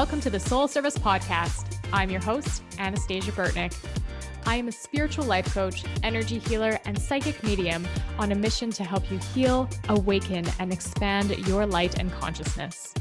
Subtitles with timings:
[0.00, 1.76] Welcome to the Soul Service Podcast.
[1.92, 3.76] I'm your host, Anastasia Burtnick.
[4.46, 7.86] I am a spiritual life coach, energy healer, and psychic medium
[8.18, 12.94] on a mission to help you heal, awaken, and expand your light and consciousness.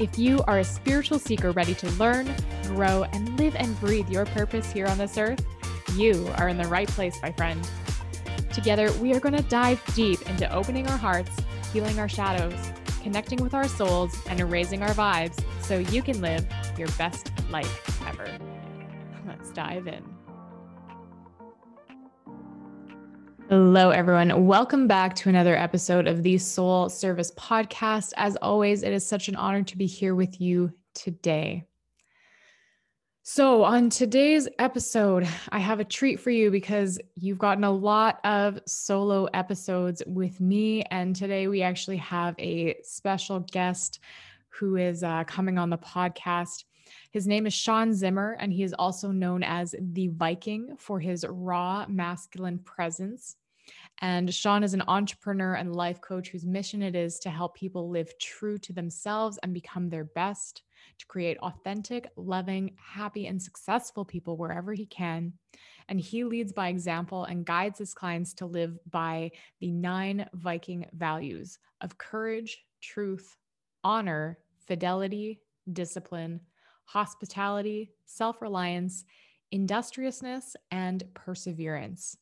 [0.00, 4.26] If you are a spiritual seeker ready to learn, grow, and live and breathe your
[4.26, 5.46] purpose here on this earth,
[5.94, 7.64] you are in the right place, my friend.
[8.52, 11.30] Together, we are going to dive deep into opening our hearts,
[11.72, 15.40] healing our shadows, connecting with our souls, and erasing our vibes
[15.72, 18.26] so you can live your best life ever.
[19.26, 20.04] Let's dive in.
[23.48, 24.44] Hello, everyone.
[24.44, 28.12] Welcome back to another episode of the Soul Service Podcast.
[28.18, 31.64] As always, it is such an honor to be here with you today.
[33.22, 38.20] So, on today's episode, I have a treat for you because you've gotten a lot
[38.24, 40.82] of solo episodes with me.
[40.90, 44.00] And today we actually have a special guest
[44.58, 46.64] who is uh, coming on the podcast.
[47.10, 51.24] His name is Sean Zimmer, and he is also known as the Viking for his
[51.28, 53.36] raw masculine presence.
[54.00, 57.88] And Sean is an entrepreneur and life coach whose mission it is to help people
[57.88, 60.62] live true to themselves and become their best
[60.98, 65.32] to create authentic, loving, happy, and successful people wherever he can.
[65.88, 70.86] And he leads by example and guides his clients to live by the nine Viking
[70.92, 73.36] values of courage, truth,
[73.84, 75.40] honor, fidelity,
[75.72, 76.40] discipline,
[76.84, 79.04] hospitality, self reliance,
[79.50, 82.16] industriousness, and perseverance.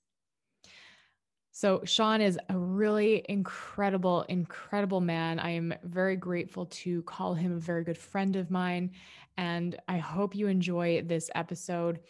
[1.53, 5.39] So, Sean is a really incredible, incredible man.
[5.39, 8.93] I am very grateful to call him a very good friend of mine.
[9.37, 12.01] And I hope you enjoy this episode.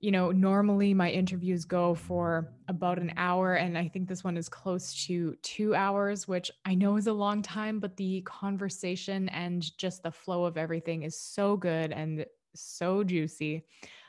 [0.00, 4.36] You know, normally my interviews go for about an hour, and I think this one
[4.36, 9.28] is close to two hours, which I know is a long time, but the conversation
[9.30, 13.64] and just the flow of everything is so good and so juicy.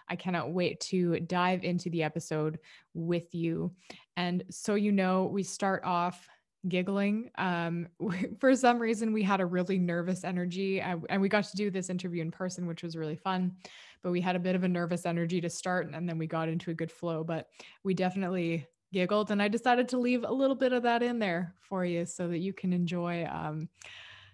[0.07, 2.59] I cannot wait to dive into the episode
[2.93, 3.71] with you.
[4.15, 6.27] And so, you know, we start off
[6.67, 7.31] giggling.
[7.37, 7.87] Um,
[8.39, 11.89] for some reason, we had a really nervous energy, and we got to do this
[11.89, 13.53] interview in person, which was really fun.
[14.01, 16.49] But we had a bit of a nervous energy to start, and then we got
[16.49, 17.23] into a good flow.
[17.23, 17.47] But
[17.83, 21.55] we definitely giggled, and I decided to leave a little bit of that in there
[21.61, 23.69] for you so that you can enjoy um,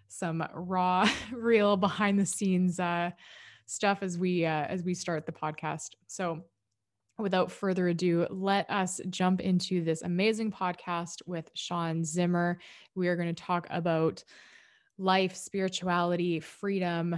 [0.08, 2.80] some raw, real behind the scenes.
[2.80, 3.12] Uh,
[3.66, 5.92] stuff as we uh, as we start the podcast.
[6.08, 6.44] So
[7.18, 12.60] without further ado, let us jump into this amazing podcast with Sean Zimmer.
[12.94, 14.24] We are going to talk about
[14.98, 17.16] life, spirituality, freedom,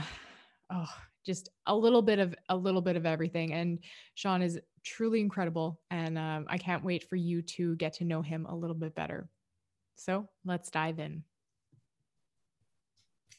[0.71, 0.93] oh,
[1.25, 3.53] just a little bit of a little bit of everything.
[3.53, 3.79] And
[4.15, 8.21] Sean is truly incredible, and um, I can't wait for you to get to know
[8.21, 9.27] him a little bit better.
[9.95, 11.23] So let's dive in.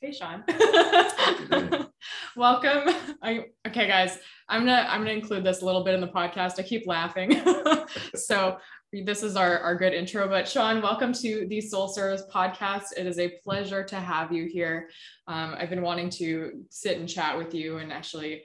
[0.00, 0.44] Hey, Sean.
[2.36, 2.94] Welcome.
[3.22, 4.16] I, okay, guys,
[4.48, 6.60] I'm gonna I'm gonna include this a little bit in the podcast.
[6.60, 7.42] I keep laughing.
[8.14, 8.58] so
[8.92, 10.28] this is our, our good intro.
[10.28, 12.84] But Sean, welcome to the Soul Service podcast.
[12.96, 14.88] It is a pleasure to have you here.
[15.26, 18.44] Um, I've been wanting to sit and chat with you and actually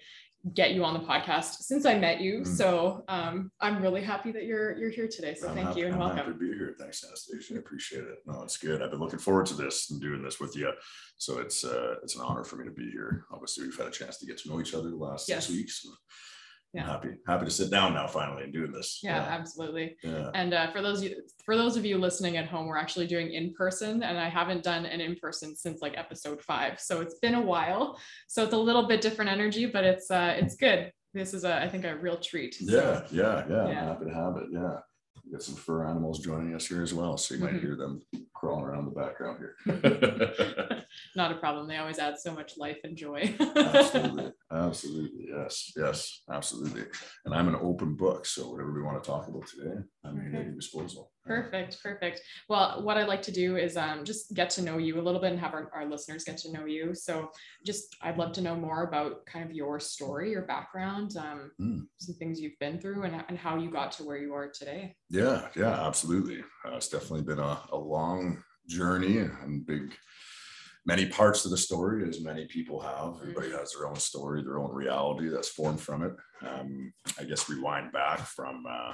[0.54, 2.42] get you on the podcast since I met you.
[2.42, 2.48] Mm.
[2.48, 5.36] So um, I'm really happy that you're you're here today.
[5.36, 6.18] So I'm thank happy, you and I'm welcome.
[6.18, 6.76] Happy to be here.
[6.78, 7.56] Thanks, Anastasia.
[7.56, 8.18] I appreciate it.
[8.26, 8.82] No, it's good.
[8.82, 10.72] I've been looking forward to this and doing this with you.
[11.18, 13.26] So it's uh, it's an honor for me to be here.
[13.32, 15.46] Obviously, we've had a chance to get to know each other the last yes.
[15.46, 15.88] six weeks
[16.74, 16.84] yeah.
[16.84, 19.00] I'm happy happy to sit down now finally and doing this.
[19.04, 19.30] Yeah, yeah.
[19.30, 19.96] absolutely.
[20.02, 20.32] Yeah.
[20.34, 21.08] And uh, for those
[21.46, 24.64] for those of you listening at home, we're actually doing in person, and I haven't
[24.64, 28.00] done an in person since like episode five, so it's been a while.
[28.28, 30.92] So it's a little bit different energy, but it's uh, it's good.
[31.14, 32.58] This is a I think a real treat.
[32.60, 33.82] Yeah, so, yeah, yeah, yeah.
[33.82, 34.46] I'm happy to have it.
[34.52, 34.78] Yeah,
[35.26, 37.60] we got some fur animals joining us here as well, so you might mm-hmm.
[37.60, 38.02] hear them
[38.34, 40.84] crawling around the background here.
[41.16, 41.68] Not a problem.
[41.68, 43.36] They always add so much life and joy.
[43.56, 44.32] absolutely.
[44.52, 45.28] Absolutely.
[45.30, 45.72] Yes.
[45.76, 46.24] Yes.
[46.32, 46.84] Absolutely.
[47.26, 48.26] And I'm an open book.
[48.26, 50.38] So whatever we want to talk about today, I'm okay.
[50.38, 51.12] at your disposal.
[51.26, 51.82] Perfect.
[51.82, 52.22] Perfect.
[52.50, 55.22] Well, what I'd like to do is um, just get to know you a little
[55.22, 56.94] bit and have our, our listeners get to know you.
[56.94, 57.30] So
[57.66, 61.86] just, I'd love to know more about kind of your story, your background, um, mm.
[61.98, 64.96] some things you've been through and, and how you got to where you are today.
[65.10, 65.48] Yeah.
[65.56, 66.42] Yeah, absolutely.
[66.66, 69.96] Uh, it's definitely been a, a long journey and big,
[70.86, 73.58] many parts to the story as many people have everybody mm-hmm.
[73.58, 76.14] has their own story their own reality that's formed from it
[76.48, 78.94] um, i guess rewind back from uh,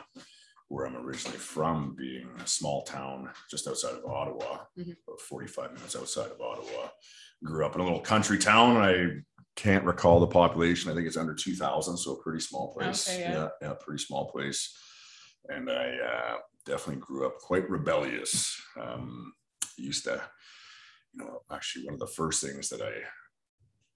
[0.68, 4.92] where i'm originally from being a small town just outside of ottawa mm-hmm.
[5.08, 6.90] about 45 minutes outside of ottawa
[7.44, 9.08] grew up in a little country town i
[9.56, 13.22] can't recall the population i think it's under 2000 so a pretty small place okay,
[13.22, 13.32] yeah.
[13.32, 13.48] yeah.
[13.62, 14.78] yeah pretty small place
[15.48, 19.34] and i uh, definitely grew up quite rebellious um,
[19.78, 20.22] used to
[21.14, 22.94] you know, actually one of the first things that I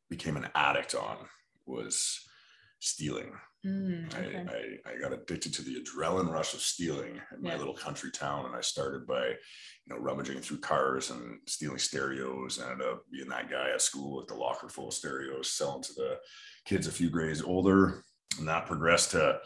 [0.10, 1.18] became an addict on
[1.66, 2.20] was
[2.80, 3.32] stealing.
[3.66, 4.36] Mm, okay.
[4.86, 7.58] I, I, I, got addicted to the adrenaline rush of stealing in my Yeah.
[7.58, 8.46] little country town.
[8.46, 12.60] And I started by, you know, rummaging through cars and stealing stereos.
[12.60, 15.82] I ended up being that guy at school with the locker full of stereos, selling
[15.84, 16.20] to the
[16.66, 18.04] kids a few grades older.
[18.38, 19.40] And that progressed to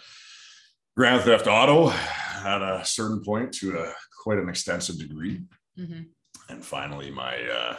[0.95, 3.93] Grand Theft Auto at a certain point to a
[4.23, 5.43] quite an extensive degree.
[5.77, 6.07] Mhm.
[6.49, 7.75] And finally, my uh,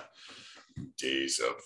[0.99, 1.57] days of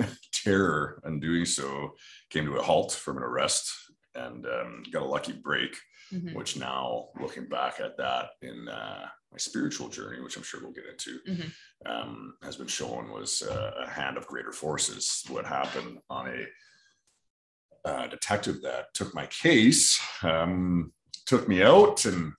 [0.00, 1.94] uh, terror and doing so
[2.30, 3.70] came to a halt from an arrest
[4.14, 5.76] and um, got a lucky break,
[6.12, 6.34] Mhm.
[6.34, 10.70] which now looking back at that in uh, my spiritual journey, which I'm sure we'll
[10.72, 11.50] get into, Mhm.
[11.86, 15.24] um, has been shown was uh, a hand of greater forces.
[15.28, 20.92] What happened on a uh, detective that took my case, um,
[21.26, 22.32] took me out, and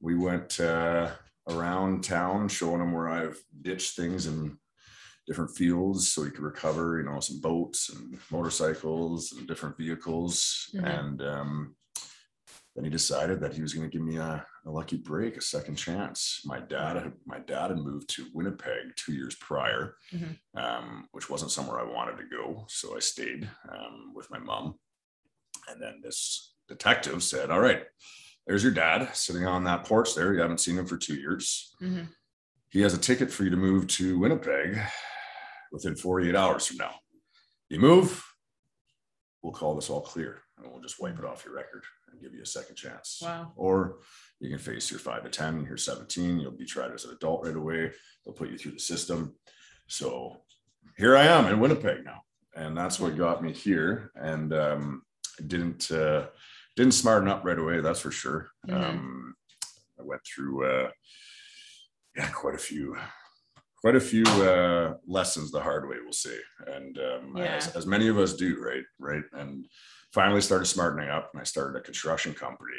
[0.00, 1.10] we went uh,
[1.48, 4.58] around town showing him where I've ditched things in
[5.26, 10.70] different fields so he could recover, you know, some boats and motorcycles and different vehicles.
[10.74, 10.84] Mhm.
[11.00, 11.76] And um,
[12.74, 15.40] then he decided that he was going to give me a, a lucky break, a
[15.40, 16.42] second chance.
[16.44, 20.38] My dad had my dad had moved to Winnipeg two years prior, Mhm.
[20.56, 24.74] um, which wasn't somewhere I wanted to go, so I stayed um, with my mom.
[25.68, 27.84] And then this detective said, "All right,
[28.46, 30.32] there's your dad sitting on that porch there.
[30.34, 31.74] You haven't seen him for two years.
[31.80, 32.08] Mhm.
[32.68, 34.78] He has a ticket for you to move to Winnipeg
[35.72, 36.94] within 48 hours from now.
[37.68, 38.24] You move,
[39.42, 42.34] we'll call this all clear and we'll just wipe it off your record and give
[42.34, 43.20] you a second chance.
[43.22, 43.52] Wow.
[43.56, 43.98] Or
[44.40, 47.44] you can face your five to 10, you're 17, you'll be tried as an adult
[47.44, 47.92] right away.
[48.24, 49.34] They'll put you through the system.
[49.88, 50.42] So
[50.96, 52.22] here I am in Winnipeg now.
[52.54, 54.10] And that's what got me here.
[54.14, 55.02] And um,
[55.38, 56.28] I didn't uh,
[56.76, 58.50] didn't smarten up right away, that's for sure.
[58.68, 58.74] Mhm.
[58.74, 59.34] Um,
[59.98, 60.90] I went through uh,
[62.16, 62.96] yeah, quite a few
[63.82, 66.36] quite a few uh, lessons the hard way, we'll say.
[66.66, 67.54] And um, Yeah.
[67.56, 68.82] as, as many of us do, right?
[68.98, 69.22] Right.
[69.34, 69.66] And
[70.12, 72.72] finally started smartening up and I started a construction company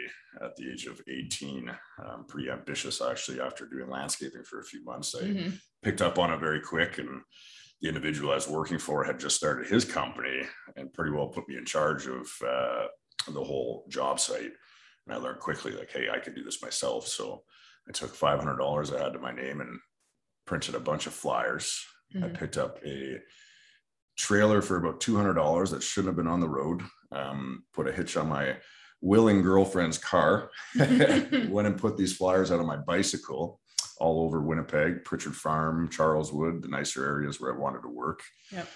[0.44, 1.72] at the age of 18.
[2.04, 5.16] Um, pretty ambitious, actually, after doing landscaping for a few months.
[5.16, 5.60] I Mhm.
[5.84, 7.22] picked up on it very quick and
[7.80, 10.42] the individual I was working for had just started his company
[10.76, 12.88] and pretty well put me in charge of uh,
[13.26, 14.52] the whole job site.
[15.06, 17.08] And I learned quickly, like, hey, I could do this myself.
[17.08, 17.44] So
[17.88, 19.80] I took $500 I had to my name and
[20.46, 21.86] printed a bunch of flyers.
[22.16, 22.38] I Mhm.
[22.38, 23.22] picked up a
[24.18, 26.82] trailer for about $200 that shouldn't have been on the road.
[27.12, 28.58] Um, put a hitch on my
[29.02, 30.50] willing girlfriend's car.
[30.76, 33.62] Went and put these flyers out on my bicycle
[34.00, 38.22] all over Winnipeg, Pritchard Farm, Charleswood, the nicer areas where I wanted to work.
[38.52, 38.68] Yep.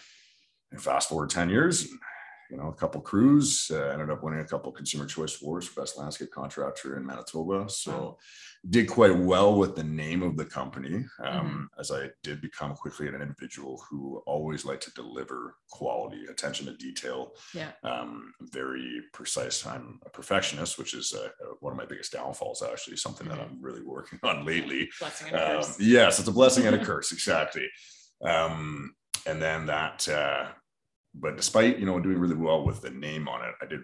[0.71, 1.99] And fast forward 10 years, and,
[2.51, 5.79] you know, a couple crews, uh, ended up winning a couple consumer choice awards for
[5.81, 7.69] best landscape contractor in Manitoba.
[7.69, 8.17] So Wow.
[8.69, 13.07] did quite well with the name of the company, um, as I did become quickly
[13.07, 17.71] an individual who always liked to deliver quality, attention to detail, Yeah.
[17.83, 19.65] um, very precise.
[19.65, 23.37] I'm a perfectionist, which is uh, uh, one of my biggest downfalls, actually, something that
[23.39, 23.43] Mhm.
[23.49, 24.91] I'm really working on lately.
[24.99, 27.67] Blessing and a Um, yes, it's a blessing and a curse, exactly.
[28.21, 28.93] Um,
[29.25, 30.51] and then that, uh,
[31.13, 33.81] but despite you know doing really well with the name on it, I did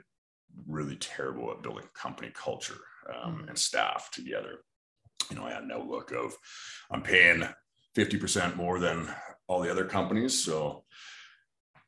[0.67, 2.79] really terrible at building company culture
[3.13, 3.50] um, Mhm.
[3.50, 4.63] and staff together.
[5.29, 6.36] You know, I had an outlook of
[6.89, 7.48] I'm paying
[7.96, 9.13] 50% more than
[9.48, 10.86] all the other companies, so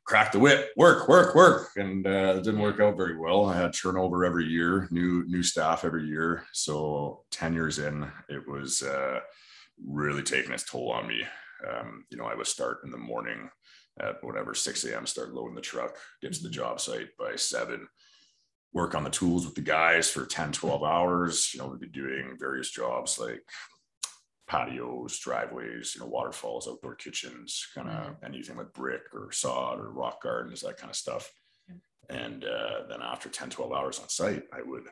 [0.04, 3.46] crack the whip, work, work, work, and uh, it didn't work out very well.
[3.46, 6.46] I had turnover every year, new new staff every year.
[6.52, 9.20] So ten years in, it was uh,
[9.84, 11.24] really taking its toll on me.
[11.68, 13.50] Um, you know, I would start in the morning
[14.00, 15.06] at whatever 6 a.m.
[15.06, 17.88] Start loading the truck, get to the job site by seven.
[18.72, 21.52] Work on the tools with the guys for 10, 12 hours.
[21.52, 23.42] You know, we'd be doing various jobs like
[24.48, 29.90] patios, driveways, you know, waterfalls, outdoor kitchens, kind of anything with brick or sod or
[29.90, 31.30] rock gardens, that kind of stuff.
[32.08, 34.84] And uh, then after 10, 12 hours on site, I would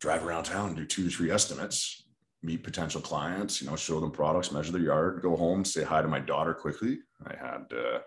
[0.00, 2.01] drive around town, do two to three estimates,
[2.42, 6.02] meet potential clients, you know, show them products, measure their yard, go home, say hi
[6.02, 6.98] to my daughter quickly.
[7.26, 8.00] I had, uh,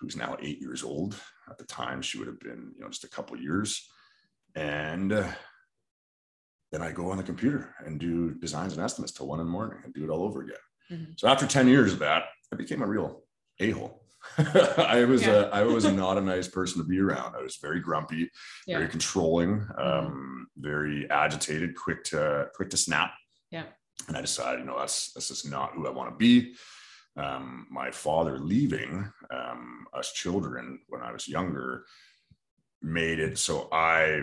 [0.00, 1.20] who's now eight years old.
[1.48, 3.88] At the time, she would have been, you know, just a couple years.
[4.56, 5.28] And uh,
[6.72, 9.52] then I go on the computer and do designs and estimates till one in the
[9.52, 10.56] morning and do it all over again.
[10.90, 11.20] Mhm.
[11.20, 13.22] So after 10 years of that, I became a real
[13.60, 14.04] a-hole.
[14.38, 15.32] I was Yeah.
[15.34, 17.36] uh, I was not a nice person to be around.
[17.36, 18.30] I was very grumpy,
[18.66, 18.78] Yeah.
[18.78, 23.12] very controlling, um, very agitated, quick to quick to snap.
[23.50, 23.64] Yeah.
[24.06, 26.54] And I decided, you know, that's this is not who I want to be.
[27.16, 31.84] Um, my father leaving um, us children when I was younger
[32.80, 34.22] made it so I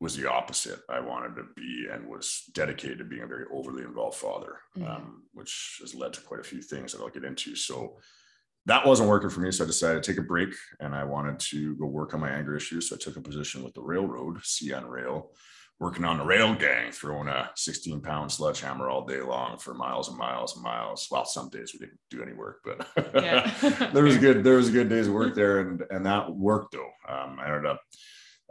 [0.00, 0.78] was the opposite.
[0.88, 4.88] I wanted to be and was dedicated to being a very overly involved father, Mhm.
[4.88, 7.56] um, which has led to quite a few things that I'll get into.
[7.56, 7.98] So
[8.66, 9.50] that wasn't working for me.
[9.50, 12.30] So I decided to take a break and I wanted to go work on my
[12.30, 12.88] anger issues.
[12.88, 15.32] So I took a position with the railroad, CN Rail,
[15.80, 20.08] working on the rail gang, throwing a 16 pound sledgehammer all day long for miles
[20.08, 21.06] and miles and miles.
[21.10, 23.90] Well, some days we didn't do any work, but yeah.
[23.92, 25.60] there was good, there was good days of work there.
[25.60, 26.90] And, and that worked though.
[27.08, 27.80] Um, I ended up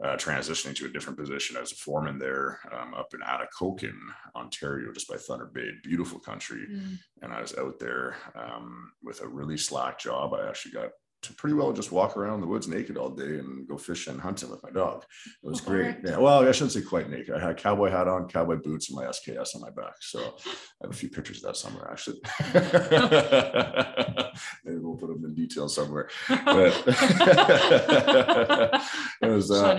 [0.04, 3.98] uh, transitioning to a different position as a foreman there um, up in Atikokan,
[4.36, 6.66] Ontario, just by Thunder Bay, beautiful country.
[6.72, 7.00] Mm.
[7.24, 10.34] And I was out there um, with a really slack job.
[10.34, 10.90] I actually got
[11.38, 14.50] pretty well just walk around the woods naked all day and go fishing and hunting
[14.50, 15.04] with my dog.
[15.26, 15.98] It was great.
[16.06, 16.18] Yeah.
[16.18, 17.36] Well, I shouldn't say quite naked.
[17.36, 19.96] I had a cowboy hat on, cowboy boots, and my SKS on my back.
[20.02, 22.20] So I have a few pictures of that somewhere, actually.
[24.64, 26.10] Maybe we'll put them in detail somewhere.
[26.48, 26.84] But
[29.22, 29.76] it was, uh,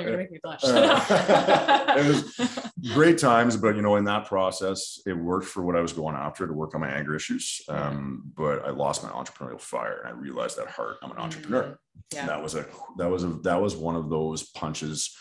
[0.64, 5.76] uh, it was great times, but you know, in that process, it worked for what
[5.76, 7.62] I was going after to work on my anger issues.
[7.68, 10.96] Um, but I lost my entrepreneurial fire and I realized that heart.
[11.02, 11.78] I'm an entrepreneur.
[12.14, 12.26] Yeah.
[12.26, 12.66] That was a
[12.96, 15.14] that was a that was one of those punches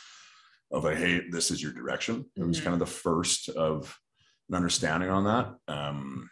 [0.71, 2.25] of a hey, this is your direction.
[2.35, 2.63] It was mm-hmm.
[2.63, 3.97] kind of the first of
[4.49, 6.29] an understanding on that, um,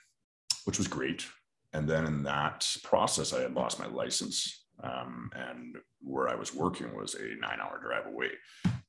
[0.65, 1.25] which was great.
[1.73, 4.63] And then in that process, I had lost my license.
[4.83, 8.31] Um, and where I was working was a nine hour drive away.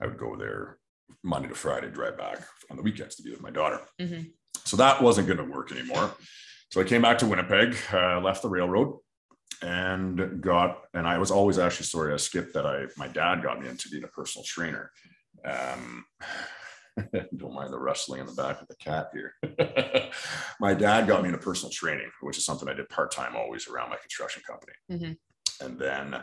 [0.00, 0.78] I would go there
[1.22, 2.38] Monday to Friday, drive back
[2.70, 3.80] on the weekends to be with my daughter.
[4.00, 4.22] Mm-hmm.
[4.64, 6.12] So that wasn't going to work anymore.
[6.70, 8.98] So I came back to Winnipeg, uh, left the railroad,
[9.62, 13.60] and got and I was always actually sorry I skipped that I my dad got
[13.60, 14.90] me into being a personal trainer.
[15.44, 16.04] Um,
[17.36, 19.34] don't mind the rustling in the back of the cat here.
[20.60, 23.68] my dad got me into personal training, which is something I did part time always
[23.68, 24.72] around my construction company.
[24.90, 25.66] Mm-hmm.
[25.66, 26.22] And then,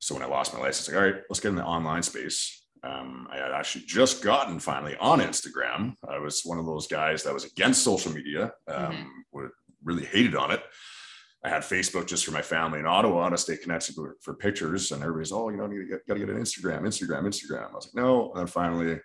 [0.00, 2.62] so when I lost my license, like, all right, let's get in the online space.
[2.82, 5.94] Um, I had actually just gotten finally on Instagram.
[6.06, 8.92] I was one of those guys that was against social media, um,
[9.34, 9.46] mm-hmm.
[9.82, 10.62] really hated on it.
[11.44, 14.92] I had Facebook just for my family in Ottawa to stay connected for, for pictures.
[14.92, 17.70] And everybody's, oh, you know, you got to get an Instagram, Instagram, Instagram.
[17.70, 18.30] I was like, no.
[18.30, 18.98] And then finally,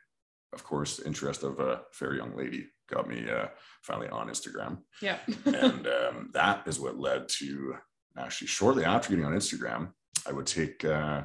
[0.53, 3.47] of course, the interest of a fair young lady got me uh,
[3.83, 4.77] finally on Instagram.
[5.01, 5.17] Yeah.
[5.45, 7.75] and um, that is what led to
[8.17, 9.89] actually shortly after getting on Instagram,
[10.25, 11.23] I would take uh,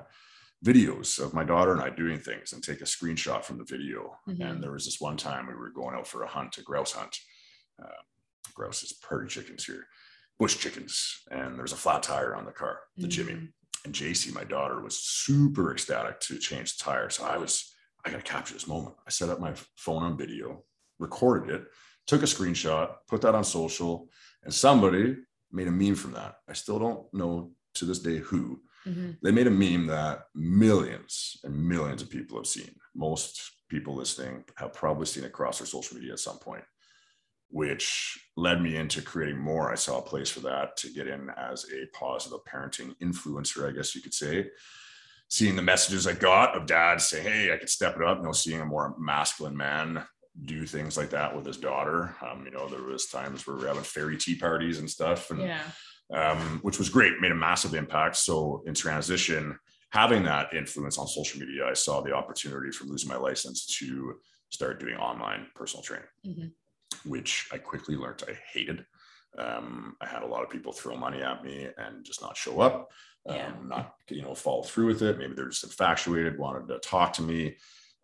[0.64, 4.16] videos of my daughter and I doing things and take a screenshot from the video.
[4.28, 4.42] Mm-hmm.
[4.42, 6.92] And there was this one time we were going out for a hunt, a grouse
[6.92, 7.16] hunt.
[7.80, 8.02] Uh,
[8.52, 9.86] grouse is prairie chickens here
[10.38, 13.10] bush chickens and there was a flat tire on the car, the mm-hmm.
[13.10, 13.48] Jimmy.
[13.84, 17.10] And JC, my daughter, was super ecstatic to change the tire.
[17.10, 17.70] So I was,
[18.04, 18.94] I got to capture this moment.
[19.06, 20.64] I set up my phone on video,
[20.98, 21.66] recorded it,
[22.06, 24.08] took a screenshot, put that on social,
[24.42, 25.16] and somebody
[25.52, 26.36] made a meme from that.
[26.48, 28.62] I still don't know to this day who.
[28.86, 29.10] Mm-hmm.
[29.22, 32.74] They made a meme that millions and millions of people have seen.
[32.94, 36.64] Most people listening have probably seen it across their social media at some point
[37.54, 39.70] which led me into creating more.
[39.70, 43.70] I saw a place for that to get in as a positive parenting influencer, I
[43.70, 44.48] guess you could say.
[45.30, 48.24] Seeing the messages I got of dad say, Hey, I could step it up, you
[48.24, 50.04] know, seeing a more masculine man
[50.44, 52.16] do things like that with his daughter.
[52.28, 55.30] Um, you know, there was times where we were having fairy tea parties and stuff,
[55.30, 55.62] and yeah.
[56.12, 58.16] um, which was great, made a massive impact.
[58.16, 59.56] So in transition,
[59.90, 64.14] having that influence on social media, I saw the opportunity from losing my license to
[64.48, 66.08] start doing online personal training.
[66.26, 66.46] Mm-hmm
[67.04, 68.84] which I quickly learned I hated.
[69.36, 72.60] Um, I had a lot of people throw money at me and just not show
[72.60, 72.90] up,
[73.28, 73.52] um, yeah.
[73.64, 75.18] not you know follow through with it.
[75.18, 77.56] Maybe they're just infatuated, wanted to talk to me.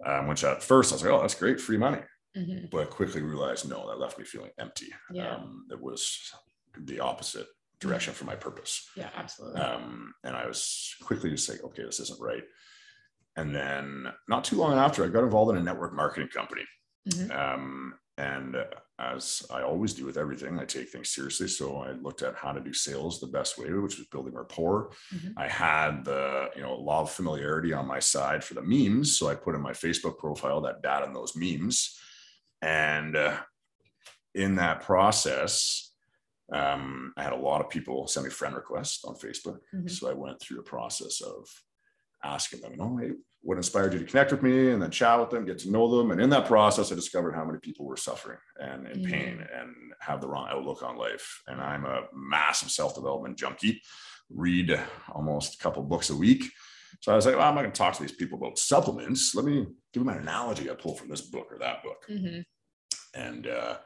[0.04, 2.00] Um, which at first I was like, oh, that's great, free money.
[2.36, 2.66] Mm-hmm.
[2.70, 4.86] But I quickly realized, no, that left me feeling empty.
[5.12, 5.34] Yeah.
[5.34, 6.18] Um, it was
[6.78, 7.46] the opposite
[7.80, 8.88] direction for my purpose.
[8.96, 9.60] Yeah, absolutely.
[9.60, 12.44] Um, and I was quickly just like, okay, this isn't right.
[13.36, 16.64] And then not too long after, I got involved in a network marketing company.
[17.08, 17.30] Mm-hmm.
[17.30, 18.56] Um, and
[18.98, 21.48] as I always do with everything, I take things seriously.
[21.48, 24.90] So I looked at how to do sales the best way, which was building rapport.
[25.14, 25.38] Mm-hmm.
[25.38, 29.28] I had the you know law of familiarity on my side for the memes, so
[29.28, 31.98] I put in my Facebook profile that data and those memes,
[32.60, 33.38] and uh,
[34.34, 35.92] in that process,
[36.52, 39.60] um, I had a lot of people send me friend requests on Facebook.
[39.74, 39.88] Mm-hmm.
[39.88, 41.48] So I went through a process of
[42.22, 43.12] asking them, you know, hey,
[43.42, 45.96] what inspired you to connect with me and then chat with them, get to know
[45.96, 46.10] them.
[46.10, 49.10] And in that process, I discovered how many people were suffering and in mm-hmm.
[49.10, 51.42] pain and have the wrong outlook on life.
[51.46, 53.80] And I'm a massive self development junkie,
[54.28, 54.78] read
[55.10, 56.44] almost a couple books a week.
[57.00, 59.34] So I was like, well, I'm not going to talk to these people about supplements.
[59.34, 62.04] Let me give them an analogy I pull from this book or that book.
[62.10, 62.40] Mm-hmm.
[63.14, 63.78] And uh,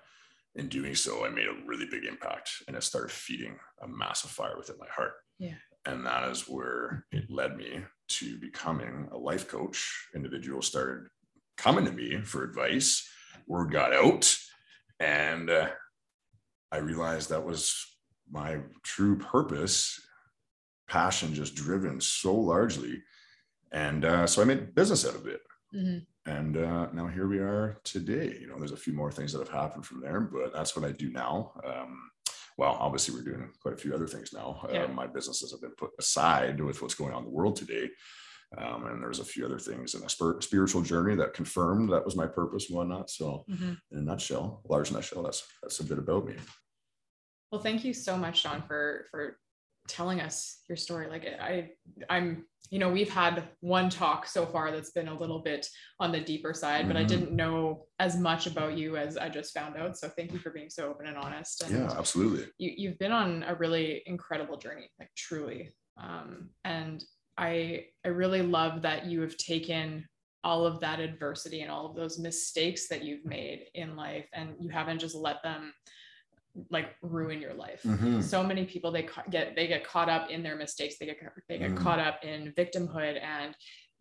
[0.56, 4.30] in doing so, I made a really big impact and it started feeding a massive
[4.30, 5.12] fire within my heart.
[5.38, 5.54] Yeah.
[5.86, 10.08] And that is where it led me to becoming a life coach.
[10.14, 11.08] Individuals started
[11.56, 13.08] coming to me for advice.
[13.46, 14.34] Word got out.
[15.00, 15.68] And uh,
[16.70, 17.74] I realized that was
[18.30, 20.00] my true purpose
[20.88, 23.02] passion just driven so largely.
[23.72, 25.40] And uh, so I made business out of it.
[25.74, 26.30] Mm-hmm.
[26.30, 28.36] And uh, now here we are today.
[28.40, 30.84] You know, there's a few more things that have happened from there, but that's what
[30.84, 31.52] I do now.
[31.64, 32.10] Um,
[32.56, 34.66] well, obviously, we're doing quite a few other things now.
[34.72, 34.84] Yeah.
[34.84, 37.90] Uh, my businesses have been put aside with what's going on in the world today.
[38.56, 42.14] Um, and there's a few other things in a spiritual journey that confirmed that was
[42.14, 43.10] my purpose and whatnot.
[43.10, 43.72] So, mm-hmm.
[43.90, 46.36] in a nutshell, large nutshell, that's that's a bit about me.
[47.50, 49.38] Well, thank you so much, Sean, for for
[49.88, 51.08] telling us your story.
[51.08, 51.70] Like I,
[52.08, 55.68] I'm, you know, we've had one talk so far that's been a little bit
[56.00, 56.88] on the deeper side, mm-hmm.
[56.88, 57.08] but I mm-hmm.
[57.08, 59.96] didn't know as much about you as I just found out.
[59.98, 61.62] So thank you for being so open and honest.
[61.62, 62.46] And yeah, absolutely.
[62.58, 65.74] You, you've been on a really incredible journey, like truly.
[66.02, 67.04] Um, and
[67.36, 70.06] I, I really love that you have taken
[70.42, 74.54] all of that adversity and all of those mistakes that you've made in life and
[74.60, 75.72] you haven't just let them
[76.70, 77.82] like ruin your life.
[77.84, 78.20] Mm-hmm.
[78.20, 80.96] So many people they get they get caught up in their mistakes.
[80.98, 81.18] They get
[81.48, 81.76] they get mm.
[81.76, 83.54] caught up in victimhood and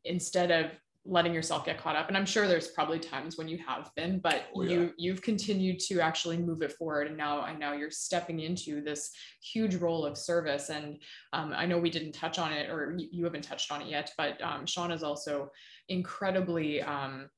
[0.05, 0.71] instead of
[1.05, 4.19] letting yourself get caught up and i'm sure there's probably times when you have been
[4.19, 4.69] but oh, yeah.
[4.71, 8.81] you you've continued to actually move it forward and now i know you're stepping into
[8.81, 10.97] this huge role of service and
[11.33, 14.11] um, i know we didn't touch on it or you haven't touched on it yet
[14.17, 15.51] but um, sean is also
[15.89, 17.29] incredibly um,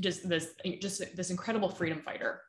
[0.00, 2.42] just this just this incredible freedom fighter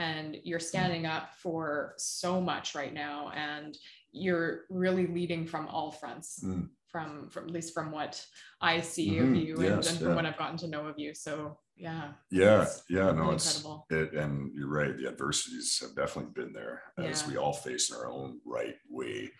[0.00, 3.76] and you're standing up for so much right now and
[4.12, 6.66] you're really leading from all fronts mm.
[6.88, 8.24] from from at least from what
[8.60, 9.32] i see mm-hmm.
[9.32, 10.14] of you yes, and, and, from yeah.
[10.14, 14.50] what i've gotten to know of you so yeah yeah yeah no it's it and
[14.54, 17.28] you're right the adversities have definitely been there as yeah.
[17.28, 19.30] we all face in our own right way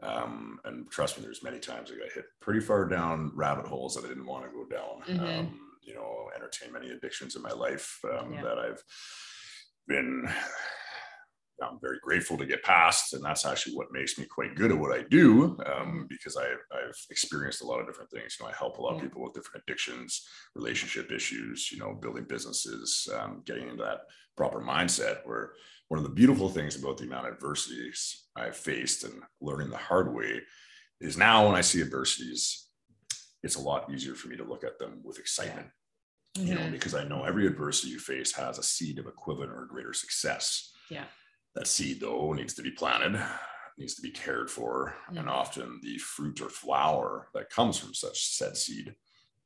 [0.00, 3.94] um, and trust me there's many times i got hit pretty far down rabbit holes
[3.94, 5.40] that i didn't want to go down mm-hmm.
[5.40, 8.42] um, you know entertain many addictions in my life um, yeah.
[8.42, 8.82] that i've
[9.88, 10.28] been
[11.62, 14.78] I'm very grateful to get past, and that's actually what makes me quite good at
[14.78, 18.36] what I do um, because I, have experienced a lot of different things.
[18.38, 21.72] You know, I help a lot of people with different addictions, relationship issues.
[21.72, 24.02] You know, building businesses, um, getting into that
[24.36, 25.26] proper mindset.
[25.26, 25.52] Where
[25.88, 29.76] one of the beautiful things about the amount of adversities I've faced and learning the
[29.76, 30.40] hard way
[31.00, 32.68] is now when I see adversities,
[33.42, 35.68] it's a lot easier for me to look at them with excitement
[36.34, 39.66] you know, because I know every adversity you face has a seed of equivalent or
[39.66, 40.72] greater success.
[40.90, 41.04] Yeah.
[41.54, 43.20] That seed, though, needs to be planted,
[43.76, 44.94] needs to be cared for.
[45.08, 45.18] Mm-hmm.
[45.18, 48.94] And often the fruit or flower that comes from such said seed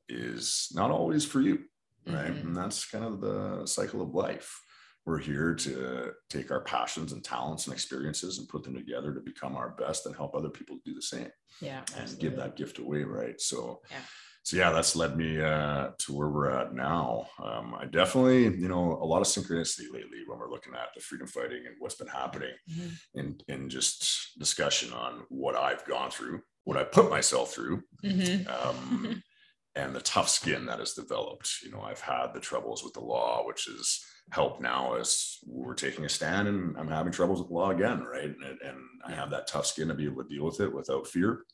[0.09, 1.59] is not always for you.
[2.05, 2.27] Right.
[2.27, 2.47] Mm-hmm.
[2.47, 4.59] And that's kind of the cycle of life.
[5.05, 9.19] We're here to take our passions and talents and experiences and put them together to
[9.19, 11.29] become our best and help other people do the same.
[11.61, 11.81] Yeah.
[11.97, 13.03] And give that gift away.
[13.03, 13.39] Right.
[13.41, 13.97] So, yeah
[14.43, 17.27] so yeah, that's led me uh, to where we're at now.
[17.41, 21.01] Um, I definitely, you know, a lot of synchronicity lately when we're looking at the
[21.01, 22.89] freedom fighting and what's been happening, mm-hmm.
[23.19, 28.49] in in just discussion on what I've gone through, what I put myself through, mm-hmm.
[28.49, 29.23] Um,
[29.75, 31.49] and the tough skin that has developed.
[31.63, 35.73] You know, I've had the troubles with the law, which is helped now as we're
[35.73, 38.25] taking a stand, and I'm having troubles with the law again, right?
[38.25, 41.07] And, and I have that tough skin to be able to deal with it without
[41.07, 41.45] fear,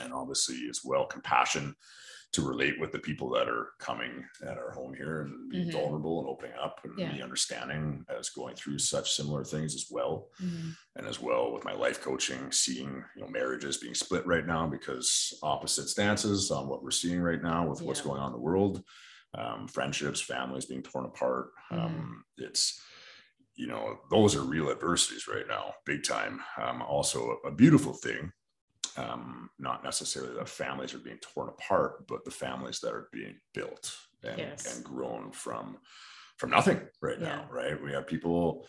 [0.00, 1.74] and obviously as well compassion
[2.32, 5.78] to relate with the people that are coming at our home here and being mm-hmm.
[5.78, 7.12] vulnerable and opening up and yeah.
[7.12, 10.28] be understanding as going through such similar things as well.
[10.42, 10.70] Mm-hmm.
[10.96, 14.66] And as well with my life coaching, seeing you know marriages being split right now
[14.66, 17.88] because opposite stances on what we're seeing right now with yeah.
[17.88, 18.82] what's going on in the world,
[19.36, 21.50] um, friendships, families being torn apart.
[21.70, 21.84] Mm-hmm.
[21.84, 22.80] Um, it's
[23.56, 26.40] you know those are real adversities right now, big time.
[26.62, 28.32] Um, also a beautiful thing
[28.96, 33.36] um, not necessarily the families are being torn apart, but the families that are being
[33.54, 34.76] built and, yes.
[34.76, 35.78] and grown from
[36.38, 37.28] from nothing right yeah.
[37.28, 37.48] now.
[37.50, 38.66] Right, we have people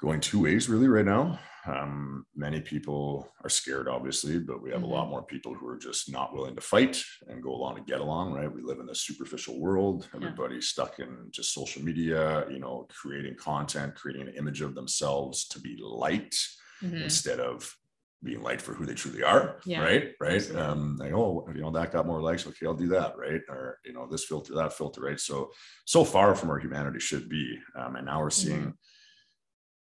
[0.00, 1.38] going two ways really right now.
[1.66, 4.90] Um, many people are scared, obviously, but we have mm-hmm.
[4.90, 7.86] a lot more people who are just not willing to fight and go along and
[7.86, 8.32] get along.
[8.32, 10.08] Right, we live in a superficial world.
[10.14, 10.84] Everybody's yeah.
[10.84, 12.46] stuck in just social media.
[12.50, 16.38] You know, creating content, creating an image of themselves to be liked.
[16.80, 17.02] Mm-hmm.
[17.02, 17.74] instead of
[18.22, 19.82] being liked for who they truly are yeah.
[19.82, 20.12] right?
[20.20, 20.56] Right?
[20.56, 23.40] um like oh you know that got more likes okay i'll do that right?
[23.48, 25.20] Or you know this filter that filter right?
[25.20, 25.50] So
[25.84, 28.74] so far from where humanity should be um, and now we're seeing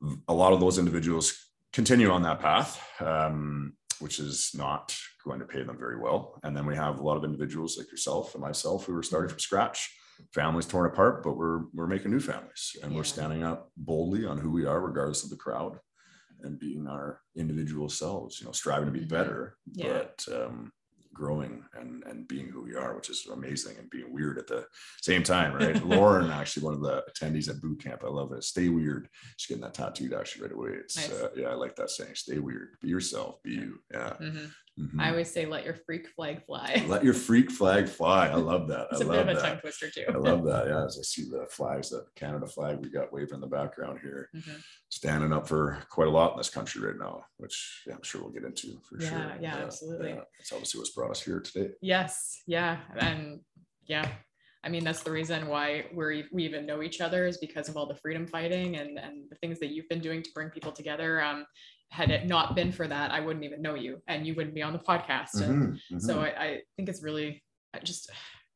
[0.02, 0.14] mm-hmm.
[0.28, 1.38] a lot of those individuals
[1.72, 6.38] continue on that path um, which is not going to pay them very well.
[6.42, 9.30] And then we have a lot of individuals like yourself and myself who are starting
[9.30, 9.90] from scratch.
[10.32, 12.96] Families torn apart but we're we're making new families and yeah.
[12.96, 15.78] we're standing up boldly on who we are regardless of the crowd
[16.44, 19.09] and being our individual selves, you know, striving to be mm-hmm.
[19.09, 19.57] better.
[19.72, 20.02] Yeah.
[20.04, 20.72] But um,
[21.14, 24.66] growing and and being who we are, which is amazing, and being weird at the
[25.00, 25.83] same time, right?
[25.87, 28.44] Lauren, actually, one of the attendees at boot camp, I love it.
[28.44, 29.09] Stay weird.
[29.37, 30.70] She's getting that tattooed actually right away.
[30.72, 31.22] It's nice.
[31.22, 32.14] uh, yeah, I like that saying.
[32.14, 32.76] Stay weird.
[32.83, 33.42] Be yourself.
[33.42, 33.78] Be you.
[33.90, 34.12] Yeah.
[34.20, 34.46] Mm-hmm.
[34.78, 35.00] Mm-hmm.
[35.00, 36.84] I always say, let your freak flag fly.
[36.88, 38.28] Let your freak flag fly.
[38.28, 38.88] I love that.
[38.92, 39.42] it's I a bit of a that.
[39.42, 40.04] tongue twister too.
[40.08, 40.66] I love that.
[40.66, 44.00] Yeah, as I see the flags, the Canada flag we got waving in the background
[44.02, 44.56] here, mm-hmm.
[44.88, 48.22] standing up for quite a lot in this country right now, which yeah, I'm sure
[48.22, 49.32] we'll get into for yeah, sure.
[49.40, 50.08] Yeah, absolutely.
[50.10, 51.70] Yeah, that's obviously what's brought us here today.
[51.80, 52.42] Yes.
[52.48, 52.78] Yeah.
[52.98, 53.40] And
[53.87, 54.08] yeah,
[54.64, 57.76] I mean, that's the reason why we're, we even know each other is because of
[57.76, 60.72] all the freedom fighting and, and the things that you've been doing to bring people
[60.72, 61.22] together.
[61.22, 61.44] Um,
[61.94, 64.62] had it not been for that, I wouldn't even know you and you wouldn't be
[64.62, 65.40] on the podcast.
[65.40, 65.98] And mm-hmm, mm-hmm.
[66.00, 67.40] so I, I, think it's really
[67.72, 68.11] uh, just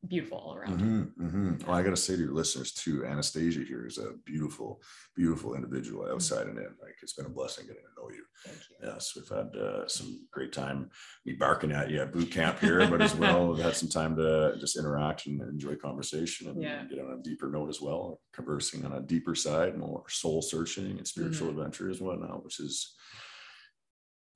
[0.09, 0.81] beautiful all around.
[0.81, 1.65] Mm-hmm, mm-hmm.
[1.65, 4.81] well, I got to say to your listeners too, Anastasia here is a beautiful,
[5.15, 6.15] beautiful individual mm-hmm.
[6.15, 6.65] outside and in.
[6.81, 8.25] Like it's been a blessing getting to know you.
[8.45, 8.89] you.
[8.89, 10.89] Yes, we've had uh, some great time
[11.25, 14.17] me barking at you at boot camp here, but as well, we've had some time
[14.17, 16.83] to just interact and enjoy conversation and yeah.
[16.89, 20.97] get on a deeper note as well, conversing on a deeper side, more soul searching
[20.97, 21.59] and spiritual mm-hmm.
[21.59, 22.95] adventures and whatnot, which is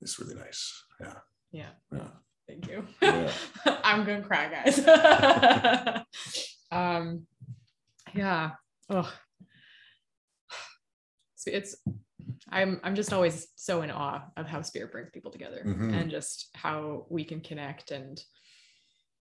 [0.04, 0.84] it's really nice.
[1.00, 1.14] Yeah.
[1.50, 1.70] Yeah.
[1.92, 2.08] Yeah.
[2.46, 2.86] Thank you.
[3.00, 3.32] Yeah.
[3.82, 4.78] I'm gonna cry, guys.
[6.72, 7.26] um,
[8.14, 8.50] yeah.
[8.90, 9.10] Oh,
[11.46, 11.76] it's.
[12.50, 12.80] I'm.
[12.84, 15.94] I'm just always so in awe of how spirit brings people together mm-hmm.
[15.94, 18.22] and just how we can connect and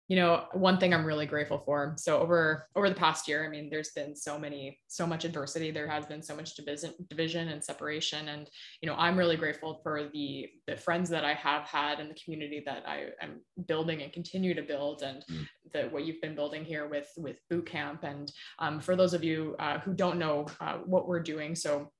[0.07, 1.93] you know one thing i'm really grateful for.
[1.97, 5.71] So over over the past year i mean there's been so many so much adversity.
[5.71, 8.27] There has been so much division division and separation.
[8.29, 8.49] And
[8.81, 12.19] you know i'm really grateful for the the friends that i have had and the
[12.21, 15.47] community that i am building and continue to build and mm.
[15.73, 18.03] the what you've been building here with with boot camp.
[18.03, 21.91] And um, for those of you uh, who don't know uh, what we're doing so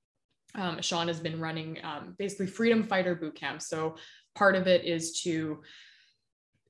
[0.55, 3.61] um, sean has been running um, basically freedom fighter boot camp.
[3.61, 3.95] So
[4.35, 5.61] part of it is to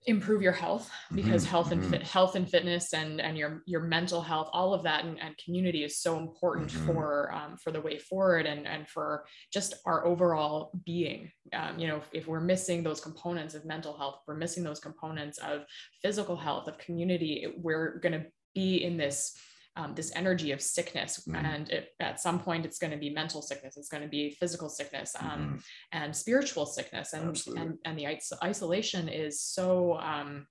[0.05, 1.51] improve your health because mm-hmm.
[1.51, 2.09] health and fit, mm-hmm.
[2.09, 5.83] health and fitness and and your your mental health all of that and, and community
[5.83, 6.85] is so important mm-hmm.
[6.85, 11.87] for um, for the way forward and and for just our overall being um, you
[11.87, 15.61] know if, if, we're missing those components of mental health we're missing those components of
[16.01, 19.35] physical health of community we're going to be in this
[19.75, 21.45] um, this energy of sickness mm-hmm.
[21.45, 24.37] and it, at some point it's going to be mental sickness it's going to be
[24.39, 25.55] physical sickness um, mm-hmm.
[25.91, 28.07] and spiritual sickness and, and and the
[28.43, 30.45] isolation is so um,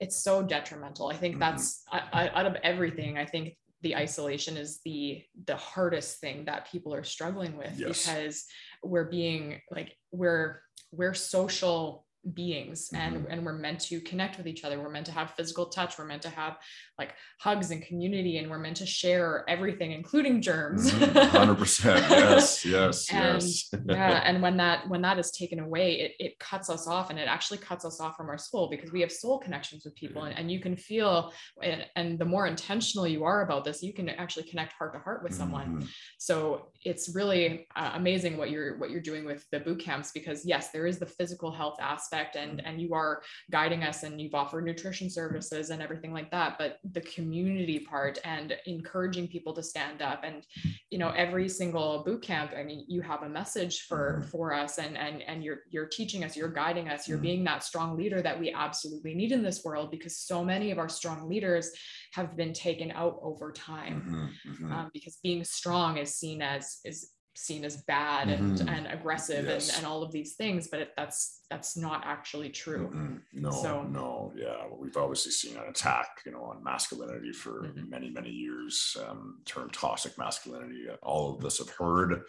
[0.00, 1.40] it's so detrimental i think mm-hmm.
[1.40, 6.44] that's I, I, out of everything i think the isolation is the the hardest thing
[6.46, 8.06] that people are struggling with yes.
[8.06, 8.44] because
[8.82, 10.60] we're being like we're
[10.92, 13.30] we're social beings and mm-hmm.
[13.30, 14.80] and we're meant to connect with each other.
[14.80, 15.98] We're meant to have physical touch.
[15.98, 16.58] We're meant to have
[16.98, 20.90] like hugs and community and we're meant to share everything including germs.
[20.90, 21.36] Mm-hmm.
[21.36, 23.74] 100% yes yes and, yes.
[23.86, 27.18] yeah and when that when that is taken away it, it cuts us off and
[27.18, 30.24] it actually cuts us off from our soul because we have soul connections with people
[30.24, 33.92] and, and you can feel and, and the more intentional you are about this you
[33.92, 35.66] can actually connect heart to heart with someone.
[35.68, 35.86] Mm-hmm.
[36.18, 40.44] so it's really uh, amazing what you're what you're doing with the boot camps because
[40.44, 44.34] yes there is the physical health aspect and and you are guiding us and you've
[44.34, 49.62] offered nutrition services and everything like that but the community part and encouraging people to
[49.62, 50.44] stand up and
[50.90, 54.30] you know every single boot camp i mean you have a message for mm-hmm.
[54.30, 57.26] for us and and and you're you're teaching us you're guiding us you're mm-hmm.
[57.26, 60.78] being that strong leader that we absolutely need in this world because so many of
[60.78, 61.70] our strong leaders
[62.12, 64.64] have been taken out over time mm-hmm.
[64.64, 64.72] mm-hmm.
[64.72, 68.68] um, because being strong is seen as is seen as bad and, mm-hmm.
[68.68, 69.68] and aggressive yes.
[69.68, 73.16] and, and all of these things but it, that's that's not actually true mm-hmm.
[73.32, 77.62] no so, no yeah well, we've obviously seen an attack you know on masculinity for
[77.62, 77.88] mm-hmm.
[77.88, 82.22] many many years um, term toxic masculinity all of us have heard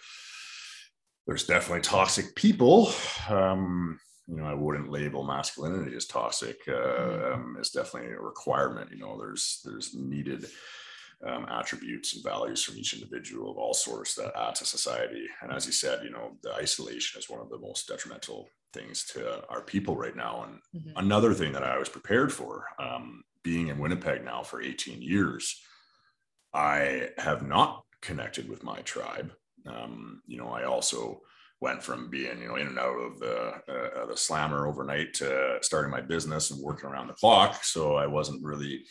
[1.28, 2.92] there's definitely toxic people
[3.30, 6.60] um, you know, I wouldn't label masculinity as toxic.
[6.68, 7.34] Uh, mm-hmm.
[7.34, 8.92] um, it's definitely a requirement.
[8.92, 10.46] You know, there's there's needed
[11.26, 15.26] um, attributes and values from each individual of all sorts that add to society.
[15.42, 19.04] And as you said, you know, the isolation is one of the most detrimental things
[19.14, 20.48] to our people right now.
[20.48, 20.98] And mm-hmm.
[20.98, 25.62] another thing that I was prepared for, um, being in Winnipeg now for 18 years,
[26.54, 29.32] I have not connected with my tribe.
[29.66, 31.22] Um, you know, I also
[31.62, 35.58] went from being you know in and out of the uh, the slammer overnight to
[35.62, 38.84] starting my business and working around the clock so i wasn't really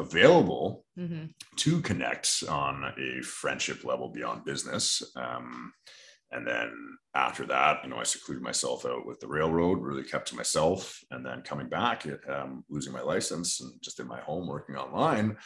[0.00, 1.26] available mm-hmm.
[1.56, 5.02] to connect on a friendship level beyond business.
[5.16, 5.72] Um,
[6.32, 6.72] and then
[7.14, 11.00] after that, you know, I secluded myself out with the railroad, really kept to myself.
[11.10, 15.36] And then coming back, um, losing my license and just in my home working online,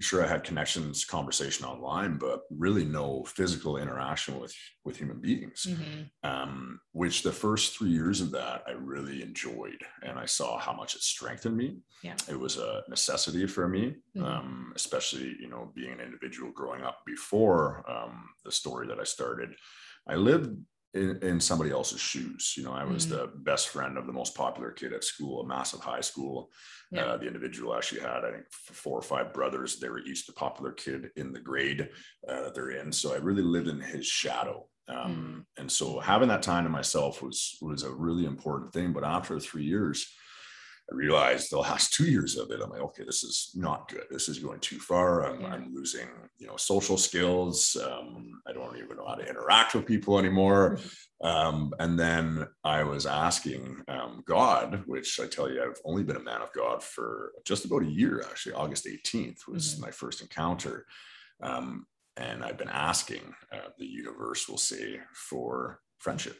[0.00, 5.66] sure I had connections, conversation online, but really no physical interaction with with human beings.
[5.68, 6.28] Mm-hmm.
[6.28, 10.72] Um, which the first three years of that I really enjoyed, and I saw how
[10.72, 11.78] much it strengthened me.
[12.02, 14.24] Yeah, it was a necessity for me, mm-hmm.
[14.24, 19.04] um, especially you know being an individual growing up before um, the story that I
[19.04, 19.50] started.
[20.06, 20.56] I lived
[20.94, 22.54] in, in, somebody else's shoes.
[22.56, 23.16] You know, I was mm-hmm.
[23.16, 26.50] the best friend of the most popular kid at school, a massive high school.
[26.90, 27.02] Yeah.
[27.02, 29.78] Uh, the individual actually had, I think, four or five brothers.
[29.78, 31.90] They were each the popular kid in the grade
[32.26, 32.90] uh, that they're in.
[32.92, 34.66] So I really lived in his shadow.
[34.88, 35.60] Um, mm.
[35.60, 38.92] And so having that time to myself was was a really important thing.
[38.92, 40.10] But after three years,
[40.90, 44.04] I realized the last two years of it, I'm like, okay, this is not good.
[44.10, 45.26] This is going too far.
[45.26, 45.48] I'm, yeah.
[45.48, 47.76] I'm losing, you know, social skills.
[47.76, 50.78] Um, I don't even know how to interact with people anymore.
[51.22, 56.16] Um, and then I was asking um, God, which I tell you, I've only been
[56.16, 58.22] a man of God for just about a year.
[58.22, 59.82] Actually, August 18th was mm-hmm.
[59.82, 60.86] my first encounter.
[61.42, 66.38] Um, and I've been asking uh, the universe, will say, for friendship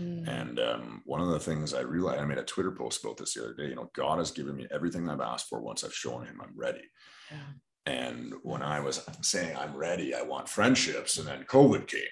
[0.00, 0.28] Mm.
[0.28, 3.34] And um, one of the things I realized, I made a Twitter post about this
[3.34, 3.68] the other day.
[3.68, 6.52] You know, God has given me everything I've asked for once I've shown Him I'm
[6.56, 6.84] ready.
[7.30, 7.92] Yeah.
[7.92, 12.02] And when I was saying I'm ready, I want friendships, and then COVID came.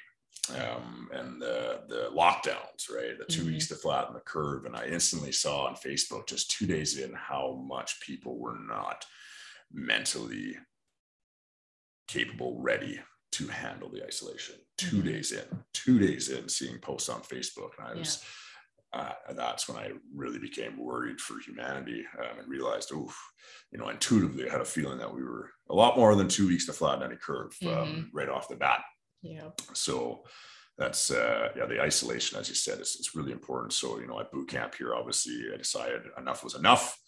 [0.54, 3.18] Um, and the the lockdowns, right?
[3.18, 3.50] The 2 mm-hmm.
[3.52, 7.12] weeks to flatten the curve, and I instantly saw on Facebook just two days in
[7.14, 9.04] how much people were not
[9.72, 10.56] mentally
[12.06, 13.00] capable, ready
[13.32, 14.54] to handle the isolation.
[14.78, 15.08] 2 mm-hmm.
[15.08, 18.22] days in, two days in, seeing posts on Facebook, and I was.
[18.22, 18.28] Yeah.
[18.92, 23.12] Uh, and that's when I really became worried for humanity um, and realized, oh,
[23.70, 26.46] you know, intuitively, I had a feeling that we were a lot more than two
[26.46, 28.00] weeks to flatten any curve um, mm-hmm.
[28.16, 28.80] right off the bat.
[29.22, 29.48] Yeah.
[29.74, 30.22] So
[30.78, 33.72] that's uh, yeah, the isolation, as you said, is, is really important.
[33.72, 36.98] So you know, at boot camp here, obviously, I decided enough was enough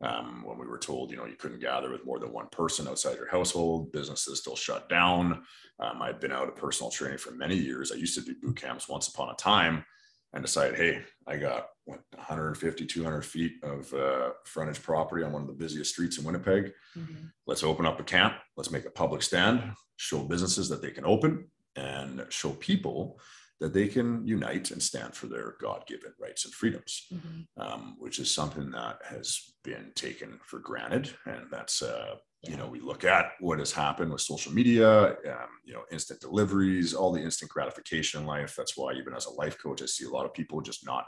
[0.00, 2.86] um, when we were told, you know, you couldn't gather with more than one person
[2.86, 5.42] outside your household, businesses still shut down.
[5.80, 7.90] Um, I'd been out of personal training for many years.
[7.90, 9.84] I used to do boot camps once upon a time
[10.32, 15.42] and decided, hey, I got what, 150, 200 feet of uh, frontage property on one
[15.42, 16.72] of the busiest streets in Winnipeg.
[16.96, 17.26] Mm-hmm.
[17.46, 18.34] Let's open up a camp.
[18.56, 23.18] Let's make a public stand, show businesses that they can open and show people
[23.60, 27.60] that they can unite and stand for their God-given rights and freedoms, mm-hmm.
[27.60, 31.10] um, which is something that has been taken for granted.
[31.26, 32.50] And that's, uh, yeah.
[32.50, 36.20] you know, we look at what has happened with social media, um, you know, instant
[36.20, 38.54] deliveries, all the instant gratification in life.
[38.56, 41.06] That's why even as a life coach, I see a lot of people just not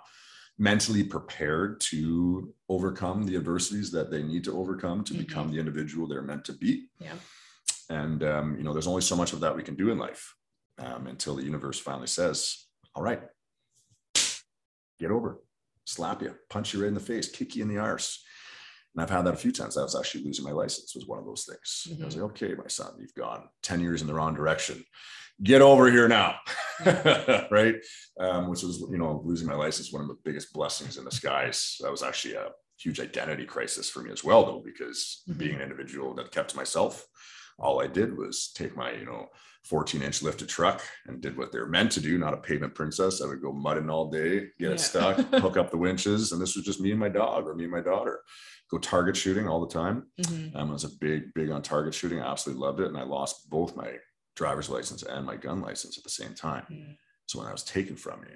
[0.58, 5.22] mentally prepared to overcome the adversities that they need to overcome to mm-hmm.
[5.22, 6.88] become the individual they're meant to be.
[6.98, 7.14] Yeah.
[7.88, 10.34] And um, you know, there's only so much of that we can do in life
[10.80, 13.20] um, until the universe finally says, all right,
[14.98, 15.40] get over,
[15.84, 18.24] slap you, punch you right in the face, kick you in the arse.
[18.94, 19.76] And I've had that a few times.
[19.76, 21.86] I was actually losing my license was one of those things.
[21.88, 22.02] Mm-hmm.
[22.02, 22.24] I was mm-hmm.
[22.24, 24.82] like, okay, my son, you've gone 10 years in the wrong direction.
[25.42, 26.36] Get over here now.
[27.50, 27.76] right.
[28.18, 31.76] Um, which was, you know, losing my license, one of the biggest blessings in disguise.
[31.80, 35.38] That was actually a huge identity crisis for me as well, though, because mm-hmm.
[35.38, 37.06] being an individual that kept to myself,
[37.58, 39.26] all I did was take my, you know,
[39.64, 43.20] 14 inch lifted truck and did what they're meant to do, not a pavement princess.
[43.22, 44.70] I would go mudding all day, get yeah.
[44.70, 46.32] it stuck, hook up the winches.
[46.32, 48.20] And this was just me and my dog or me and my daughter.
[48.70, 50.06] Go target shooting all the time.
[50.20, 50.56] Mm-hmm.
[50.56, 52.20] Um, I was a big, big on target shooting.
[52.20, 52.86] I absolutely loved it.
[52.86, 53.96] And I lost both my
[54.36, 56.64] driver's license and my gun license at the same time.
[56.70, 56.92] Mm-hmm.
[57.26, 58.28] So when I was taken from me,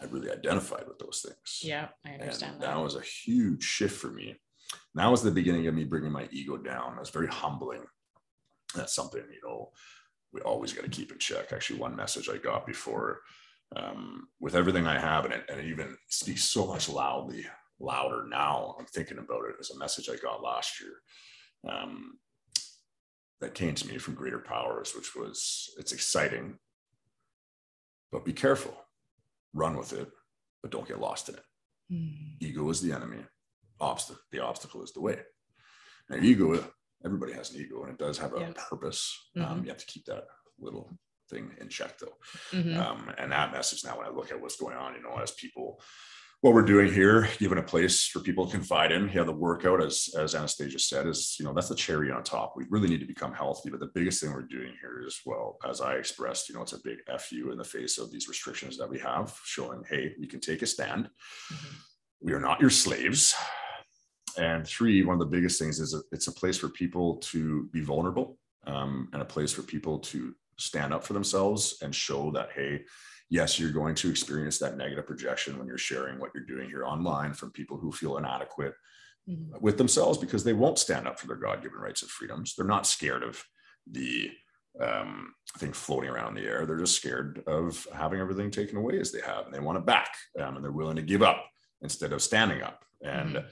[0.00, 1.60] I really identified with those things.
[1.62, 2.74] Yeah, I understand and that.
[2.74, 4.30] That was a huge shift for me.
[4.30, 6.94] And that was the beginning of me bringing my ego down.
[6.94, 7.82] It was very humbling.
[8.74, 9.70] That's something, you know,
[10.32, 11.52] we always got to keep in check.
[11.52, 13.20] Actually, one message I got before,
[13.76, 17.46] um, with everything I have, and it, and it even speaks so much loudly,
[17.80, 18.76] louder now.
[18.78, 20.92] I'm thinking about it as a message I got last year.
[21.68, 22.18] Um,
[23.40, 26.58] that came to me from greater powers, which was it's exciting,
[28.12, 28.74] but be careful,
[29.52, 30.08] run with it,
[30.62, 31.44] but don't get lost in it.
[31.92, 32.36] Mm.
[32.40, 33.18] Ego is the enemy.
[33.80, 35.18] Obstacle, the obstacle is the way.
[36.08, 36.72] And ego
[37.04, 38.52] everybody has an ego and it does have a yeah.
[38.56, 39.30] purpose.
[39.36, 39.52] Um, mm-hmm.
[39.52, 40.24] Um, you have to keep that
[40.60, 40.90] little
[41.30, 42.16] thing in check though.
[42.52, 42.78] Mm-hmm.
[42.78, 45.32] Um, and that message now, when I look at what's going on, you know, as
[45.32, 45.80] people,
[46.40, 49.80] what we're doing here, giving a place for people to confide in, yeah, the workout,
[49.82, 52.54] as as Anastasia said, is you know that's the cherry on top.
[52.56, 55.58] We really need to become healthy, but the biggest thing we're doing here is well,
[55.68, 58.76] as I expressed, you know, it's a big fu in the face of these restrictions
[58.78, 61.08] that we have, showing, hey, we can take a stand.
[61.52, 61.76] Mm-hmm.
[62.22, 63.34] We are not your slaves
[64.36, 67.80] and three, one of the biggest things is it's a place for people to be
[67.80, 72.50] vulnerable um, and a place for people to stand up for themselves and show that,
[72.54, 72.84] hey,
[73.30, 76.84] yes, you're going to experience that negative projection when you're sharing what you're doing here
[76.84, 78.74] online from people who feel inadequate,
[79.28, 79.56] mm-hmm.
[79.60, 82.54] with themselves because they won't stand up for their God-given rights and freedoms.
[82.54, 83.42] They're not scared of
[83.90, 84.30] the
[84.80, 86.66] um, thing floating around in the air.
[86.66, 89.86] They're just scared of having everything taken away as they have, and they want it
[89.86, 91.44] back, um, and they're willing to give up
[91.82, 92.84] instead of standing up.
[93.02, 93.46] And mm-hmm.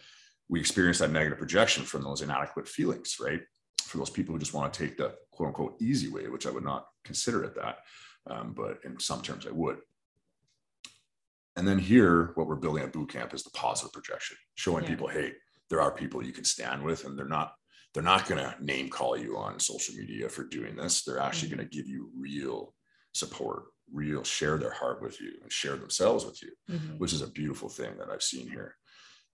[0.51, 3.41] We experience that negative projection from those inadequate feelings, right?
[3.83, 6.51] For those people who just want to take the quote unquote easy way, which I
[6.51, 7.79] would not consider it that,
[8.29, 9.79] um, but in some terms I would.
[11.57, 14.91] And then here, what we're building at boot camp is the positive projection, showing yeah.
[14.91, 15.33] people, hey,
[15.69, 17.55] there are people you can stand with, and they're not
[17.95, 21.03] they're not going to name call you on social media for doing this.
[21.03, 21.59] They're actually mm-hmm.
[21.59, 22.75] going to give you real
[23.13, 26.99] support, real share their heart with you and share themselves with you, mm-hmm.
[26.99, 28.77] which is a beautiful thing that I've seen here.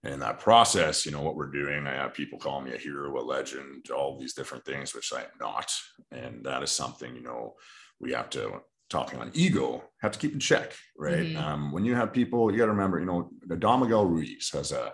[0.03, 2.77] And in that process, you know, what we're doing, I have people call me a
[2.77, 5.71] hero, a legend, all these different things, which I am not.
[6.11, 7.55] And that is something, you know,
[7.99, 11.25] we have to talking on ego have to keep in check right?
[11.25, 11.37] Mm-hmm.
[11.37, 14.71] um, when you have people you got to remember you know don miguel ruiz has
[14.71, 14.93] a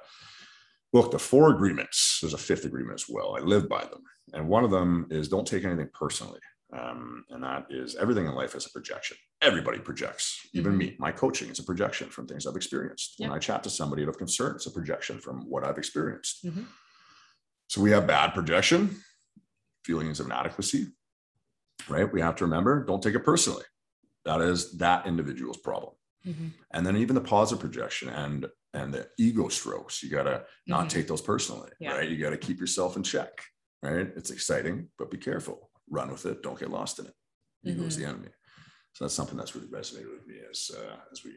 [0.93, 2.19] book the four agreements.
[2.21, 3.35] There's a fifth agreement as well.
[3.35, 4.03] I live by them.
[4.31, 6.39] And one of them is don't take anything personally
[6.75, 10.79] um, and that is everything in life is a projection everybody projects even mm-hmm.
[10.79, 13.29] me my coaching is a projection from things i've experienced yep.
[13.29, 16.45] when i chat to somebody out of concern it's a projection from what i've experienced
[16.45, 16.63] mm-hmm.
[17.67, 18.95] so we have bad projection
[19.83, 20.87] feelings of inadequacy
[21.89, 23.65] right we have to remember don't take it personally
[24.25, 25.93] that is that individual's problem
[26.25, 26.47] mm-hmm.
[26.71, 30.79] and then even the positive projection and and the ego strokes you got to not
[30.79, 30.87] mm-hmm.
[30.87, 31.95] take those personally yeah.
[31.95, 33.29] right you got to keep yourself in check
[33.81, 37.13] right it's exciting but be careful run with it don't get lost in it
[37.65, 37.87] ego mm-hmm.
[37.87, 38.29] is the enemy
[38.93, 41.31] so that's something that's really resonated with me as uh, as we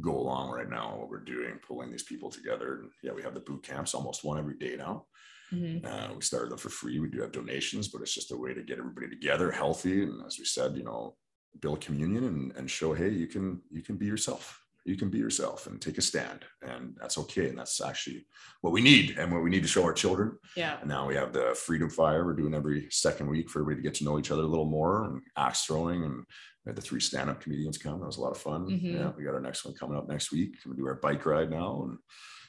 [0.00, 3.34] go along right now what we're doing pulling these people together and yeah we have
[3.34, 5.06] the boot camps almost one every day now
[5.52, 5.86] Mm-hmm.
[5.86, 6.98] Uh, we started them for free.
[6.98, 10.24] We do have donations, but it's just a way to get everybody together, healthy, and
[10.26, 11.16] as we said, you know,
[11.60, 15.18] build communion and, and show hey you can you can be yourself you can be
[15.18, 18.26] yourself and take a stand and that's okay and that's actually
[18.60, 21.14] what we need and what we need to show our children yeah and now we
[21.14, 24.18] have the freedom fire we're doing every second week for everybody to get to know
[24.18, 26.24] each other a little more and axe throwing and
[26.64, 28.96] we had the three stand-up comedians come that was a lot of fun mm-hmm.
[28.96, 31.50] yeah we got our next one coming up next week we do our bike ride
[31.50, 31.98] now and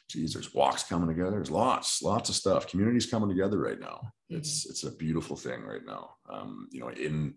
[0.09, 3.99] geez there's walks coming together there's lots lots of stuff communities coming together right now
[4.31, 4.37] mm-hmm.
[4.37, 7.33] it's it's a beautiful thing right now um you know in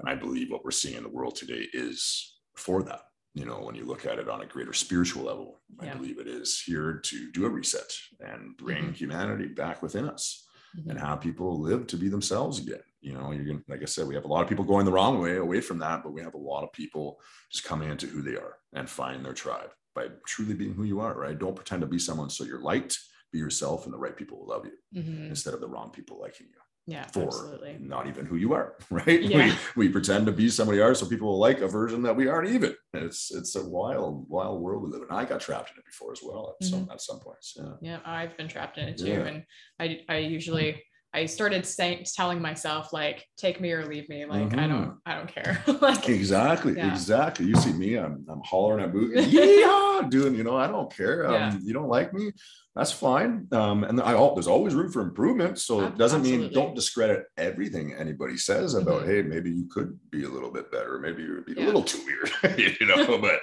[0.00, 3.02] and I believe what we're seeing in the world today is for that.
[3.34, 5.92] You know, when you look at it on a greater spiritual level, yeah.
[5.92, 8.92] I believe it is here to do a reset and bring mm-hmm.
[8.92, 10.90] humanity back within us mm-hmm.
[10.90, 12.82] and have people live to be themselves again.
[13.00, 14.92] You know, you're going like I said, we have a lot of people going the
[14.92, 18.06] wrong way away from that, but we have a lot of people just coming into
[18.06, 21.38] who they are and find their tribe by truly being who you are, right?
[21.38, 22.98] Don't pretend to be someone so you're liked,
[23.32, 25.26] be yourself, and the right people will love you mm-hmm.
[25.26, 26.59] instead of the wrong people liking you
[26.90, 27.76] yeah for absolutely.
[27.80, 29.54] not even who you are right yeah.
[29.76, 32.26] we, we pretend to be somebody else so people will like a version that we
[32.26, 35.78] aren't even it's it's a wild wild world we live in i got trapped in
[35.78, 36.78] it before as well at mm-hmm.
[36.78, 39.20] some at some points yeah yeah i've been trapped in it too yeah.
[39.20, 39.44] and
[39.78, 44.24] i i usually I started saying, telling myself like, take me or leave me.
[44.26, 44.60] Like, mm-hmm.
[44.60, 44.98] I don't.
[45.04, 45.62] I don't care.
[45.80, 46.90] like, exactly, yeah.
[46.90, 47.46] exactly.
[47.46, 51.26] You see me, I'm, I'm hollering at boot, yeah, doing, you know, I don't care.
[51.26, 51.56] Um, yeah.
[51.60, 52.30] You don't like me,
[52.76, 53.48] that's fine.
[53.50, 55.58] Um, and I, there's always room for improvement.
[55.58, 56.46] So it doesn't Absolutely.
[56.46, 59.10] mean don't discredit everything anybody says about, mm-hmm.
[59.10, 61.64] hey, maybe you could be a little bit better, maybe you would be yeah.
[61.64, 63.18] a little too weird, you know.
[63.18, 63.40] but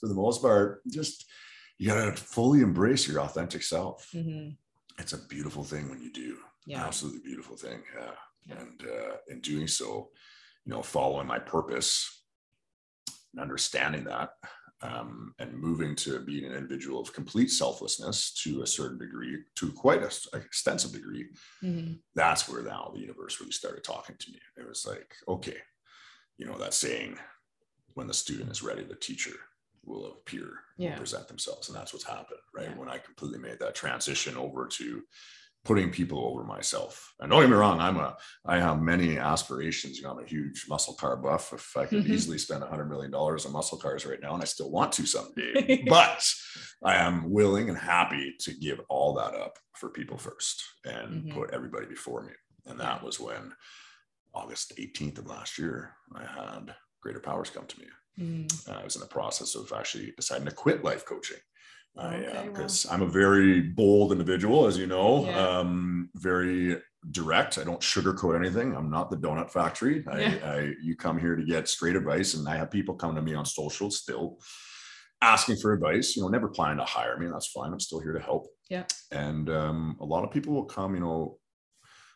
[0.00, 1.26] for the most part, just
[1.76, 4.08] you gotta fully embrace your authentic self.
[4.14, 4.52] Mm-hmm.
[4.98, 6.86] It's a beautiful thing when you do yeah.
[6.86, 7.82] absolutely beautiful thing.
[7.96, 8.10] Yeah.
[8.46, 8.60] yeah.
[8.60, 10.10] And uh, in doing so,
[10.64, 12.22] you know, following my purpose
[13.32, 14.30] and understanding that
[14.82, 19.72] um, and moving to being an individual of complete selflessness to a certain degree, to
[19.72, 21.26] quite an extensive degree,
[21.62, 21.94] mm-hmm.
[22.14, 24.38] that's where now the universe really started talking to me.
[24.56, 25.58] It was like, okay,
[26.38, 27.18] you know, that saying,
[27.94, 29.34] when the student is ready, the teacher
[29.84, 30.90] will appear, yeah.
[30.90, 31.68] will present themselves.
[31.68, 32.70] And that's what's happened, right?
[32.70, 32.78] Yeah.
[32.78, 35.02] When I completely made that transition over to
[35.64, 37.12] putting people over myself.
[37.20, 39.98] And don't get me wrong, I'm a I have many aspirations.
[39.98, 41.52] You know, I'm a huge muscle car buff.
[41.52, 42.12] If I could mm-hmm.
[42.12, 44.92] easily spend a hundred million dollars on muscle cars right now, and I still want
[44.92, 46.24] to someday, but
[46.82, 51.38] I am willing and happy to give all that up for people first and mm-hmm.
[51.38, 52.32] put everybody before me.
[52.66, 53.52] And that was when
[54.34, 57.86] August 18th of last year, I had greater powers come to me.
[58.18, 58.70] Mm.
[58.70, 61.38] I was in the process of actually deciding to quit life coaching
[61.94, 62.94] because uh, well.
[62.94, 65.58] I'm a very bold individual, as you know, yeah.
[65.58, 66.76] um, very
[67.10, 67.58] direct.
[67.58, 68.74] I don't sugarcoat anything.
[68.74, 70.04] I'm not the donut factory.
[70.10, 70.36] I, yeah.
[70.44, 73.34] I, you come here to get straight advice, and I have people come to me
[73.34, 74.38] on social still
[75.22, 76.16] asking for advice.
[76.16, 77.26] You know, never planning to hire me.
[77.26, 77.72] That's fine.
[77.72, 78.46] I'm still here to help.
[78.68, 78.84] Yeah.
[79.10, 81.38] And um, a lot of people will come, you know,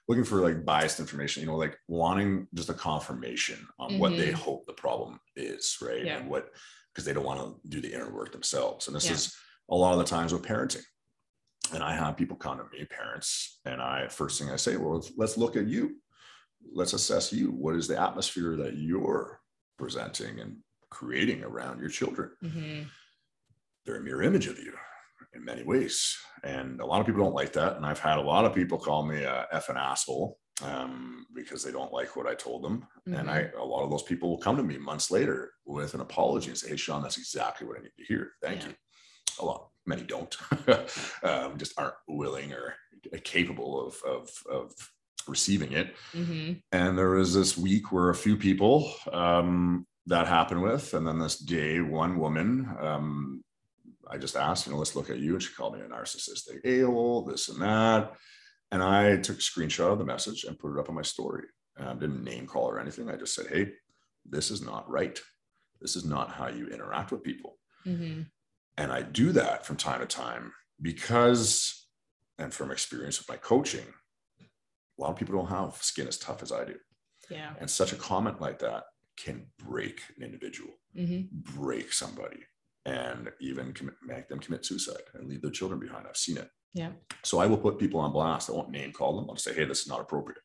[0.07, 1.43] looking for like biased information.
[1.43, 3.99] You know, like wanting just a confirmation on mm-hmm.
[3.99, 4.37] what they mm-hmm.
[4.37, 6.05] hope the problem is, right?
[6.05, 6.19] Yeah.
[6.19, 6.51] And what
[6.95, 8.87] because they don't want to do the inner work themselves.
[8.87, 9.15] And this yeah.
[9.15, 9.37] is
[9.71, 10.83] a lot of the times with parenting.
[11.73, 15.03] And I have people come to me, parents, and I first thing I say, well,
[15.17, 15.97] let's, look at you.
[16.73, 17.49] Let's assess you.
[17.49, 19.41] What is the atmosphere that you're
[19.79, 20.59] presenting and
[20.91, 22.31] creating around your children?
[22.45, 22.83] Mm-hmm.
[23.85, 24.75] They're a mirror image of you
[25.35, 26.17] in many ways.
[26.43, 27.77] And a lot of people don't like that.
[27.77, 31.73] And I've had a lot of people call me a effing asshole um, because they
[31.73, 32.87] don't like what I told them.
[33.09, 33.15] Mm-hmm.
[33.19, 36.01] And I, a lot of those people will come to me months later with an
[36.01, 38.33] apology and say, Hey, Sean, that's exactly what I need to hear.
[38.43, 38.69] Thank Yeah.
[38.69, 38.75] you.
[39.39, 40.37] A lot, many don't,
[41.23, 42.75] um, just aren't willing or
[43.23, 44.73] capable of, of, of
[45.27, 45.95] receiving it.
[46.13, 46.55] Mm-hmm.
[46.73, 51.19] And there was this week where a few people um, that happened with, and then
[51.19, 53.45] this day, one woman, um,
[54.09, 55.33] I just asked, you know, let's look at you.
[55.33, 58.13] And she called me a narcissistic a-hole, this and that.
[58.71, 61.45] And I took a screenshot of the message and put it up on my story.
[61.79, 63.09] Um, didn't name call or anything.
[63.09, 63.73] I just said, hey,
[64.29, 65.19] this is not right.
[65.81, 67.59] This is not how you interact with people.
[67.87, 68.23] Mm-hmm.
[68.77, 70.53] And I do that from time to time
[70.83, 71.87] because,
[72.39, 73.87] and from experience with my coaching,
[74.41, 76.75] a lot of people don't have skin as tough as I do.
[77.31, 77.53] Yeah.
[77.61, 78.85] And such a comment like that
[79.17, 81.61] can break an individual, Mm-hmm.
[81.61, 82.41] break somebody,
[82.85, 86.07] and even commit, make them commit suicide and leave their children behind.
[86.07, 86.49] I've seen it.
[86.73, 86.91] Yeah.
[87.23, 88.51] So I will put people on blast.
[88.51, 89.27] I won't name call them.
[89.29, 90.39] I'll say, hey, this is not appropriate.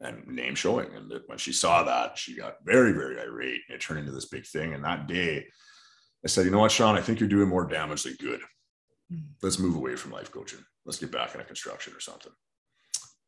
[0.00, 0.94] And name showing.
[0.94, 3.60] And when she saw that, she got very, very irate.
[3.68, 4.74] And it turned into this big thing.
[4.74, 5.46] And that day,
[6.24, 8.40] I said, you know what, Sean, I think you're doing more damage than good.
[9.12, 9.34] Mhm.
[9.42, 10.64] Let's move away from life coaching.
[10.84, 12.32] Let's get back into construction or something.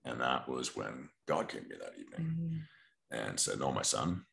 [0.04, 2.58] And that was when God came to me that evening Mm-hmm.
[3.10, 4.24] and said, No, my son,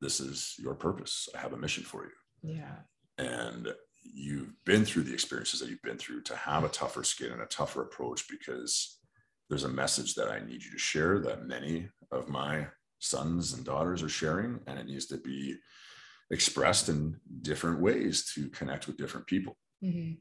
[0.00, 1.28] this is your purpose.
[1.34, 2.54] I have a mission for you.
[2.54, 2.82] Yeah.
[3.18, 7.32] And you've been through the experiences that you've been through to have a tougher skin
[7.32, 8.98] and a tougher approach because
[9.48, 12.66] there's a message that I need you to share that many of my
[12.98, 15.56] sons and daughters are sharing, and it needs to be
[16.34, 20.14] expressed in different ways to connect with different people Mm-hmm.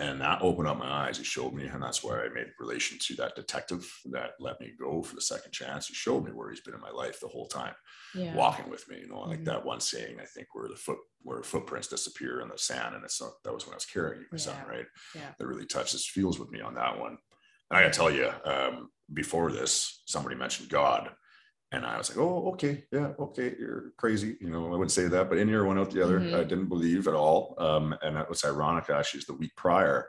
[0.00, 1.18] and that opened up my eyes.
[1.20, 3.82] It showed me, and that's why I made relation to that detective
[4.12, 5.86] that let me go for the second chance.
[5.86, 7.74] He showed me where he's been in my life the whole time,
[8.14, 8.34] Yeah.
[8.34, 8.96] walking with me.
[9.02, 9.44] You know, like Mhm.
[9.46, 13.04] that one saying, I think, where the foot where footprints disappear in the sand, and
[13.04, 14.86] it's not, that was when I was carrying my son, right?
[15.14, 15.32] Yeah.
[15.38, 17.18] That really touches feels with me on that one.
[17.70, 21.14] And I gotta tell you, um, before this, somebody mentioned God.
[21.70, 24.38] And I was like, oh, okay, yeah, okay, you're crazy.
[24.40, 26.18] You know, I wouldn't say that, but in here, one out the other.
[26.20, 26.34] Mhm.
[26.34, 27.54] I didn't believe at all.
[27.58, 30.08] Um, and that was ironic, actually, is the week prior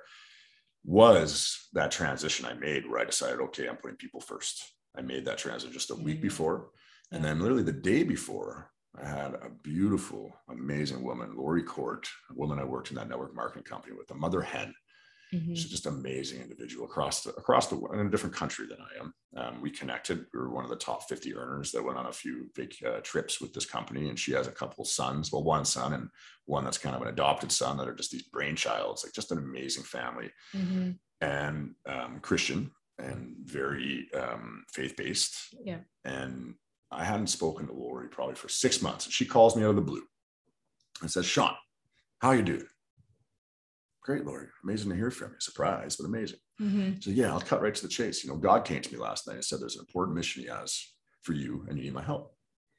[0.85, 4.63] was that transition I made where I decided, okay, I'm putting people first.
[4.97, 6.21] I made that transition just a week Mhm.
[6.21, 6.71] before.
[7.11, 12.33] And then literally the day before, I had a beautiful, amazing woman, Lori Court, a
[12.33, 14.73] woman I worked in that network marketing company with, a mother hen.
[15.33, 15.55] Mhm.
[15.55, 18.99] She's just an amazing individual across the across the in a different country than I
[18.99, 19.13] am.
[19.37, 20.25] Um, we connected.
[20.33, 22.99] We were one of the top 50 earners that went on a few big uh,
[23.01, 25.31] trips with this company, and she has a couple sons.
[25.31, 26.09] Well, one son and
[26.45, 29.03] one that's kind of an adopted son that are just these brainchilds.
[29.03, 30.97] Like just an amazing family Mhm.
[31.21, 35.53] and um, Christian and very um, faith based.
[35.63, 35.81] Yeah.
[36.05, 36.55] And
[36.91, 39.75] I hadn't spoken to Lori probably for six months, and she calls me out of
[39.75, 40.07] the blue
[41.01, 41.55] and says, "Sean,
[42.19, 42.67] how you doing?"
[44.01, 44.47] Great, Lori.
[44.63, 45.39] Amazing to hear from you.
[45.39, 46.39] Surprised, but amazing.
[46.61, 47.03] Mhm.
[47.03, 48.23] So yeah, I'll cut right to the chase.
[48.23, 50.49] You know, God came to me last night and said there's an important mission he
[50.49, 50.81] has
[51.21, 52.33] for you and you need my help.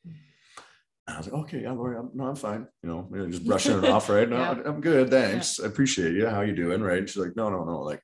[0.04, 2.66] And I was like, okay, yeah, Lori, I'm, no, I'm fine.
[2.82, 4.28] You know, just brushing it off, right?
[4.30, 4.62] No, Yeah.
[4.64, 5.10] I'm good.
[5.10, 5.58] Thanks.
[5.60, 6.26] I appreciate you.
[6.28, 6.80] How you doing?
[6.82, 6.98] Right.
[6.98, 7.80] And she's like, no, no, no.
[7.80, 8.02] Like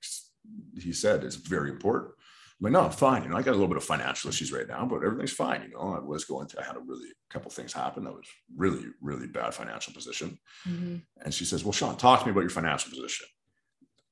[0.78, 2.12] he said, it's very important.
[2.61, 3.22] Like, no, I'm fine.
[3.22, 5.62] You know, I got a little bit of financial issues right now, but everything's fine.
[5.62, 8.14] You know, I was going through, I had a really a couple things happen that
[8.14, 8.26] was
[8.57, 10.38] really, really bad financial position.
[10.66, 11.02] Mhm.
[11.22, 13.26] And she says, Well, Sean, talk to me about your financial position.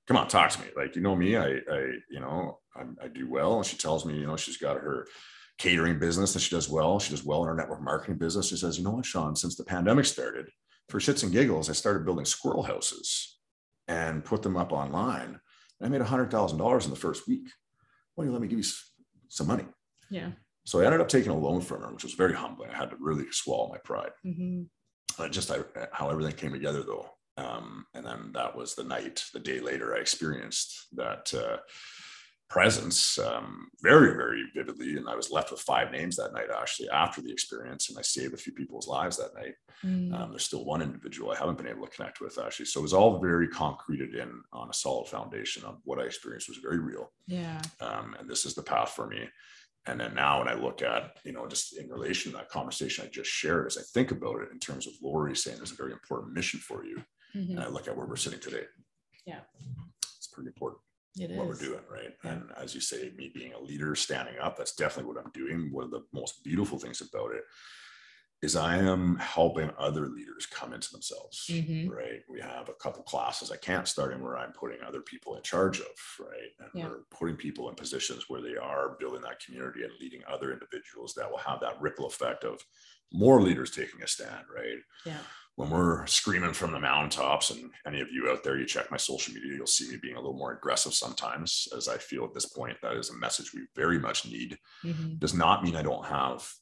[0.06, 0.66] Come on, talk to me.
[0.76, 3.56] Like, you know me, I, I you know, I, I do well.
[3.56, 5.06] And she tells me, you know, she's got her
[5.56, 7.00] catering business that she does well.
[7.00, 8.48] She does well in her network marketing business.
[8.48, 10.50] She says, you know what, Sean, since the pandemic started,
[10.90, 13.38] for shits and giggles, I started building squirrel houses
[13.88, 15.40] and put them up online.
[15.80, 17.48] And I made $100,000 in the first week.
[18.16, 18.64] Well, you let me give you
[19.28, 19.64] some money.
[20.10, 20.30] Yeah.
[20.66, 22.70] So I ended up taking a loan from her, which was very humbling.
[22.70, 24.68] I had to really swallow my pride Mhm.
[25.18, 25.58] uh, just I,
[25.92, 29.94] how everything came together though um, and then that was the night the day later
[29.94, 31.58] i experienced that uh,
[32.48, 36.88] presence um, very very vividly and i was left with five names that night actually
[36.90, 40.14] after the experience and i saved a few people's lives that night Mhm.
[40.14, 42.82] um, there's still one individual i haven't been able to connect with actually so it
[42.84, 46.78] was all very concreted in on a solid foundation of what i experienced was very
[46.78, 47.60] real Yeah.
[47.80, 49.28] um, and this is the path for me.
[49.86, 53.04] And then now, when I look at, you know, just in relation to that conversation
[53.04, 55.82] I just shared, as I think about it in terms of Lori saying there's a
[55.82, 57.50] very important mission for you, Mhm.
[57.50, 58.64] and I look at where we're sitting today.
[59.26, 59.42] Yeah.
[60.16, 60.80] It's pretty important
[61.18, 61.36] It is.
[61.38, 62.16] what we're doing, right?
[62.24, 62.32] Yeah.
[62.32, 65.72] And as you say, me being a leader, standing up, that's definitely what I'm doing.
[65.72, 67.44] One of the most beautiful things about it
[68.42, 71.88] is I am helping other leaders come into themselves, Mhm.
[71.88, 72.22] right?
[72.28, 75.42] We have a couple classes I can't start in where I'm putting other people in
[75.42, 75.86] charge of,
[76.18, 76.50] right?
[76.58, 76.88] And Yeah.
[76.90, 81.14] we're putting people in positions where they are building that community and leading other individuals
[81.14, 82.60] that will have that ripple effect of
[83.12, 84.78] more leaders taking a stand, right?
[85.06, 85.22] Yeah.
[85.56, 88.96] When we're screaming from the mountaintops, and any of you out there, you check my
[88.96, 92.34] social media, you'll see me being a little more aggressive sometimes, as I feel at
[92.34, 95.18] this point that is a message we very much need Mhm.
[95.20, 96.52] does not mean I don't have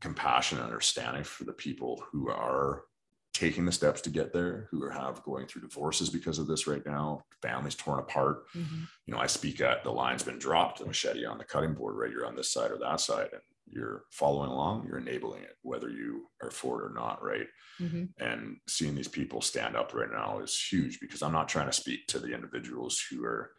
[0.00, 2.86] compassion and understanding for the people who are
[3.32, 6.66] taking the steps to get there, who are have going through divorces because of this
[6.66, 8.48] right now, families torn apart.
[8.52, 8.88] Mhm.
[9.06, 11.94] You know, I speak at the line's been dropped, the machete on the cutting board,
[11.96, 12.10] right?
[12.10, 15.88] You're on this side or that side, and you're following along, you're enabling it, whether
[15.88, 17.46] you are for it or not, right?
[17.80, 18.12] Mhm.
[18.18, 21.72] And seeing these people stand up right now is huge because I'm not trying to
[21.72, 23.52] speak to the individuals who are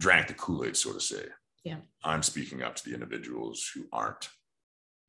[0.00, 1.26] drank the Kool-Aid, so to say.
[1.64, 1.80] Yeah.
[2.04, 4.28] I'm speaking up to the individuals who aren't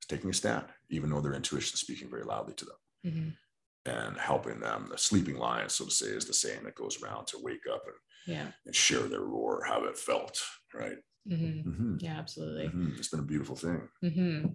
[0.08, 3.38] taking a stand, even though their intuition is speaking very loudly to them Mhm.
[3.86, 4.90] and helping them.
[4.90, 7.86] The sleeping lion, so to say, is the saying that goes around to wake up
[7.86, 7.96] and,
[8.26, 8.52] Yeah.
[8.66, 10.44] and share their roar, how it felt,
[10.74, 10.98] right?
[11.28, 11.64] Mhm.
[11.66, 12.02] Mhm.
[12.02, 12.68] Yeah, absolutely.
[12.68, 12.98] Mhm.
[12.98, 13.88] It's been a beautiful thing.
[14.02, 14.46] hmm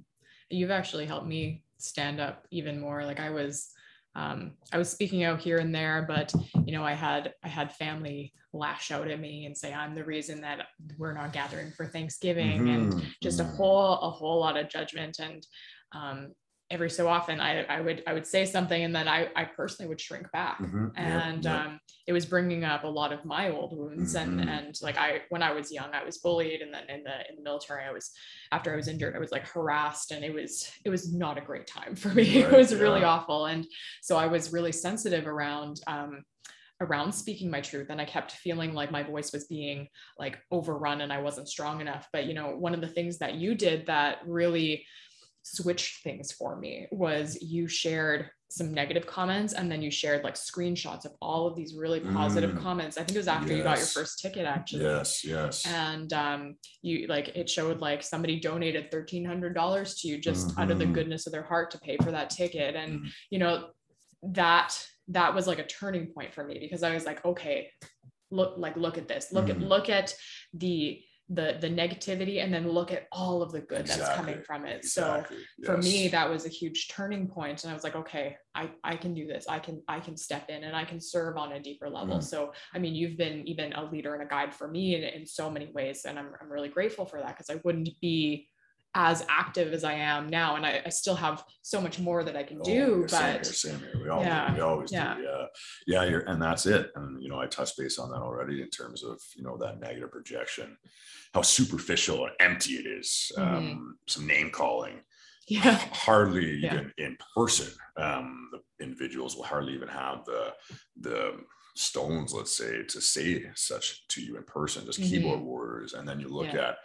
[0.50, 3.04] You've actually helped me stand up even more.
[3.04, 3.70] Like I was,
[4.14, 6.32] um, I was speaking out here and there, but
[6.66, 10.04] you know, I had I had family lash out at me and say I'm the
[10.04, 10.66] reason that
[10.98, 13.14] we're not gathering for Thanksgiving, and Mhm.
[13.22, 13.56] just a Mhm.
[13.56, 15.18] whole a whole lot of judgment.
[15.18, 15.44] And
[15.92, 16.34] um,
[16.70, 19.88] every so often, I I would I would say something, and then I I personally
[19.88, 20.58] would shrink back.
[20.58, 20.92] Mhm.
[20.96, 21.54] And yep.
[21.54, 24.48] um, it was bringing up a lot of my old wounds and Mhm.
[24.48, 27.36] and like i when i was young i was bullied and then in the in
[27.36, 28.10] the military i was
[28.52, 31.40] after i was injured i was like harassed and it was it was not a
[31.40, 33.66] great time for me Right, it was really awful and
[34.02, 36.22] so i was really sensitive around um
[36.80, 39.88] around speaking my truth and i kept feeling like my voice was being
[40.18, 43.34] like overrun and i wasn't strong enough but you know one of the things that
[43.34, 44.84] you did that really
[45.46, 50.36] switched things for me was you shared some negative comments and then you shared like
[50.36, 52.62] screenshots of all of these really positive Mm.
[52.62, 52.96] comments.
[52.96, 54.84] I think it was after you got your first ticket actually.
[54.84, 55.66] Yes, yes.
[55.66, 60.58] And um, you like it showed like somebody donated thirteen hundred dollars to you just
[60.58, 60.94] out of the Mhm.
[60.94, 62.74] goodness of their heart to pay for that ticket.
[62.74, 63.08] And Mhm.
[63.30, 63.70] you know
[64.22, 64.70] that
[65.08, 67.70] that was like a turning point for me because I was like, okay,
[68.30, 69.68] look like look at this, look at Mhm.
[69.68, 70.14] look at
[70.54, 74.66] the the the negativity and then look at all of the good that's coming from
[74.66, 74.84] it.
[74.84, 78.36] So Exactly, for me that was a huge turning point and i was like okay
[78.54, 81.36] i i can do this i can i can step in and i can serve
[81.36, 82.22] on a deeper level Mm.
[82.22, 85.26] so i mean you've been even a leader and a guide for me in, in
[85.26, 88.48] so many ways and i'm, I'm really grateful for that because i wouldn't be
[88.94, 92.36] as active as i am now and I, I still have so much more that
[92.36, 94.00] i can Oh, do yeah, same here, but same here.
[94.02, 94.54] We all Yeah, do.
[94.54, 95.14] We always yeah.
[95.16, 95.22] do.
[95.22, 95.46] Yeah.
[95.86, 96.04] Yeah.
[96.04, 96.90] You're, and that's it.
[96.94, 99.80] And, you know, I touched base on that already in terms of, you know, that
[99.80, 100.76] negative projection,
[101.34, 103.32] how superficial and empty it is.
[103.36, 103.42] Mhm.
[103.56, 105.00] Um, some name calling,
[105.48, 106.74] yeah hardly Yeah.
[106.74, 107.70] even in person.
[107.96, 110.54] Um, the individuals will hardly even have the,
[111.00, 111.40] the,
[111.76, 115.08] stones let's say to say such to you in person just Mhm.
[115.08, 116.68] keyboard warriors and then you look Yeah.
[116.68, 116.76] at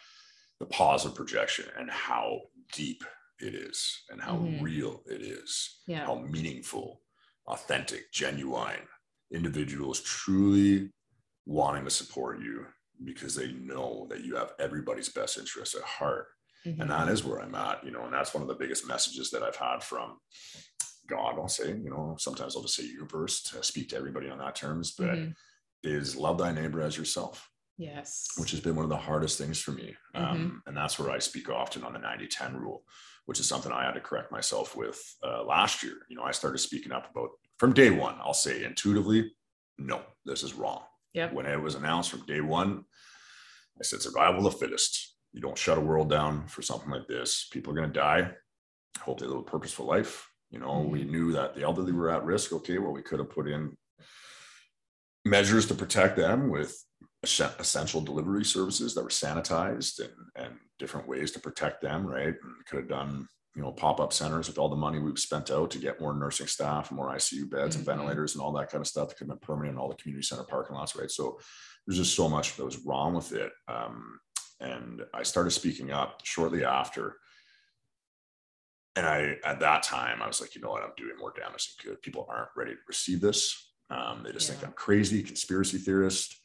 [0.60, 2.42] the pause of projection and how
[2.74, 3.04] deep
[3.40, 4.62] it is and how Mhm.
[4.62, 7.02] real it is yeah how meaningful,
[7.48, 8.88] authentic, genuine
[9.32, 10.92] individuals truly
[11.46, 12.66] wanting to support you
[13.06, 16.28] because they know that you have everybody's best interest at heart.
[16.66, 16.82] Mhm.
[16.82, 19.32] And that is where I'm at, you know, and that's one of the biggest messages
[19.32, 20.20] that I've had from
[21.08, 24.38] God, I'll say, you know, sometimes I'll just say universe to speak to everybody on
[24.40, 25.36] that terms, but Mhm.
[25.84, 27.50] is love thy neighbor as yourself
[27.80, 29.96] yes which has been one of the hardest things for me.
[30.16, 30.22] Mhm.
[30.22, 32.84] Um, and that's where I speak often on the 90 10 rule,
[33.26, 35.98] which is something I had to correct myself with uh, last year.
[36.10, 39.34] You know, I started speaking up about from day one, I'll say intuitively,
[39.78, 40.84] no, this is wrong.
[41.14, 41.34] Yep.
[41.34, 42.84] When it was announced from day one,
[43.80, 45.16] I said, survival of the fittest.
[45.32, 47.48] You don't shut a world down for something like this.
[47.52, 48.32] People are going to die.
[49.00, 50.30] Hope they live a purposeful life.
[50.52, 52.52] You know, we knew that the elderly were at risk.
[52.52, 53.78] Okay, well, we could have put in
[55.26, 56.76] measures to protect them with
[57.24, 62.36] essential delivery services that were sanitized and, and different ways to protect them, right?
[62.44, 65.70] And could have done, you know, pop-up centers with all the money we've spent out
[65.72, 67.88] to get more nursing staff, more ICU beds and Mhm.
[67.88, 69.96] ventilators and all that kind of stuff that could have been permanent in all the
[69.96, 71.12] community center parking lots, right?
[71.12, 71.40] So
[71.86, 73.52] there's just so much that was wrong with it.
[73.68, 74.20] Um,
[74.62, 77.18] and I started speaking up shortly after.
[78.96, 81.76] And I, at that time, I was like, you know what, I'm doing more damage
[81.76, 82.02] than good.
[82.02, 83.72] People aren't ready to receive this.
[83.90, 86.36] Um, they just think I'm crazy, conspiracy theorist.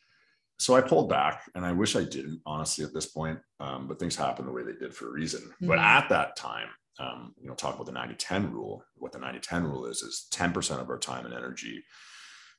[0.59, 3.39] So I pulled back, and I wish I didn't, honestly, at this point.
[3.61, 5.53] Um, but things happen the way they did for a reason.
[5.61, 5.83] But Mhm.
[5.83, 8.85] at that time, um, you know, talk about the 90 10 rule.
[8.95, 11.85] What the 90 10 rule is, is 10% of our time and energy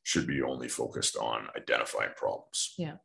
[0.03, 2.73] should be only focused on identifying problems.
[2.77, 2.97] Yeah.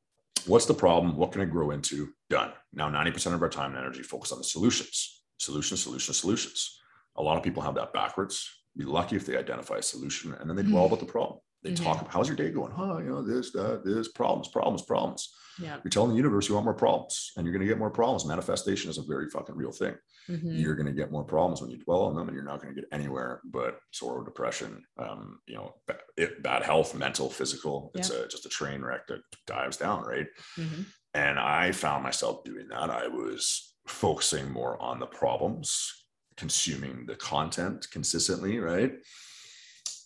[0.46, 1.16] What's the problem?
[1.16, 2.14] What can it grow into?
[2.28, 2.52] Done.
[2.72, 6.76] Now, 90% of our time and energy focus on the solutions, solutions, solutions, solutions.
[7.16, 8.48] a lot of people have that backwards.
[8.76, 10.86] Be lucky if they identify a solution and then they dwell Mhm.
[10.86, 11.40] about the problem.
[11.62, 11.84] They Mhm.
[11.84, 12.72] talk about how's your day going?
[12.72, 15.34] Huh, you know, this, that, this, problems, problems, problems.
[15.58, 15.78] Yeah.
[15.84, 18.24] You're telling the universe you want more problems and you're going to get more problems.
[18.24, 19.94] Manifestation is a very fucking real thing.
[20.28, 20.58] Mhm.
[20.58, 22.74] You're going to get more problems when you dwell on them and you're not going
[22.74, 25.74] to get anywhere but sorrow, depression, um, you know,
[26.16, 27.90] it, bad health, mental, physical.
[27.94, 30.04] It's a, just a train wreck that dives down.
[30.04, 30.28] Right.
[30.56, 30.86] Mhm.
[31.12, 32.88] And I found myself doing that.
[32.88, 36.06] I was focusing more on the problems,
[36.38, 38.94] consuming the content consistently, right?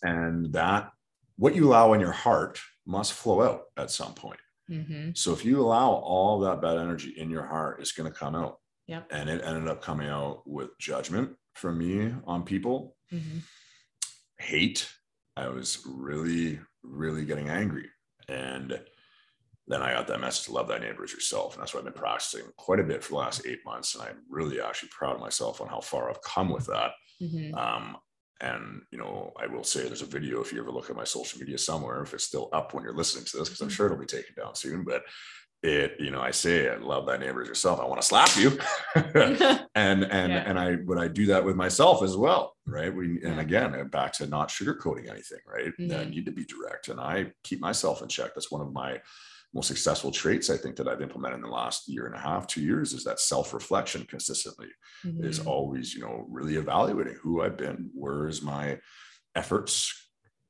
[0.03, 0.91] And that
[1.37, 4.39] what you allow in your heart must flow out at some point.
[4.69, 5.17] Mhm.
[5.17, 8.35] So if you allow all that bad energy in your heart, it's going to come
[8.35, 8.59] out.
[8.87, 9.07] Yep.
[9.11, 13.41] And it ended up coming out with judgment from me on people, Mhm.
[14.39, 14.91] hate.
[15.37, 17.89] I was really, really getting angry.
[18.27, 18.85] And
[19.67, 21.53] then I got that message to love thy neighbor as yourself.
[21.53, 23.95] And that's what I've been practicing quite a bit for the last eight months.
[23.95, 26.91] And I'm really actually proud of myself on how far I've come with that.
[27.21, 27.53] Mhm.
[27.55, 27.97] Um,
[28.41, 31.03] and you know, I will say there's a video if you ever look at my
[31.05, 33.85] social media somewhere, if it's still up when you're listening to this, because I'm sure
[33.87, 34.83] it'll be taken down soon.
[34.83, 35.03] But
[35.63, 37.79] it, you know, I say I love thy neighbor as yourself.
[37.79, 38.59] I want to slap you.
[39.75, 40.43] and and Yeah.
[40.45, 42.93] and I would I do that with myself as well, right?
[42.93, 45.73] We and again back to not sugarcoating anything, right?
[45.79, 46.09] I Mhm.
[46.09, 48.31] need to be direct, and I keep myself in check.
[48.35, 49.01] That's one of my
[49.53, 52.47] most successful traits I think that I've implemented in the last year and a half,
[52.47, 54.67] two years, is that self-reflection consistently
[55.03, 55.47] is Mhm.
[55.47, 58.79] always, you know, really evaluating who I've been, where's my
[59.35, 59.93] efforts,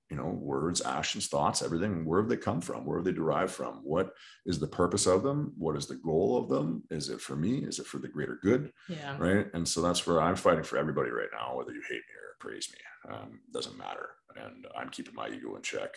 [0.09, 2.85] you know, words, actions, thoughts, everything, where have they come from?
[2.85, 3.77] Where have they derived from?
[3.83, 4.13] What
[4.45, 5.53] is the purpose of them?
[5.57, 6.83] What is the goal of them?
[6.91, 7.63] Is it for me?
[7.63, 8.71] Is it for the greater good?
[8.87, 9.17] Yeah.
[9.17, 9.47] Right.
[9.53, 12.35] And so that's where I'm fighting for everybody right now, whether you hate me or
[12.39, 14.09] praise me, um, doesn't matter.
[14.35, 15.95] And I'm keeping my ego in check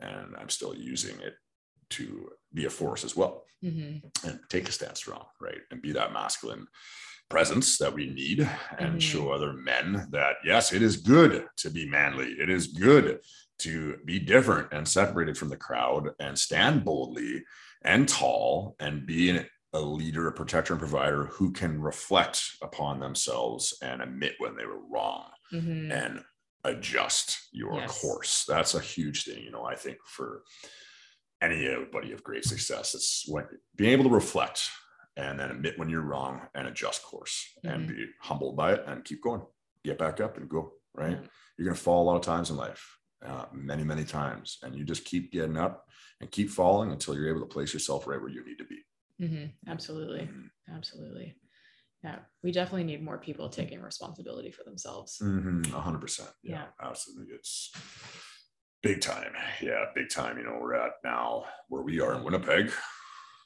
[0.00, 1.34] and I'm still using it
[1.90, 4.02] to be a force as well Mhm.
[4.24, 5.60] and take a stand strong, right?
[5.70, 6.66] And be that masculine
[7.28, 8.40] presence that we need
[8.78, 9.02] and Mhm.
[9.02, 12.32] show other men that yes, it is good to be manly.
[12.40, 13.20] It is good
[13.58, 17.44] to be different and separated from the crowd and stand boldly
[17.82, 22.98] and tall and be an- a leader, a protector, and provider who can reflect upon
[22.98, 25.92] themselves and admit when they were wrong Mhm.
[25.92, 26.24] and
[26.64, 28.00] adjust your Yes.
[28.00, 28.44] course.
[28.46, 29.64] That's a huge thing, you know.
[29.64, 30.42] I think for
[31.40, 33.44] anybody of great success, it's when
[33.76, 34.68] being able to reflect
[35.16, 37.96] and then admit when you're wrong and adjust course and Mm-hmm.
[37.96, 39.42] be humbled by it and keep going,
[39.84, 40.72] get back up and go.
[40.94, 41.12] Right?
[41.20, 41.26] Yeah.
[41.56, 44.84] You're gonna fall a lot of times in life, uh, many, many times, and you
[44.84, 45.86] just keep getting up
[46.20, 48.78] and keep falling until you're able to place yourself right where you need to be.
[49.20, 49.52] Mhm.
[49.68, 50.20] Absolutely.
[50.26, 50.50] Mhm.
[50.74, 51.36] Absolutely.
[52.02, 52.20] Yeah.
[52.42, 55.18] We definitely need more people taking responsibility for themselves.
[55.22, 56.30] Mhm, A hundred percent.
[56.42, 56.88] Yeah, Yeah.
[56.88, 57.34] absolutely.
[57.34, 57.70] It's
[58.82, 59.32] big time.
[59.60, 60.38] Yeah, big time.
[60.38, 62.72] You know, we're at now where we are in Winnipeg.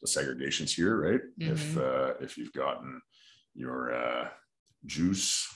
[0.02, 1.20] The segregation's here, right?
[1.38, 1.78] If Mhm.
[1.78, 3.00] uh, if you've gotten
[3.54, 4.28] your uh,
[4.84, 5.48] juice,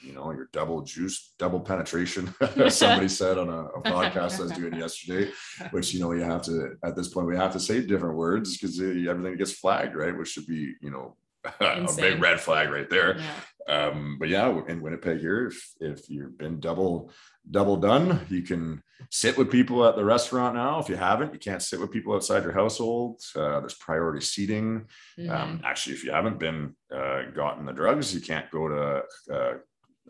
[0.00, 2.34] you know, your double juice, double penetration.
[2.68, 5.30] Somebody said on a, a podcast I was doing yesterday,
[5.70, 8.56] which you know you have to at this point we have to say different words
[8.56, 10.16] because everything gets flagged, right?
[10.16, 11.16] Which should be you know
[11.60, 13.30] a big red flag right there Yeah.
[13.68, 17.10] Um but yeah in winnipeg here if if you've been double
[17.50, 21.38] double done you can sit with people at the restaurant now if you haven't you
[21.38, 24.84] can't sit with people outside your household uh, there's priority seating
[25.18, 25.30] Mhm.
[25.30, 29.02] um actually if you haven't been uh gotten the drugs you can't go to
[29.34, 29.54] uh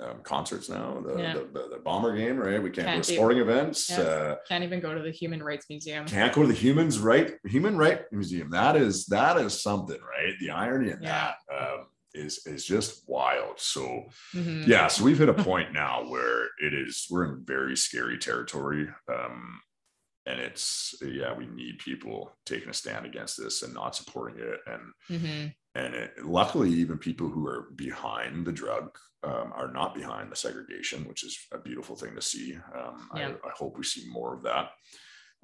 [0.00, 1.34] um, concerts now the, Yeah.
[1.34, 4.00] the, the the bomber game right we can't, go Can't to do- sporting events Yeah.
[4.00, 6.06] uh Can't even go to the Human Rights Museum.
[6.06, 10.32] can't go to the humans right human right museum that is that is something right
[10.40, 11.32] the irony in Yeah.
[11.48, 14.04] that um is is just wild so
[14.34, 14.66] Mhm.
[14.66, 18.88] yeah so we've hit a point now where it is we're in very scary territory
[19.08, 19.60] um
[20.26, 24.60] and it's yeah we need people taking a stand against this and not supporting it
[24.66, 25.54] and Mhm.
[25.74, 30.36] and it, luckily even people who are behind the drug um, are not behind the
[30.36, 33.28] segregation which is a beautiful thing to see um, Yeah.
[33.44, 34.70] I, I hope we see more of that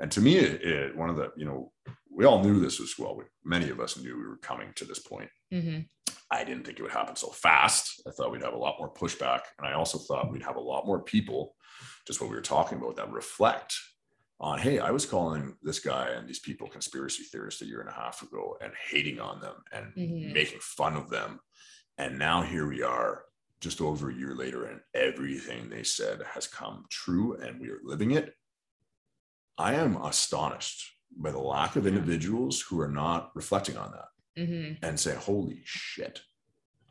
[0.01, 1.73] and to me it, it one of the you know
[2.11, 4.85] we all knew this was well we, many of us knew we were coming to
[4.85, 5.89] this point Mhm.
[6.31, 8.03] I didn't think it would happen so fast.
[8.07, 9.41] I thought we'd have a lot more pushback.
[9.59, 11.57] And I also thought we'd have a lot more people,
[12.07, 13.75] just what we were talking about, that reflect
[14.41, 17.89] on, hey, I was calling this guy and these people conspiracy theorists a year and
[17.89, 20.33] a half ago and hating on them and Mhm.
[20.33, 21.41] making fun of them.
[21.97, 23.25] And now here we are
[23.61, 27.81] just over a year later, and everything they said has come true and we are
[27.83, 28.37] living it.
[29.57, 34.09] I am astonished by the lack of individuals who are not reflecting on that
[34.39, 34.79] Mhm.
[34.83, 36.21] and say, holy shit,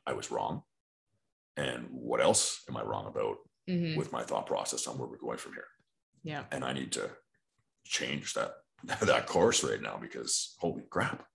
[0.05, 0.63] I was wrong.
[1.55, 3.37] And what else am I wrong about
[3.67, 3.95] Mhm.
[3.97, 5.67] with my thought process on where we're going from here?
[6.23, 6.45] Yeah.
[6.51, 7.09] And I need to
[7.85, 8.51] change that
[9.01, 11.25] that course right now because holy crap,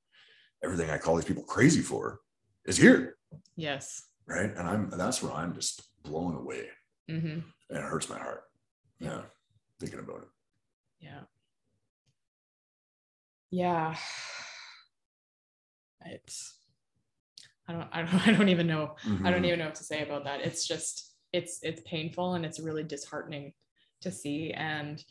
[0.63, 2.21] everything I call these people crazy for
[2.65, 3.19] is here.
[3.57, 4.09] Yes.
[4.27, 4.51] Right.
[4.51, 6.69] And I'm that's where I'm just blown away.
[7.11, 7.41] Mm-hmm.
[7.71, 8.45] And it hurts my heart.
[9.01, 9.25] Yeah.
[9.81, 10.29] Thinking about it.
[11.01, 11.25] Yeah.
[13.51, 13.97] Yeah.
[16.07, 16.59] It's
[17.69, 18.97] I don't I don't I don't even know.
[19.05, 19.27] Mm-hmm.
[19.27, 19.47] I don't mm-hmm.
[19.47, 20.41] even know what to say about that.
[20.41, 23.53] It's just it's it's painful and it's really disheartening
[24.03, 25.03] to see and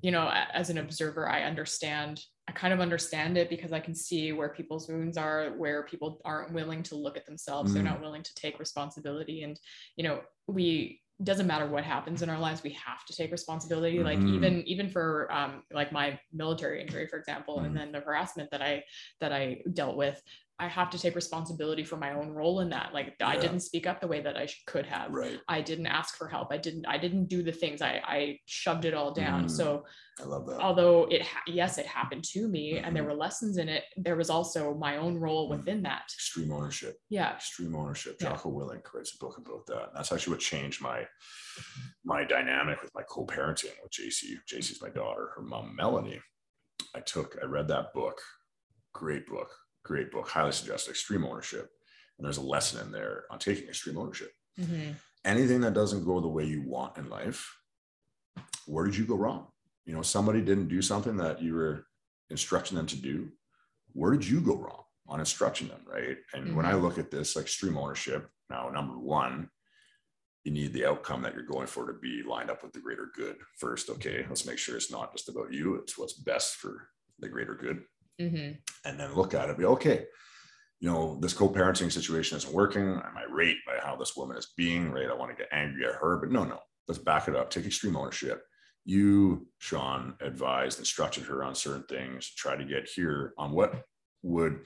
[0.00, 3.94] you know as an observer I understand I kind of understand it because I can
[3.94, 7.70] see where people's wounds are, where people aren't willing to look at themselves.
[7.70, 7.74] Mm.
[7.74, 9.44] They're not willing to take responsibility.
[9.44, 9.58] And,
[9.96, 13.96] you know, we doesn't matter what happens in our lives we have to take responsibility
[13.96, 14.06] mm-hmm.
[14.06, 17.66] like even even for um like my military injury for example mm-hmm.
[17.66, 18.82] and then the harassment that i
[19.20, 20.20] that i dealt with
[20.62, 22.94] I have to take responsibility for my own role in that.
[22.94, 23.26] Like yeah.
[23.26, 25.10] I didn't speak up the way that I could have.
[25.10, 25.40] Right.
[25.48, 26.52] I didn't ask for help.
[26.52, 26.86] I didn't.
[26.86, 27.82] I didn't do the things.
[27.82, 29.46] I I shoved it all down.
[29.46, 29.50] Mm.
[29.50, 29.84] So
[30.20, 30.60] I love that.
[30.60, 32.84] Although it ha- yes, it happened to me, mm-hmm.
[32.84, 33.10] and there mm-hmm.
[33.10, 33.82] were lessons in it.
[33.96, 35.58] There was also my own role mm.
[35.58, 36.04] within that.
[36.14, 36.96] Extreme ownership.
[37.10, 37.34] Yeah.
[37.34, 38.18] Extreme ownership.
[38.20, 38.28] Yeah.
[38.28, 39.88] Jocko Willink writes a book about that.
[39.88, 41.04] And that's actually what changed my
[42.04, 44.36] my dynamic with my co-parenting with JC.
[44.48, 45.30] JC's my daughter.
[45.34, 46.20] Her mom Melanie.
[46.94, 47.36] I took.
[47.42, 48.20] I read that book.
[48.94, 49.50] Great book
[49.84, 51.70] great book, highly suggest extreme ownership.
[52.18, 54.30] And there's a lesson in there on taking extreme ownership.
[54.60, 54.92] Mm-hmm.
[55.24, 57.56] Anything that doesn't go the way you want in life,
[58.66, 59.46] where did you go wrong?
[59.86, 61.86] You know, somebody didn't do something that you were
[62.30, 63.28] instructing them to do.
[63.92, 65.80] Where did you go wrong on instructing them?
[65.86, 66.18] Right.
[66.34, 66.56] And mm-hmm.
[66.56, 66.84] when I mm-hmm.
[66.84, 69.48] look at this, like extreme ownership, now, number one,
[70.44, 73.10] you need the outcome that you're going for to be lined up with the greater
[73.14, 73.88] good first.
[73.88, 77.54] Okay, let's make sure it's not just about you, it's what's best for the greater
[77.54, 77.82] good
[78.20, 78.52] mm-hmm.
[78.84, 80.06] and then look at it be okay
[80.82, 82.82] you know this co-parenting situation isn't working.
[82.82, 83.14] I'm
[83.66, 85.08] by how this woman is being right?
[85.08, 86.58] I want to get angry at her but no no.
[86.88, 87.48] Let's back it up.
[87.50, 88.42] Take extreme ownership.
[88.84, 93.84] You sean advised instructed her on certain things try to get here on what
[94.22, 94.58] would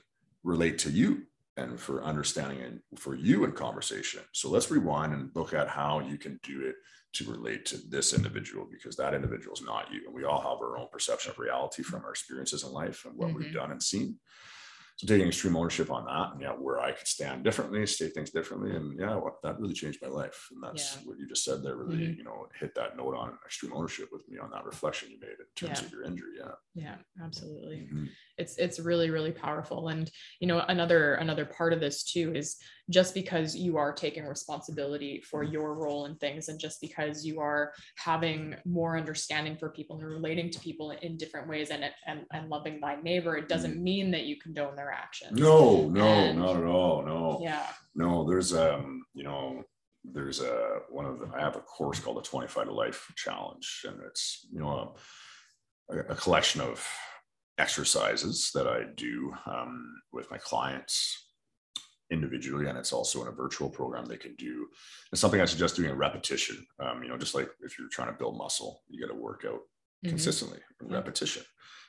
[0.43, 1.25] relate to you
[1.59, 4.23] and for understanding and for you in conversation.
[4.33, 6.77] So let's rewind and look at how you can do it
[7.17, 10.03] to relate to this individual because that individual is not you.
[10.07, 13.17] And we all have our own perception of reality from our experiences in life and
[13.17, 13.39] what mm-hmm.
[13.39, 14.19] we've done and seen.
[14.97, 18.31] So taking extreme ownership on that, and yeah, where I could stand differently, say things
[18.31, 20.49] differently, and yeah, what, that really changed my life.
[20.51, 21.03] And that's yeah.
[21.05, 21.77] what you just said there.
[21.77, 22.19] Really, mm-hmm.
[22.19, 25.29] you know, hit that note on extreme ownership with me on that reflection you made
[25.39, 25.87] in terms yeah.
[25.87, 26.31] of your injury.
[26.39, 27.89] Yeah, yeah, absolutely.
[27.93, 28.07] Mm-hmm.
[28.39, 29.89] It's it's really really powerful.
[29.89, 30.11] And
[30.41, 32.57] you know, another another part of this too is
[32.91, 37.41] just because you are taking responsibility for your role in things and just because you
[37.41, 42.21] are having more understanding for people and relating to people in different ways and and,
[42.33, 43.85] and loving thy neighbor it doesn't mm-hmm.
[43.85, 45.39] mean that you condone their actions.
[45.39, 47.41] No no and, not at all no.
[47.43, 47.67] Yeah.
[47.95, 49.65] No there's um you know
[50.05, 53.85] there's a one of the i have a course called the 25 to life challenge
[53.89, 54.95] and it's you know
[55.91, 56.87] a, a collection of
[57.59, 61.26] exercises that i do um, with my clients
[62.11, 64.67] individually and it's also in a virtual program they can do.
[65.13, 66.67] It's something i suggest doing a repetition.
[66.81, 69.45] Um, you know just like if you're trying to build muscle you got to work
[69.47, 70.11] out mm-hmm.
[70.11, 71.43] consistently in repetition.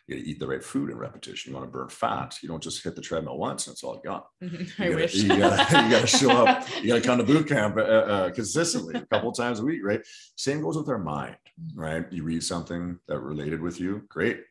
[0.08, 1.52] You got to eat the right food in repetition.
[1.52, 4.02] You want to burn fat you don't just hit the treadmill once and it's all
[4.04, 4.24] gone.
[4.44, 4.82] Mm-hmm.
[4.82, 5.16] I you wish.
[5.16, 5.70] you got
[6.02, 6.68] to show up.
[6.82, 9.82] You got to come to boot camp uh, uh, consistently a couple times a week
[9.84, 10.02] right?
[10.36, 11.80] Same goes with our mind mm-hmm.
[11.80, 12.12] right?
[12.12, 14.42] You read something that related with you great.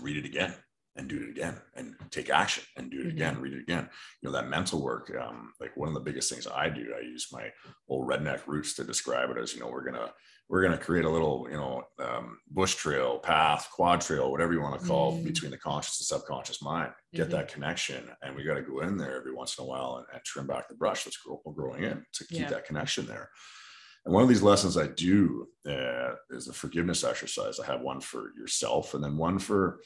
[0.00, 0.54] Read it again
[0.98, 3.10] and do it again and take action and do it mm-hmm.
[3.10, 3.88] again read it again
[4.20, 7.00] you know that mental work um, like one of the biggest things i do i
[7.00, 7.48] use my
[7.88, 10.10] old redneck roots to describe it as you know we're gonna
[10.48, 14.60] we're gonna create a little you know um, bush trail path quad trail whatever you
[14.60, 15.24] want to call mm-hmm.
[15.24, 17.36] between the conscious and subconscious mind get mm-hmm.
[17.36, 20.06] that connection and we got to go in there every once in a while and,
[20.12, 21.18] and trim back the brush that's
[21.54, 22.50] growing in to keep yeah.
[22.50, 23.30] that connection there
[24.08, 27.60] and one of these lessons I do uh, is a forgiveness exercise.
[27.60, 29.80] I have one for yourself and then one for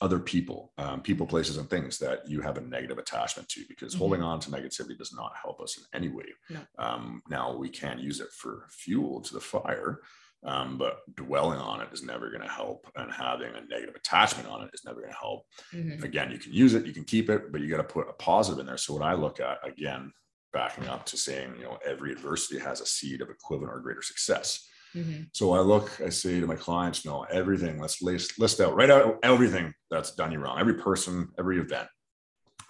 [0.00, 3.92] other people, um, people, places, and things that you have a negative attachment to, because
[3.92, 3.98] mm-hmm.
[3.98, 6.24] holding on to negativity does not help us in any way.
[6.48, 6.60] No.
[6.78, 10.00] Um, now, we can use it for fuel to the fire,
[10.42, 12.90] um, but dwelling on it is never going to help.
[12.96, 15.44] And having a negative attachment on it is never going to help.
[15.74, 16.02] Mm-hmm.
[16.02, 18.14] Again, you can use it, you can keep it, but you got to put a
[18.14, 18.78] positive in there.
[18.78, 20.14] So, what I look at again,
[20.56, 24.00] backing up to saying, you know, every adversity has a seed of equivalent or greater
[24.00, 24.66] success.
[24.94, 25.24] Mm-hmm.
[25.32, 28.90] So I look, I say to my clients, no, everything, let's list, list out, write
[28.90, 31.88] out everything that's done you wrong, every person, every event,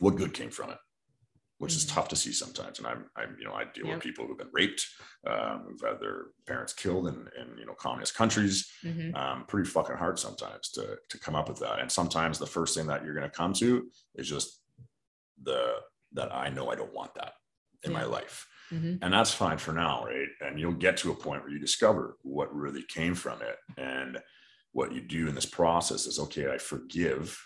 [0.00, 0.78] what good came from it,
[1.58, 1.76] which mm-hmm.
[1.76, 2.78] is tough to see sometimes.
[2.78, 3.94] And I'm, I'm, you know, I deal yep.
[3.94, 4.84] with people who've been raped,
[5.24, 8.68] um, who've had their parents killed in, in you know, communist countries.
[8.84, 9.14] Mm-hmm.
[9.14, 11.78] Um, pretty fucking hard sometimes to, to come up with that.
[11.78, 14.60] And sometimes the first thing that you're going to come to is just
[15.40, 15.74] the,
[16.14, 17.34] that I know I don't want that
[17.86, 17.98] in yeah.
[17.98, 18.46] my life.
[18.72, 18.96] Mm-hmm.
[19.02, 20.28] And that's fine for now, right?
[20.40, 23.56] And you'll get to a point where you discover what really came from it.
[23.78, 24.18] And
[24.72, 27.40] what you do in this process is okay, I forgive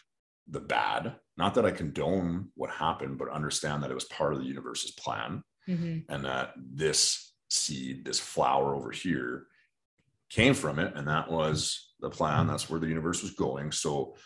[0.49, 1.15] the bad.
[1.37, 4.93] Not that I condone what happened, but understand that it was part of the universe's
[4.93, 6.13] plan mm-hmm.
[6.13, 9.47] and that this seed, this flower over here
[10.31, 10.95] came from it.
[10.97, 12.47] And that was the plan.
[12.47, 13.73] That's where the universe was going.
[13.73, 14.17] So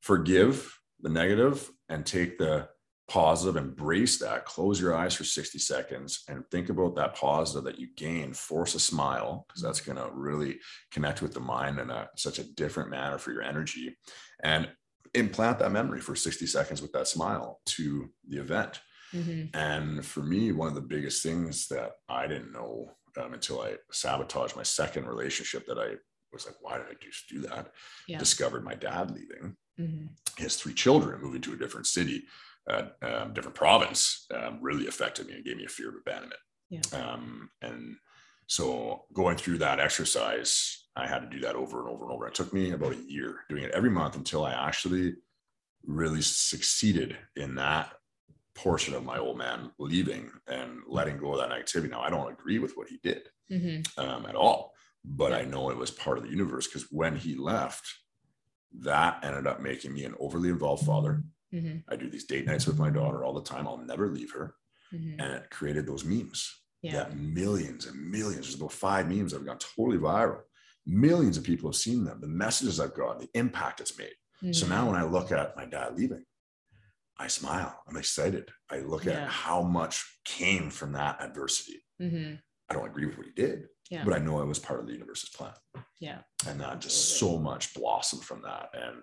[0.00, 2.68] forgive the negative and take the
[3.08, 7.78] positive, embrace that, close your eyes for 60 seconds and think about that positive that
[7.78, 10.58] you gain, force a smile, because that's going to really
[10.90, 13.96] connect with the mind in a, such a different manner for your energy
[14.42, 14.68] and
[15.14, 18.80] implant that memory for 60 seconds with that smile to the event.
[19.14, 19.56] Mm-hmm.
[19.56, 22.90] And for me, one of the biggest things that I didn't know
[23.20, 25.94] um, until I sabotaged my second relationship that I
[26.32, 27.72] was like, why did I just do that?
[28.08, 28.18] Yeah.
[28.18, 30.06] Discovered my dad leaving mm-hmm.
[30.36, 32.24] his three children, moving to a different city,
[32.68, 36.40] uh, um, different province, um, really affected me and gave me a fear of abandonment.
[36.70, 36.80] Yeah.
[36.92, 37.96] Um, and
[38.46, 42.26] so going through that exercise, I had to do that over and over and over.
[42.26, 45.14] It took me about a year doing it every month until I actually
[45.84, 47.92] really succeeded in that
[48.54, 51.92] portion of my old man leaving and letting go of that activity.
[51.92, 54.00] Now, I don't agree with what he did mm-hmm.
[54.00, 54.72] um, at all,
[55.04, 57.86] but I know it was part of the universe because when he left,
[58.80, 61.22] that ended up making me an overly involved father.
[61.54, 61.78] Mm-hmm.
[61.88, 63.66] I do these date nights with my daughter all the time.
[63.66, 64.54] I'll never leave her.
[64.92, 65.20] Mm-hmm.
[65.20, 66.52] And it created those memes.
[66.82, 66.92] Yeah.
[66.92, 70.40] That millions and millions, there's about five memes that have gone totally viral.
[70.86, 74.14] Millions of people have seen them, the messages I've got, the impact it's made.
[74.42, 74.52] Mm-hmm.
[74.52, 76.24] So now when I look at my dad leaving,
[77.18, 77.82] I smile.
[77.88, 78.50] I'm excited.
[78.70, 81.82] I look at how much came from that adversity.
[82.00, 82.34] Mm-hmm.
[82.68, 84.04] I don't agree with what he did, yeah.
[84.04, 85.52] but I know I was part of the universe's plan.
[85.98, 86.18] Yeah.
[86.46, 88.68] And that just so much blossomed from that.
[88.74, 88.96] And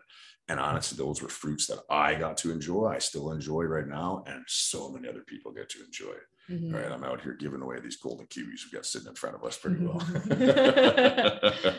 [0.50, 2.88] and honestly, those were fruits that I got to enjoy.
[2.88, 6.16] I still enjoy right now, and so many other people get to enjoy.
[6.50, 6.76] Mm-hmm.
[6.76, 9.46] Right, I'm out here giving away these golden kiwis We've got sitting in front of
[9.46, 10.02] us pretty well.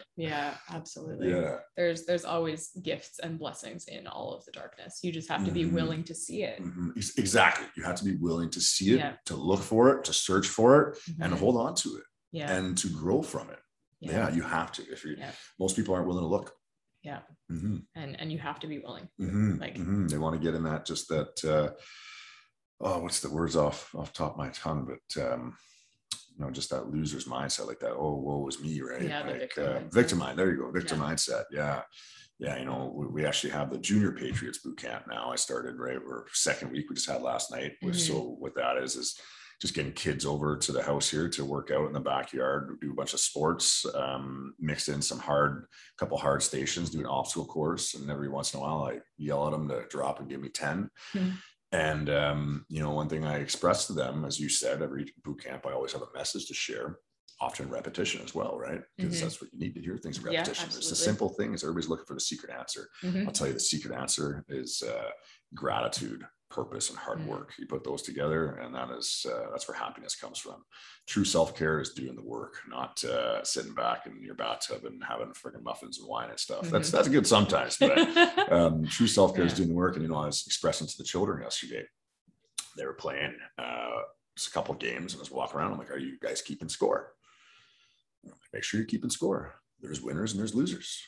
[0.17, 1.31] yeah, absolutely.
[1.31, 5.01] Yeah, there's there's always gifts and blessings in all of the darkness.
[5.03, 5.75] You just have to be mm-hmm.
[5.75, 6.63] willing to see it.
[6.63, 6.93] Mm-hmm.
[7.19, 9.13] Exactly, you have to be willing to see it, yeah.
[9.27, 11.37] to look for it, to search for it, and mm-hmm.
[11.37, 12.51] hold on to it, yeah.
[12.51, 13.59] and to grow from it.
[14.01, 14.13] Yeah.
[14.13, 14.83] yeah, you have to.
[14.91, 15.33] If you, yeah.
[15.61, 16.55] most people aren't willing to look
[17.05, 17.21] yeah
[17.53, 17.77] mm-hmm.
[17.95, 19.59] and and you have to be willing mm-hmm.
[19.61, 20.07] like mm-hmm.
[20.09, 21.71] they want to get in that just that uh
[22.81, 25.57] oh what's the words off off top of my tongue but um
[26.37, 29.39] you know just that loser's mindset like that oh woe is me right yeah, like
[29.39, 31.09] victim, uh, victim mind there you go victim yeah.
[31.09, 31.83] mindset yeah
[32.39, 35.79] yeah you know we, we, actually have the junior patriots boot camp now i started
[35.79, 37.93] right we're second week we just had last night mm-hmm.
[37.93, 39.21] so what that is is
[39.65, 42.91] just getting kids over to the house here to work out in the backyard, do
[42.91, 45.65] a bunch of sports, um, mixed in some hard,
[45.97, 47.95] couple hard stations, do an obstacle course.
[47.95, 50.51] And every once in a while, I yell at them to drop and give me
[50.51, 50.91] 10.
[51.15, 51.31] Mm-hmm.
[51.73, 55.43] And, um, you know, one thing I express to them, as you said, every boot
[55.43, 56.99] camp, I always have a message to share
[57.41, 58.83] often repetition as well, right?
[58.99, 59.25] Because mm-hmm.
[59.25, 60.69] that's what you need to hear things repetition.
[60.69, 62.91] Yeah, it's a simple thing is everybody's looking for the secret answer.
[63.03, 63.27] Mm-hmm.
[63.27, 65.09] I'll tell you the secret answer is uh,
[65.55, 67.27] gratitude purpose and hard mm.
[67.27, 67.53] work.
[67.59, 70.65] You put those together, and that is uh, that's where happiness comes from.
[71.07, 75.03] True self care is doing the work, not uh, sitting back in your bathtub and
[75.03, 76.63] having freaking muffins and wine and stuff.
[76.63, 76.73] Mm-hmm.
[76.73, 77.99] That's that's good sometimes, but
[78.53, 79.51] um, true self care yeah.
[79.51, 79.97] is doing the work.
[79.97, 81.85] And you know, I was expressing to the children yesterday.
[82.77, 84.03] They were playing uh,
[84.37, 85.73] just a couple games, and I was walking around.
[85.73, 87.13] I'm like, "Are you guys keeping score?
[88.53, 89.57] Make sure you're keeping score.
[89.81, 91.03] There's winners and there's losers."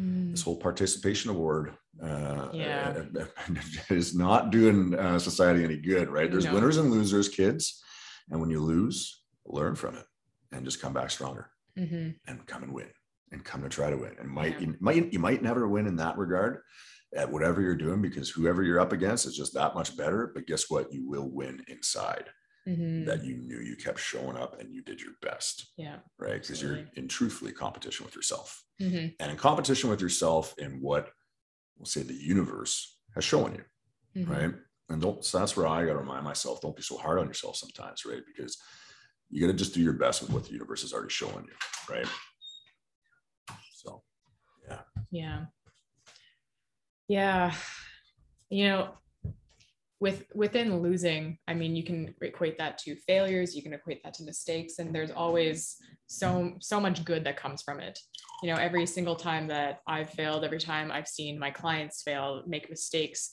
[0.00, 0.30] Mm.
[0.30, 3.02] This whole participation award uh, yeah.
[3.90, 6.30] is not doing uh, society any good, right?
[6.30, 6.54] There's no.
[6.54, 7.82] winners and losers, kids.
[8.30, 10.06] And when you lose, learn from it
[10.52, 12.10] and just come back stronger mm-hmm.
[12.26, 12.88] and come and win
[13.32, 14.14] and come to try to win.
[14.18, 14.68] And might, yeah.
[14.68, 16.60] you might, you might never win in that regard
[17.14, 20.30] at whatever you're doing because whoever you're up against is just that much better.
[20.34, 20.92] But guess what?
[20.92, 22.24] You will win inside
[22.70, 23.04] mm-hmm.
[23.04, 25.72] that you knew you kept showing up and you did your best.
[25.76, 25.96] Yeah.
[26.18, 26.40] Right.
[26.40, 28.62] Because you're in truthfully competition with yourself.
[28.80, 29.08] Mm-hmm.
[29.18, 31.10] And in competition with yourself in what
[31.76, 34.22] we'll say the universe has shown you.
[34.22, 34.32] Mm-hmm.
[34.32, 34.54] Right.
[34.88, 37.56] And don't so that's where I gotta remind myself, don't be so hard on yourself
[37.56, 38.22] sometimes, right?
[38.26, 38.58] Because
[39.28, 42.06] you gotta just do your best with what the universe is already showing you, right?
[43.74, 44.02] So
[44.68, 44.80] yeah.
[45.10, 45.44] Yeah.
[47.08, 47.54] Yeah.
[48.50, 48.88] You know,
[50.00, 54.14] with within losing i mean you can equate that to failures you can equate that
[54.14, 55.76] to mistakes and there's always
[56.06, 57.98] so so much good that comes from it
[58.42, 62.42] you know every single time that i've failed every time i've seen my clients fail
[62.46, 63.30] make mistakes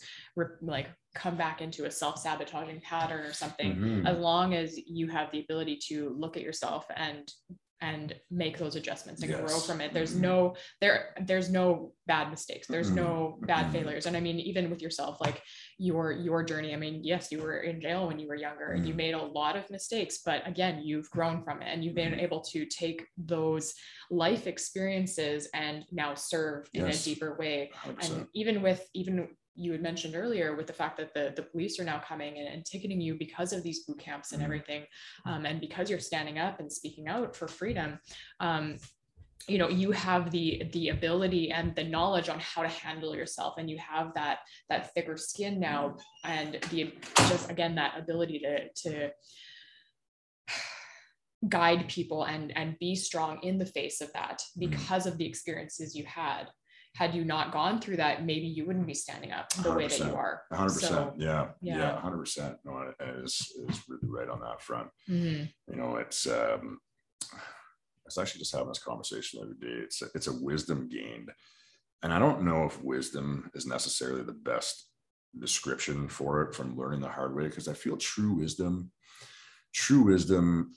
[0.62, 4.06] like come back into a self-sabotaging pattern or something mm-hmm.
[4.06, 7.32] as long as you have the ability to look at yourself and
[7.82, 9.40] and make those adjustments and yes.
[9.40, 10.22] grow from it there's mm-hmm.
[10.22, 12.98] no there there's no bad mistakes there's mm-hmm.
[12.98, 13.74] no bad mm-hmm.
[13.74, 15.42] failures and i mean even with yourself like
[15.78, 18.86] your your journey i mean yes you were in jail when you were younger and
[18.86, 18.98] you mm-hmm.
[18.98, 22.22] made a lot of mistakes but again you've grown from it and you've been mm-hmm.
[22.22, 23.74] able to take those
[24.10, 28.10] life experiences and now serve in a deeper way 100%.
[28.10, 29.28] and even with even
[29.58, 32.48] you had mentioned earlier with the fact that the, the police are now coming and,
[32.48, 34.46] and ticketing you because of these boot camps and mm-hmm.
[34.46, 34.84] everything
[35.26, 38.00] um, and because you're standing up and speaking out for freedom
[38.40, 38.78] um,
[39.48, 43.56] you know you have the the ability and the knowledge on how to handle yourself
[43.58, 44.40] and you have that
[44.70, 46.94] that thicker skin now and the
[47.30, 49.10] just again that ability to to
[51.50, 54.70] guide people and and be strong in the face of that mm-hmm.
[54.70, 56.48] because of the experiences you had
[56.98, 60.00] had you not gone through that maybe you wouldn't be standing up the way that
[60.00, 60.42] you are.
[60.52, 61.78] 100% so, yeah, yeah.
[61.78, 64.90] Yeah 100% no it is is really right on that front.
[65.10, 65.44] Mm-hmm.
[65.72, 66.80] you know it's um
[67.34, 69.84] I was actually just having this conversation the other day.
[69.84, 71.30] It's a, it's a wisdom gained,
[72.02, 74.88] and I don't know if wisdom is necessarily the best
[75.38, 78.92] description for it from learning the hard way because I feel true wisdom,
[79.74, 80.72] true wisdom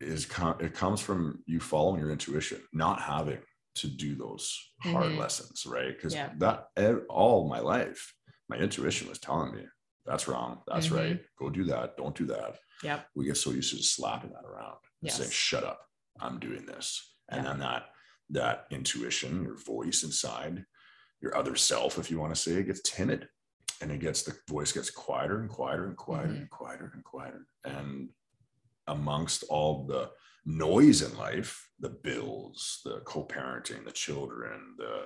[0.00, 0.26] is
[0.60, 3.40] it comes from you following your intuition, not having
[3.76, 5.20] to do those hard mm-hmm.
[5.20, 5.94] lessons, right?
[5.96, 6.30] Because yeah.
[6.38, 6.68] that
[7.08, 8.14] all my life,
[8.48, 9.62] my intuition was telling me
[10.06, 10.96] that's wrong, that's mm-hmm.
[10.96, 12.56] right, go do that, don't do that.
[12.82, 15.16] Yeah, we get so used to just slapping that around and yes.
[15.16, 15.80] saying, "Shut up."
[16.20, 17.14] I'm doing this.
[17.28, 17.50] And yeah.
[17.50, 17.84] then that
[18.30, 20.64] that intuition, your voice inside,
[21.20, 23.28] your other self, if you want to say it, gets timid.
[23.82, 26.36] And it gets the voice gets quieter and quieter and quieter mm-hmm.
[26.42, 27.46] and quieter and quieter.
[27.64, 28.10] And
[28.86, 30.10] amongst all the
[30.44, 35.04] noise in life, the bills, the co-parenting, the children, the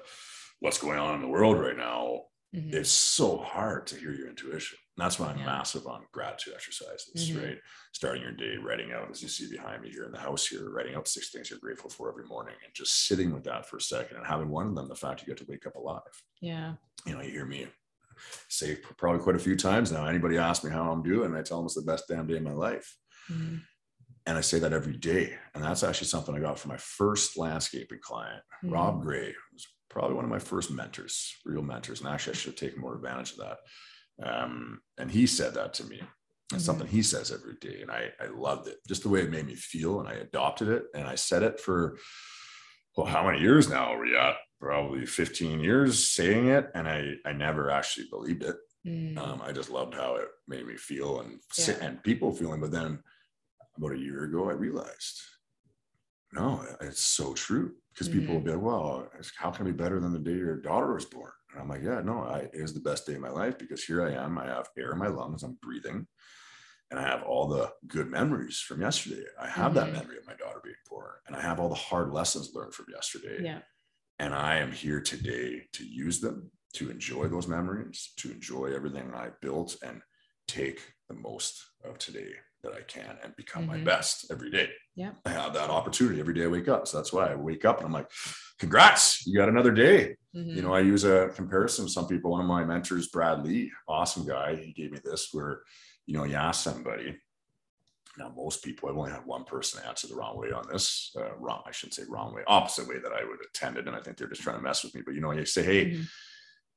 [0.60, 2.22] what's going on in the world right now,
[2.54, 2.74] mm-hmm.
[2.74, 4.78] it's so hard to hear your intuition.
[4.96, 5.46] And that's why I'm yeah.
[5.46, 7.44] massive on gratitude exercises, mm-hmm.
[7.44, 7.58] right?
[7.92, 10.70] Starting your day, writing out, as you see behind me here in the house here,
[10.70, 13.76] writing out six things you're grateful for every morning and just sitting with that for
[13.76, 16.02] a second and having one of them, the fact you get to wake up alive.
[16.40, 16.74] Yeah.
[17.06, 17.66] You know, you hear me
[18.48, 20.06] say probably quite a few times now.
[20.06, 22.42] Anybody asks me how I'm doing, I tell them it's the best damn day of
[22.42, 22.96] my life.
[23.30, 23.56] Mm-hmm.
[24.26, 25.34] And I say that every day.
[25.54, 28.72] And that's actually something I got from my first landscaping client, mm-hmm.
[28.72, 32.00] Rob Gray, was probably one of my first mentors, real mentors.
[32.00, 33.58] And actually, I should have taken more advantage of that.
[34.22, 35.96] Um, and he said that to me.
[35.96, 36.06] It's
[36.52, 36.58] mm-hmm.
[36.58, 37.82] something he says every day.
[37.82, 40.00] And I, I loved it, just the way it made me feel.
[40.00, 40.84] And I adopted it.
[40.94, 41.98] And I said it for,
[42.96, 44.36] well, how many years now are we at?
[44.60, 46.70] Probably 15 years saying it.
[46.74, 48.56] And I, I never actually believed it.
[48.86, 49.18] Mm.
[49.18, 51.74] Um, I just loved how it made me feel and, yeah.
[51.80, 52.60] and people feeling.
[52.60, 53.00] But then
[53.76, 55.20] about a year ago, I realized,
[56.32, 57.72] no, it's so true.
[57.92, 58.20] Because mm-hmm.
[58.20, 59.08] people will be like, well,
[59.38, 61.30] how can it be better than the day your daughter was born?
[61.52, 63.84] And I'm like, yeah, no, I, it is the best day of my life because
[63.84, 64.36] here I am.
[64.38, 65.44] I have air in my lungs.
[65.44, 66.06] I'm breathing.
[66.90, 69.22] And I have all the good memories from yesterday.
[69.40, 69.92] I have mm-hmm.
[69.92, 71.12] that memory of my daughter being born.
[71.26, 73.38] And I have all the hard lessons learned from yesterday.
[73.40, 73.60] Yeah.
[74.18, 79.12] And I am here today to use them, to enjoy those memories, to enjoy everything
[79.14, 80.02] I built and
[80.48, 82.32] take the most of today
[82.64, 83.78] that I can and become mm-hmm.
[83.78, 84.68] my best every day.
[84.96, 85.12] Yeah.
[85.24, 86.88] I have that opportunity every day I wake up.
[86.88, 88.10] So that's why I wake up and I'm like,
[88.58, 90.16] congrats, you got another day.
[90.34, 90.56] Mm-hmm.
[90.56, 92.32] You know, I use a comparison with some people.
[92.32, 95.60] One of my mentors, Brad Lee, awesome guy, he gave me this where,
[96.06, 97.16] you know, you ask somebody,
[98.18, 101.34] now most people, I've only had one person answer the wrong way on this, uh,
[101.38, 103.86] wrong, I shouldn't say wrong way, opposite way that I would attend it.
[103.86, 105.02] And I think they're just trying to mess with me.
[105.04, 106.02] But, you know, you say, hey, mm-hmm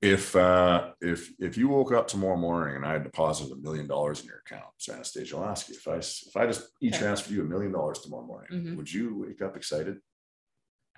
[0.02, 3.88] if uh, if if you woke up tomorrow morning and I had deposited a million
[3.88, 7.34] dollars in your account, so Anastasia, I'll ask you if I if I just e-transfer
[7.34, 8.78] you a million dollars tomorrow morning, mm-hmm.
[8.78, 9.98] would you wake up excited?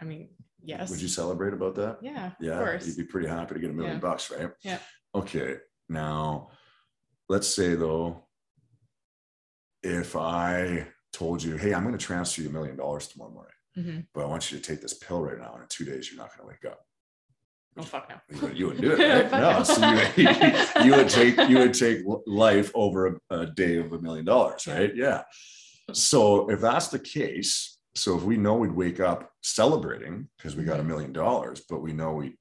[0.01, 0.29] I mean,
[0.61, 0.89] yes.
[0.89, 1.99] Would you celebrate about that?
[2.01, 2.77] Yeah, yeah.
[2.81, 3.99] You'd be pretty happy to get a million yeah.
[3.99, 4.49] bucks, right?
[4.63, 4.79] Yeah.
[5.15, 5.57] Okay.
[5.87, 6.49] Now,
[7.29, 8.25] let's say though,
[9.81, 13.53] if I told you, hey, I'm going to transfer you a million dollars tomorrow morning,
[13.77, 13.99] mm-hmm.
[14.13, 16.21] but I want you to take this pill right now, and in two days you're
[16.21, 16.81] not going to wake up
[17.79, 18.47] Oh fuck no.
[18.49, 19.31] You, wouldn't do it, right?
[19.31, 19.63] no.
[19.63, 20.29] So you,
[20.85, 24.67] you, would take you would take life over a, a day of a million dollars,
[24.67, 24.93] right?
[24.93, 25.23] Yeah.
[25.93, 30.63] So if that's the case, so if we know we'd wake up celebrating because we
[30.63, 30.89] got a mm-hmm.
[30.89, 32.35] million dollars, but we know we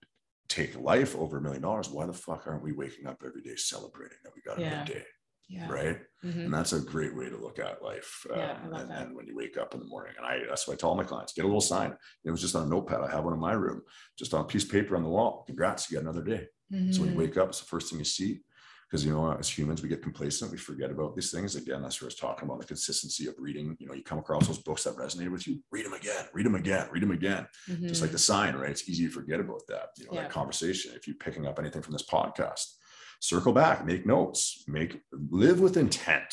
[0.49, 3.57] take life over a million dollars, why the fuck aren't we waking up every day
[3.57, 4.84] celebrating that we got a yeah.
[4.84, 5.05] new day?
[5.49, 5.69] Yeah.
[5.71, 6.41] right mm-hmm.
[6.41, 9.37] and that's a great way to look at life yeah, um, and, and, when you
[9.37, 11.45] wake up in the morning and i that's what i tell all my clients get
[11.45, 11.95] a little sign
[12.25, 13.83] it was just on a notepad i have one in my room
[14.19, 16.93] just on a piece of paper on the wall congrats you got another day mm-hmm.
[16.93, 17.27] so when you mm-hmm.
[17.27, 18.41] wake up it's the first thing you see
[18.89, 22.01] because you know as humans we get complacent we forget about these things again that's
[22.01, 24.59] where i was talking about the consistency of reading you know you come across those
[24.59, 27.87] books that resonate with you read them again read them again read them again mm-hmm.
[27.87, 28.15] just like mm-hmm.
[28.15, 30.23] the sign right it's easy to forget about that you know yeah.
[30.23, 32.75] that conversation if you're picking up anything from this podcast
[33.21, 35.01] circle back, make notes, make
[35.31, 36.31] live with intent,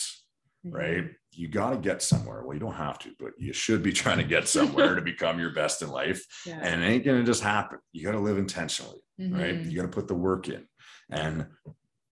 [0.65, 0.75] mm-hmm.
[0.75, 1.05] right?
[1.31, 2.43] You got to get somewhere.
[2.43, 5.39] Well, you don't have to, but you should be trying to get somewhere to become
[5.39, 6.25] your best in life.
[6.45, 6.59] Yeah.
[6.61, 7.79] And it ain't going to just happen.
[7.91, 9.35] You got to live intentionally, mm-hmm.
[9.35, 9.59] right?
[9.61, 10.65] You got to put the work in.
[11.09, 11.47] And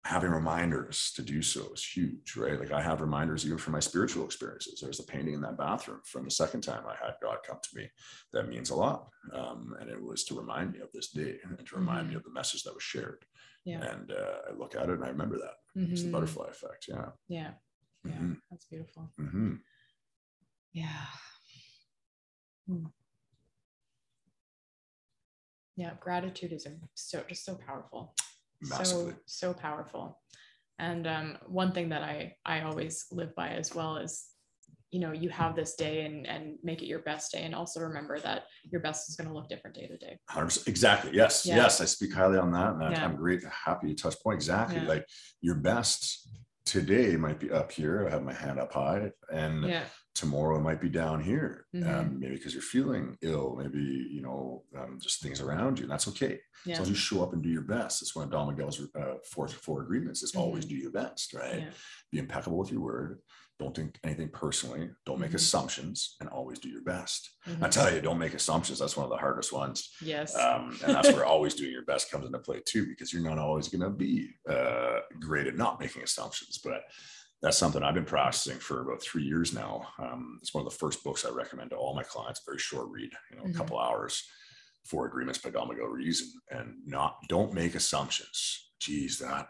[0.06, 2.60] having reminders to do so is huge, right?
[2.60, 4.80] Like I have reminders even for my spiritual experiences.
[4.82, 7.78] There's a painting in that bathroom from the second time I had God come to
[7.78, 7.92] me.
[8.34, 9.08] That means a lot.
[9.34, 12.10] Um, and it was to remind me of this day and to remind mm-hmm.
[12.10, 13.24] me of the message that was shared.
[13.70, 13.84] Yeah.
[13.92, 15.80] And uh, I look at it and I remember that.
[15.80, 15.92] Mm-hmm.
[15.92, 16.16] It's the mm-hmm.
[16.16, 16.86] butterfly effect.
[16.88, 17.06] Yeah.
[17.28, 17.52] Yeah.
[18.04, 18.12] Yeah.
[18.14, 18.34] Mm-hmm.
[18.50, 19.12] That's beautiful.
[19.22, 19.54] Mm-hmm.
[20.74, 21.06] Yeah.
[22.68, 22.86] Hmm.
[25.76, 25.92] Yeah.
[26.00, 26.66] Gratitude is
[26.96, 28.16] so just so powerful.
[28.62, 29.14] Massively.
[29.28, 30.20] So so powerful.
[30.80, 34.26] And um, one thing that I I always live by as well is
[34.92, 37.80] you know you have this day and and make it your best day and also
[37.80, 40.18] remember that your best is going to look different day to day
[40.68, 41.56] exactly yes yeah.
[41.56, 43.04] yes i speak highly on that and yeah.
[43.04, 44.88] i'm great happy to touch point exactly yeah.
[44.88, 45.06] like
[45.42, 46.28] your best
[46.66, 49.66] today might be up here i have my hand up high and
[50.16, 51.90] tomorrow it might be down here mm-hmm.
[51.90, 53.80] um, maybe because you're feeling ill maybe
[54.12, 56.80] you know um, just things around you and that's okay yeah.
[56.80, 59.48] as you show up and do your best it's one of don miguel's uh, four
[59.48, 60.42] four agreements is mm-hmm.
[60.42, 61.68] always do your best right
[62.12, 63.20] be impeccable with your word
[63.60, 65.36] don't think anything personally don't make mm-hmm.
[65.36, 67.64] assumptions and always do your best mm-hmm.
[67.64, 70.96] i tell you don't make assumptions that's one of the hardest ones yes um, and
[70.96, 73.82] that's where always doing your best comes into play too because you're not always going
[73.82, 76.82] to be uh, great at not making assumptions but
[77.42, 79.88] that's something I've been practicing for about three years now.
[79.98, 82.42] Um, it's one of the first books I recommend to all my clients.
[82.46, 83.56] Very short read, you know, mm-hmm.
[83.56, 84.28] a couple hours.
[84.86, 88.72] Four agreements by Miguel Ruiz, and not don't make assumptions.
[88.80, 89.48] Geez, that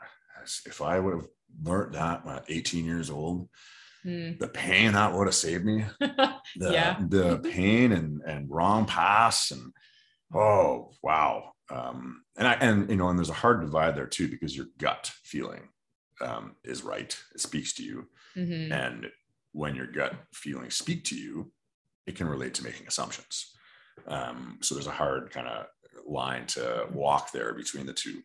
[0.66, 1.28] if I would have
[1.64, 3.48] learned that when 18 years old,
[4.06, 4.40] mm.
[4.40, 5.86] the pain that would have saved me.
[6.00, 6.98] the, yeah.
[7.00, 9.74] the pain and and wrong pass and
[10.34, 11.54] oh wow.
[11.72, 14.68] Um, and I and you know, and there's a hard divide there too because your
[14.78, 15.70] gut feeling
[16.22, 17.16] um, is right.
[17.34, 18.08] It speaks to you.
[18.36, 18.72] Mm-hmm.
[18.72, 19.12] And
[19.52, 21.52] when your gut feelings speak to you,
[22.08, 23.54] it can relate to making assumptions.
[24.08, 25.66] Um, so there's a hard kind of
[26.08, 28.22] line to walk there between the two.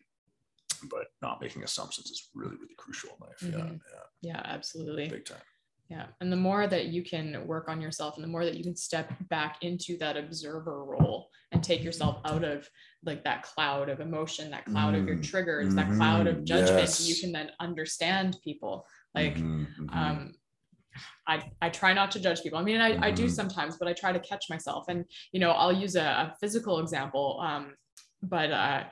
[0.89, 3.39] But not making assumptions is really, really crucial in life.
[3.41, 3.59] Mm-hmm.
[3.59, 4.33] Yeah, yeah.
[4.33, 5.07] Yeah, absolutely.
[5.09, 5.37] Big time.
[5.89, 6.07] Yeah.
[6.19, 8.75] And the more that you can work on yourself and the more that you can
[8.75, 12.67] step back into that observer role and take yourself out of
[13.03, 16.25] like that cloud of emotion, that cloud mm, of your mm, triggers, mm-hmm, that cloud
[16.25, 17.07] of judgment, yes.
[17.07, 18.85] you can then understand people.
[19.13, 19.97] Like, mm-hmm, mm-hmm.
[19.97, 20.33] um,
[21.27, 22.57] I, I try not to judge people.
[22.57, 23.03] I mean, I, mm-hmm.
[23.03, 23.33] I do mm-hmm.
[23.33, 24.85] sometimes, but I try to catch myself.
[24.87, 27.39] And, you know, I'll use a, a physical example.
[27.43, 27.75] Um,
[28.23, 28.83] but uh,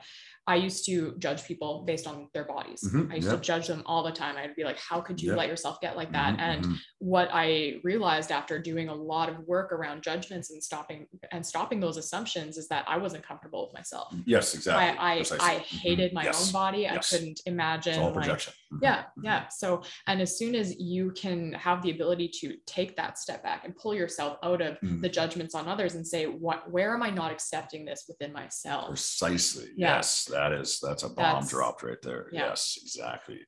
[0.46, 2.82] I used to judge people based on their bodies.
[2.84, 4.36] Mm-hmm, I used to judge them all the time.
[4.36, 6.34] I'd be like, how could you let yourself get like that?
[6.34, 6.74] Mm-hmm, and mm-hmm.
[6.98, 11.80] what I realized after doing a lot of work around judgments and stopping and stopping
[11.80, 14.14] those assumptions is that I wasn't comfortable with myself.
[14.26, 14.98] Yes, exactly.
[14.98, 15.76] I I, I mm-hmm.
[15.76, 16.46] hated my yes.
[16.46, 16.80] own body.
[16.80, 17.12] Yes.
[17.12, 19.24] I couldn't imagine like, mm-hmm, yeah, mm-hmm.
[19.24, 19.48] yeah.
[19.48, 23.64] So and as soon as you can have the ability to take that step back
[23.64, 27.08] and pull yourself out of the judgments on others and say, what where am I
[27.08, 28.88] not accepting this within myself?
[28.88, 29.68] Precisely.
[29.76, 29.96] Yeah.
[29.96, 32.28] Yes that is that's a bomb that's, dropped right there.
[32.32, 32.48] Yeah.
[32.48, 33.40] Yes, exactly.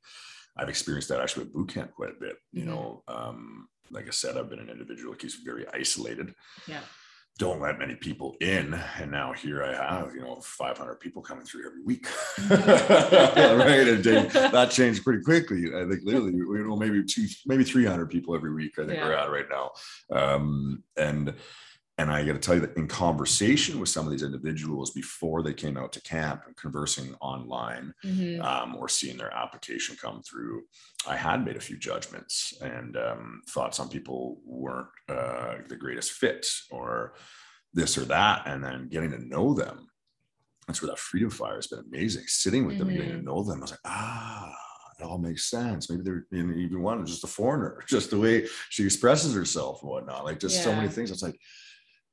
[0.57, 2.37] I've experienced that actually with boot camp quite a bit.
[2.53, 2.71] You mm-hmm.
[2.71, 6.35] know, um, like I said, I've been an individual who's very isolated.
[6.67, 6.81] Yeah.
[7.39, 11.45] Don't let many people in, and now here I have, you know, 500 people coming
[11.45, 13.59] through every week, mm-hmm.
[13.59, 13.89] right?
[13.89, 15.67] And that changed pretty quickly.
[15.67, 18.79] I think literally, you know, maybe two, maybe 300 people every week.
[18.79, 19.05] I think yeah.
[19.05, 19.73] we're at right now,
[20.19, 21.35] um, and
[21.99, 25.43] and I got to tell you that in conversation with some of these individuals before
[25.43, 28.43] they came out to camp and conversing online mm-hmm.
[28.43, 30.65] um, or seeing their application come through,
[31.09, 36.13] I had made a few judgments and um, thought some people weren't uh, the greatest
[36.13, 37.15] fit or
[37.73, 38.43] this or that.
[38.47, 39.89] And then getting to know them.
[40.67, 42.25] That's where that freedom fire has been amazing.
[42.27, 42.89] Sitting with mm-hmm.
[42.89, 43.27] them getting to mm-hmm.
[43.27, 43.59] know them.
[43.59, 44.55] I was like, ah,
[45.01, 45.89] it all makes sense.
[45.89, 50.27] Maybe they're even one just a foreigner, just the way she expresses herself and whatnot.
[50.27, 50.65] Like just yeah.
[50.65, 51.11] so many things.
[51.11, 51.39] It's like,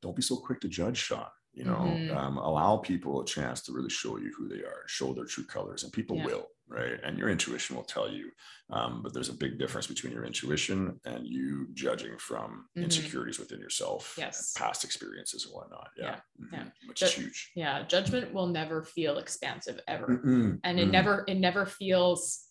[0.04, 1.26] don't be so quick to judge Sean.
[1.54, 2.18] You know, mm-hmm.
[2.18, 5.44] um, allow people a chance to really show you who they are, show their true
[5.44, 6.26] colors, and people yeah.
[6.26, 7.00] will, right?
[7.04, 8.32] And your intuition will tell you.
[8.72, 12.86] Um, but there's a big difference between your intuition and you judging from mm-hmm.
[12.86, 15.90] insecurities within yourself, yes, past experiences and whatnot.
[15.96, 16.56] Yeah, yeah, mm-hmm.
[16.56, 16.64] yeah.
[16.88, 17.52] which Ju- is huge.
[17.56, 20.60] Yeah, judgment will never feel expansive ever, Mm-mm.
[20.64, 20.92] and it mm.
[20.92, 22.43] never it never feels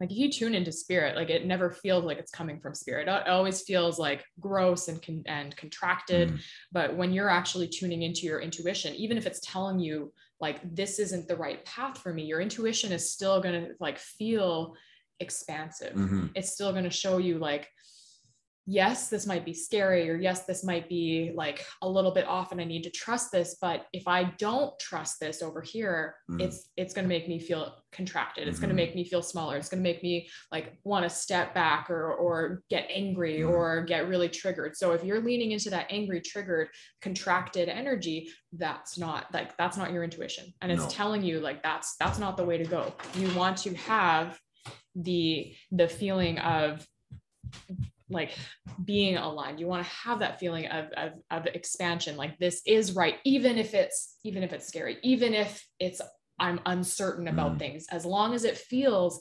[0.00, 3.08] like if you tune into spirit like it never feels like it's coming from spirit
[3.08, 6.40] it always feels like gross and con- and contracted mm.
[6.72, 10.98] but when you're actually tuning into your intuition even if it's telling you like this
[10.98, 14.74] isn't the right path for me your intuition is still going to like feel
[15.20, 16.26] expansive mm-hmm.
[16.34, 17.68] it's still going to show you like
[18.70, 22.52] yes, this might be scary, or yes, this might be like a little bit off
[22.52, 23.56] and I need to trust this.
[23.60, 26.42] But if I don't trust this over here, mm-hmm.
[26.42, 28.46] it's it's gonna make me feel contracted.
[28.46, 28.66] It's mm-hmm.
[28.66, 29.56] gonna make me feel smaller.
[29.56, 33.50] It's gonna make me like want to step back or or get angry mm-hmm.
[33.50, 34.76] or get really triggered.
[34.76, 36.68] So if you're leaning into that angry, triggered,
[37.00, 40.52] contracted energy, that's not like that's not your intuition.
[40.60, 40.90] And it's no.
[40.90, 42.94] telling you like that's that's not the way to go.
[43.14, 44.38] You want to have
[44.94, 46.86] the the feeling of
[48.10, 48.36] like
[48.84, 52.94] being aligned you want to have that feeling of, of, of expansion like this is
[52.94, 56.00] right even if it's even if it's scary even if it's
[56.38, 57.58] i'm uncertain about mm.
[57.58, 59.20] things as long as it feels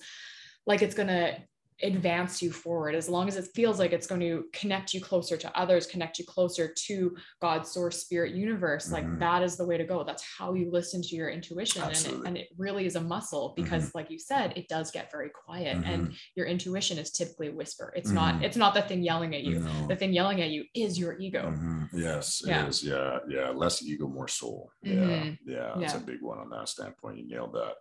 [0.65, 1.35] like it's going to
[1.84, 5.38] advance you forward as long as it feels like it's going to connect you closer
[5.38, 9.20] to others connect you closer to god source spirit universe like mm-hmm.
[9.20, 12.14] that is the way to go that's how you listen to your intuition and it,
[12.26, 13.99] and it really is a muscle because mm-hmm.
[13.99, 15.90] like you said it does get very quiet mm-hmm.
[15.90, 18.44] and your intuition is typically a whisper it's not mm-hmm.
[18.44, 19.88] it's not the thing yelling at you no.
[19.88, 21.84] the thing yelling at you is your ego mm-hmm.
[21.94, 22.66] yes yeah.
[22.66, 22.84] is.
[22.84, 25.49] yeah yeah less ego more soul yeah mm-hmm.
[25.52, 25.99] yeah that's yeah.
[25.99, 27.76] a big one on that standpoint you nailed that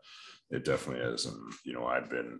[0.51, 2.39] it definitely is and you know i've been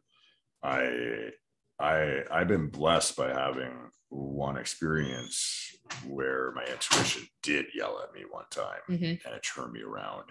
[0.63, 1.31] I
[1.79, 3.73] I I've been blessed by having
[4.09, 5.77] one experience
[6.07, 9.05] where my intuition did yell at me one time mm-hmm.
[9.05, 10.25] and it turned me around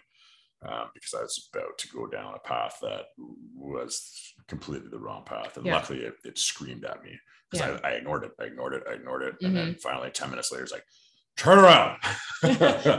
[0.67, 3.05] um, because I was about to go down a path that
[3.55, 5.57] was completely the wrong path.
[5.57, 5.75] And yeah.
[5.75, 7.17] luckily it, it, screamed at me
[7.51, 7.79] because yeah.
[7.83, 8.31] I, I, ignored it.
[8.39, 8.83] I ignored it.
[8.89, 9.35] I ignored it.
[9.35, 9.45] Mm-hmm.
[9.45, 9.79] And then mm-hmm.
[9.79, 10.85] finally 10 minutes later, it's like,
[11.37, 11.97] turn around.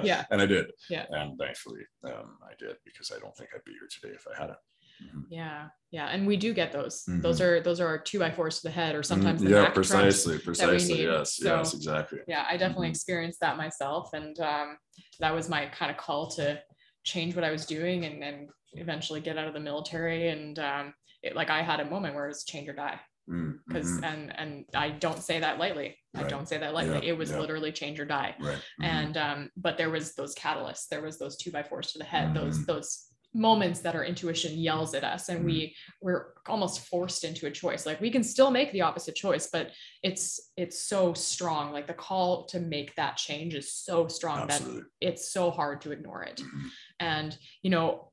[0.05, 0.24] yeah.
[0.31, 0.66] And I did.
[0.90, 1.06] Yeah.
[1.10, 4.40] And thankfully um, I did because I don't think I'd be here today if I
[4.40, 4.59] hadn't.
[5.02, 5.20] Mm-hmm.
[5.31, 7.05] Yeah, yeah, and we do get those.
[7.05, 7.20] Mm-hmm.
[7.20, 9.05] Those are those are our two by fours to the head, or mm-hmm.
[9.05, 9.52] sometimes mm-hmm.
[9.52, 11.02] yeah, precisely, precisely.
[11.02, 12.20] Yes, so, yes, exactly.
[12.27, 12.93] Yeah, I definitely mm-hmm.
[12.93, 14.77] experienced that myself, and um,
[15.20, 16.60] that was my kind of call to
[17.05, 20.28] change what I was doing, and then eventually get out of the military.
[20.28, 23.90] And um, it, like I had a moment where it was change or die, because
[23.90, 24.05] mm-hmm.
[24.05, 25.97] and and I don't say that lightly.
[26.14, 26.24] Right.
[26.24, 27.06] I don't say that lightly.
[27.06, 28.35] It was literally change or die.
[28.40, 28.59] Right.
[28.82, 30.89] And um, but there was those catalysts.
[30.89, 32.35] There was those two by fours to the head.
[32.35, 33.06] Those those
[33.36, 36.06] moments that our intuition yells at us and we mm-hmm.
[36.06, 39.70] we're almost forced into a choice like we can still make the opposite choice but
[40.02, 44.80] it's it's so strong like the call to make that change is so strong Absolutely.
[44.80, 46.66] that it's so hard to ignore it mm-hmm.
[47.00, 48.10] and you know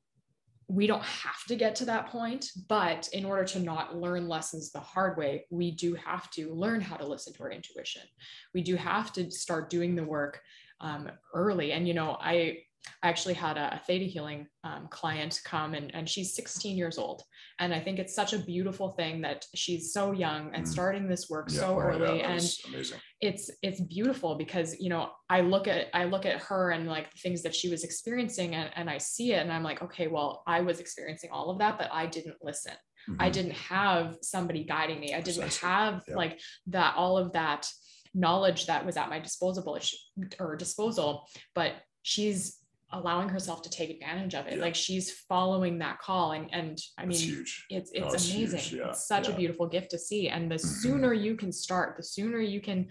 [0.68, 4.70] we don't have to get to that point but in order to not learn lessons
[4.70, 8.02] the hard way we do have to learn how to listen to our intuition
[8.52, 10.40] we do have to start doing the work
[10.80, 12.58] um, early and you know i
[13.02, 16.98] I actually had a, a theta healing um, client come and, and she's 16 years
[16.98, 17.22] old.
[17.58, 20.68] And I think it's such a beautiful thing that she's so young and mm.
[20.68, 22.18] starting this work yeah, so oh, early.
[22.18, 22.98] Yeah, and amazing.
[23.20, 27.12] it's, it's beautiful because, you know, I look at, I look at her and like
[27.12, 30.08] the things that she was experiencing and, and I see it and I'm like, okay,
[30.08, 32.74] well, I was experiencing all of that, but I didn't listen.
[33.08, 33.22] Mm-hmm.
[33.22, 35.14] I didn't have somebody guiding me.
[35.14, 35.68] I didn't Precisely.
[35.68, 37.70] have like that, all of that
[38.14, 39.78] knowledge that was at my disposable
[40.38, 42.58] or disposal, but she's
[42.94, 44.56] allowing herself to take advantage of it.
[44.56, 44.62] Yeah.
[44.62, 46.32] Like she's following that call.
[46.32, 48.78] And, and I mean, it's, it's, no, amazing.
[48.78, 48.88] Yeah.
[48.90, 49.34] It's such yeah.
[49.34, 50.28] a beautiful gift to see.
[50.28, 50.66] And the mm-hmm.
[50.66, 52.86] sooner you can start, the sooner you can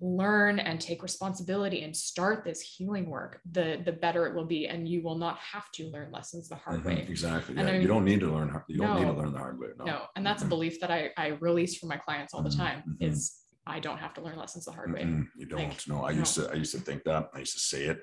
[0.00, 4.66] learn and take responsibility and start this healing work, the, the better it will be.
[4.66, 6.88] And you will not have to learn lessons the hard mm-hmm.
[6.88, 7.06] way.
[7.08, 7.56] Exactly.
[7.56, 9.38] And I mean, you don't need to learn, you don't no, need to learn the
[9.38, 9.68] hard way.
[9.78, 9.84] No.
[9.84, 10.02] no.
[10.14, 10.52] And that's mm-hmm.
[10.52, 12.60] a belief that I, I release from my clients all the mm-hmm.
[12.60, 13.04] time mm-hmm.
[13.04, 15.02] is I don't have to learn lessons the hard way.
[15.36, 15.68] You don't.
[15.68, 18.02] Like, no, I used to, I used to think that I used to say it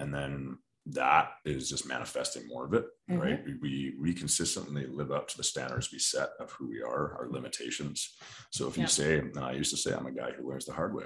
[0.00, 3.20] and then that is just manifesting more of it mm-hmm.
[3.20, 7.16] right we we consistently live up to the standards we set of who we are
[7.18, 8.16] our limitations.
[8.50, 10.72] So if you say and i used to say i'm a guy who learns the
[10.72, 11.04] hard way.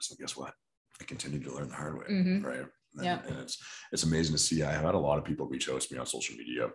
[0.00, 0.54] So guess what?
[1.00, 2.44] I continue to learn the hard way mm-hmm.
[2.44, 2.66] right?
[2.96, 3.20] And, yeah.
[3.26, 3.58] and it's
[3.92, 4.62] it's amazing to see.
[4.62, 6.68] I have had a lot of people reach out to me on social media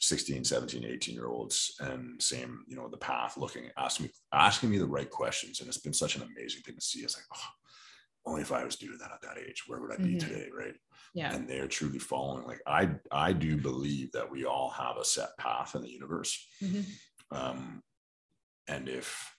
[0.00, 4.70] 16 17 18 year olds and same you know the path looking asking me asking
[4.70, 5.60] me the right questions.
[5.60, 7.00] And it's been such an amazing thing to see.
[7.00, 7.48] It's like oh
[8.26, 10.28] only if I was doing that at that age, where would I be mm-hmm.
[10.28, 10.48] today?
[10.56, 10.74] Right.
[11.14, 11.34] Yeah.
[11.34, 12.46] And they're truly following.
[12.46, 16.46] Like I, I do believe that we all have a set path in the universe.
[16.62, 17.36] Mm-hmm.
[17.36, 17.82] Um,
[18.68, 19.34] and if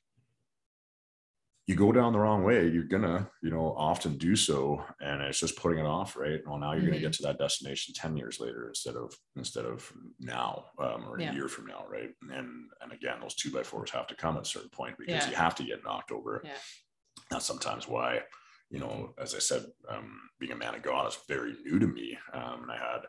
[1.68, 5.40] you go down the wrong way, you're gonna, you know, often do so, and it's
[5.40, 6.42] just putting it off, right?
[6.46, 6.90] Well, now you're mm-hmm.
[6.90, 9.90] gonna get to that destination ten years later instead of instead of
[10.20, 11.32] now um, or yeah.
[11.32, 12.10] a year from now, right?
[12.30, 15.24] And and again, those two by fours have to come at a certain point because
[15.24, 15.30] yeah.
[15.30, 16.42] you have to get knocked over.
[16.44, 16.52] Yeah.
[17.30, 18.22] That's sometimes why
[18.72, 21.88] you know, as I said, um, being a man of God is very new to
[21.88, 22.18] me.
[22.34, 23.02] Um, and I had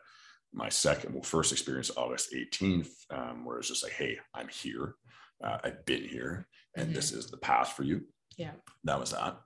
[0.53, 4.95] my second, well, first experience August 18th, um, where it's just like, hey, I'm here.
[5.43, 6.95] Uh, I've been here, and mm-hmm.
[6.95, 8.01] this is the path for you.
[8.37, 8.51] Yeah.
[8.83, 9.37] That was that.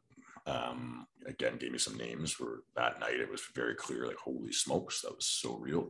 [0.48, 4.52] Um, again, gave me some names where that night it was very clear, like, holy
[4.52, 5.90] smokes, that was so real.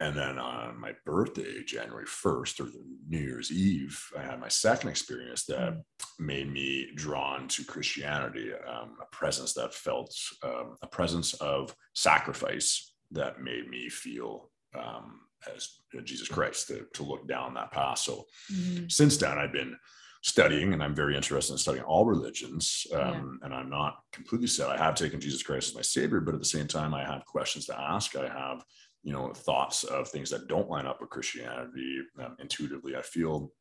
[0.00, 2.70] And then on my birthday, January 1st or
[3.08, 5.82] New Year's Eve, I had my second experience that mm.
[6.18, 10.14] made me drawn to Christianity, um, a presence that felt
[10.44, 15.20] um, a presence of sacrifice that made me feel um,
[15.54, 17.98] as Jesus Christ to, to look down that path.
[17.98, 18.84] So mm-hmm.
[18.88, 19.76] since then, I've been
[20.22, 22.86] studying and I'm very interested in studying all religions.
[22.92, 23.46] Um, yeah.
[23.46, 24.68] And I'm not completely set.
[24.68, 27.24] I have taken Jesus Christ as my savior, but at the same time, I have
[27.24, 28.16] questions to ask.
[28.16, 28.64] I have,
[29.02, 32.96] you know, thoughts of things that don't line up with Christianity um, intuitively.
[32.96, 33.52] I feel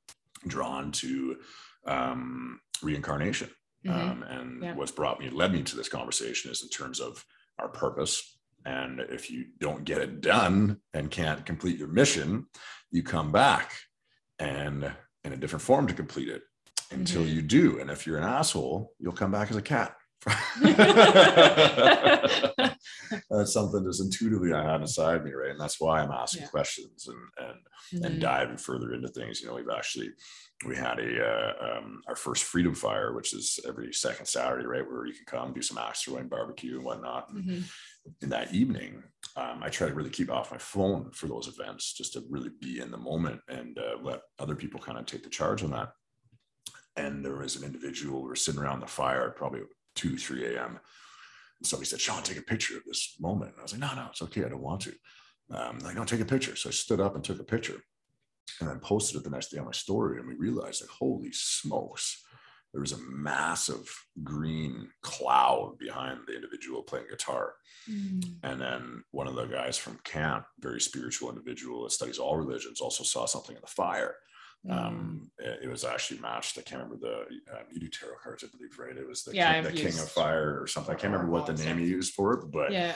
[0.47, 1.37] drawn to
[1.85, 3.49] um, reincarnation.
[3.85, 3.99] Mm-hmm.
[3.99, 4.75] Um, and yeah.
[4.75, 7.23] what's brought me, led me to this conversation is in terms of
[7.59, 8.37] our purpose.
[8.65, 12.47] And if you don't get it done and can't complete your mission,
[12.91, 13.71] you come back
[14.39, 14.91] and
[15.23, 16.41] in a different form to complete it
[16.91, 17.35] until mm-hmm.
[17.35, 17.79] you do.
[17.79, 19.95] And if you're an asshole, you'll come back as a cat.
[23.29, 25.51] that's something that's intuitively I have inside me, right?
[25.51, 26.49] And that's why I'm asking yeah.
[26.49, 27.57] questions and and
[27.93, 28.05] mm-hmm.
[28.05, 29.41] and diving further into things.
[29.41, 30.09] You know, we've actually
[30.65, 34.85] we had a uh, um, our first freedom fire, which is every second Saturday, right,
[34.85, 37.29] where you can come do some axe throwing, barbecue, and whatnot.
[37.29, 37.61] And mm-hmm.
[38.21, 39.03] in that evening,
[39.35, 42.51] um, I try to really keep off my phone for those events, just to really
[42.59, 45.71] be in the moment and uh, let other people kind of take the charge on
[45.71, 45.91] that.
[46.95, 49.61] And there was an individual we were sitting around the fire, probably
[49.97, 50.79] two, three a.m.
[51.59, 53.93] And somebody said, "Sean, take a picture of this moment." And I was like, "No,
[53.95, 54.45] no, it's okay.
[54.45, 54.93] I don't want to."
[55.51, 57.81] Um, like, "No, take a picture." So I stood up and took a picture
[58.59, 60.19] and then posted it the next day on my story.
[60.19, 62.23] And we realized that holy smokes,
[62.73, 63.89] there was a massive
[64.23, 67.53] green cloud behind the individual playing guitar.
[67.89, 68.35] Mm.
[68.43, 72.81] And then one of the guys from camp, very spiritual individual that studies all religions,
[72.81, 74.15] also saw something in the fire.
[74.65, 74.71] Mm.
[74.77, 76.57] Um, it, it, was actually matched.
[76.57, 78.97] I can't remember the uh, you do tarot cards, I believe, right?
[78.97, 80.93] It was the, yeah, king, the king of fire or something.
[80.93, 82.93] I can't remember what the name you used for it, but yeah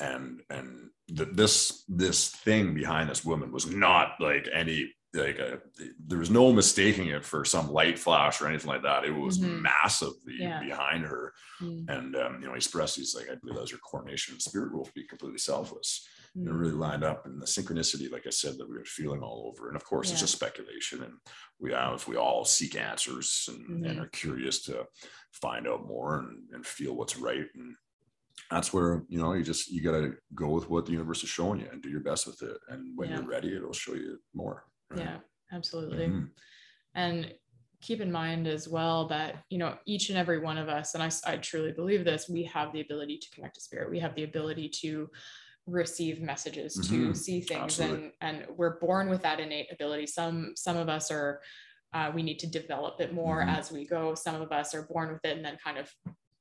[0.00, 5.58] and and the, this this thing behind this woman was not like any like a,
[6.06, 9.04] there was no mistaking it for some light flash or anything like that.
[9.04, 9.62] It was mm-hmm.
[9.62, 10.60] massively yeah.
[10.60, 11.90] behind her, mm-hmm.
[11.90, 14.88] and um, you know, expressed these like I believe that was her coronation spirit will
[14.94, 16.06] be completely selfless.
[16.36, 19.20] And it really lined up, and the synchronicity, like I said, that we were feeling
[19.20, 19.66] all over.
[19.66, 20.12] And of course, yeah.
[20.12, 21.14] it's just speculation, and
[21.58, 24.02] we have we all seek answers and, and mm-hmm.
[24.02, 24.84] are curious to
[25.32, 27.74] find out more and, and feel what's right and
[28.50, 31.28] that's where you know you just you got to go with what the universe is
[31.28, 33.16] showing you and do your best with it and when yeah.
[33.16, 35.00] you're ready it'll show you more right?
[35.00, 35.16] yeah
[35.52, 36.24] absolutely mm-hmm.
[36.94, 37.32] and
[37.80, 41.02] keep in mind as well that you know each and every one of us and
[41.02, 44.14] I, I truly believe this we have the ability to connect to spirit we have
[44.14, 45.08] the ability to
[45.70, 47.12] receive messages mm-hmm.
[47.12, 51.10] to see things and and we're born with that innate ability some some of us
[51.10, 51.40] are
[51.92, 53.50] uh, we need to develop it more mm-hmm.
[53.50, 55.92] as we go some of us are born with it and then kind of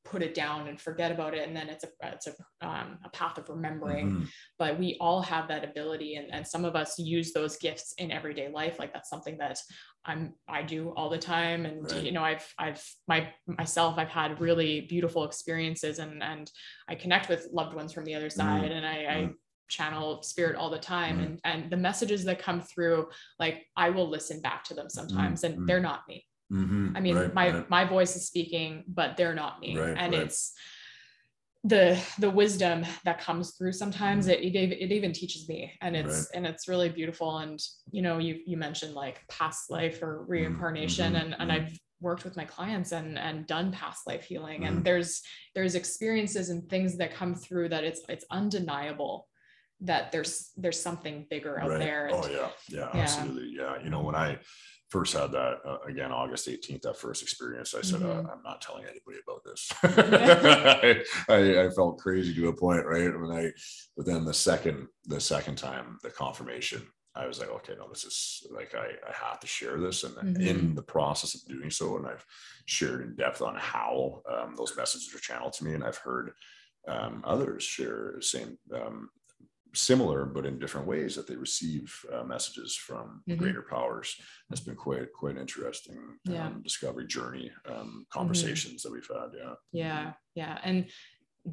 [0.06, 3.10] put it down and forget about it and then it's a it's a, um, a
[3.10, 4.24] path of remembering mm-hmm.
[4.58, 8.12] but we all have that ability and, and some of us use those gifts in
[8.12, 9.58] everyday life like that's something that
[10.06, 12.04] i'm i do all the time and right.
[12.04, 16.52] you know i've i've my myself i've had really beautiful experiences and and
[16.88, 18.40] i connect with loved ones from the other mm-hmm.
[18.40, 18.72] side mm-hmm.
[18.72, 19.32] and i, I mm-hmm.
[19.68, 21.24] channel spirit all the time mm-hmm.
[21.24, 23.08] and and the messages that come through
[23.40, 27.16] like i will listen back to them sometimes and they're not me Mm-hmm, I mean,
[27.16, 27.70] right, my right.
[27.70, 30.54] my voice is speaking, but they're not me, and it's
[31.66, 34.42] the the wisdom that comes through sometimes mm-hmm.
[34.42, 37.40] it, it it even teaches me and it's and it's really beautiful.
[37.40, 37.60] And
[37.92, 41.66] you know you you mentioned like past life or reincarnation mm-hmm, and and mm-hmm.
[41.66, 44.84] I've worked with my clients and and done past life healing and mm-hmm.
[44.84, 45.22] there's
[45.54, 49.28] there's experiences and things that come through that it's it's undeniable
[49.82, 52.08] that there's there's something bigger out there.
[52.08, 53.02] And, oh yeah, yeah yeah.
[53.02, 53.54] absolutely.
[53.58, 54.40] Yeah you know when I
[54.90, 58.28] first had that uh, again august 18th that first experience i said uh, mm-hmm.
[58.28, 59.70] uh, i'm not telling anybody about this
[61.30, 63.52] I, I, I, felt crazy to a point right when i
[63.96, 66.82] but then the second the second time the confirmation
[67.16, 70.16] i was like okay no this is like i, I have to share this and
[70.16, 70.42] mm-hmm.
[70.42, 72.26] in the process of doing so and i've
[72.66, 76.32] shared in depth on how um, those messages are channeled to me and i've heard
[76.88, 79.10] um, others share the same um,
[79.74, 83.40] similar but in different ways that they receive uh, messages from mm-hmm.
[83.40, 84.16] greater powers
[84.50, 86.48] it's been quite quite an interesting yeah.
[86.48, 88.00] um, discovery journey um, mm-hmm.
[88.12, 88.94] conversations mm-hmm.
[88.94, 90.86] that we've had yeah yeah yeah and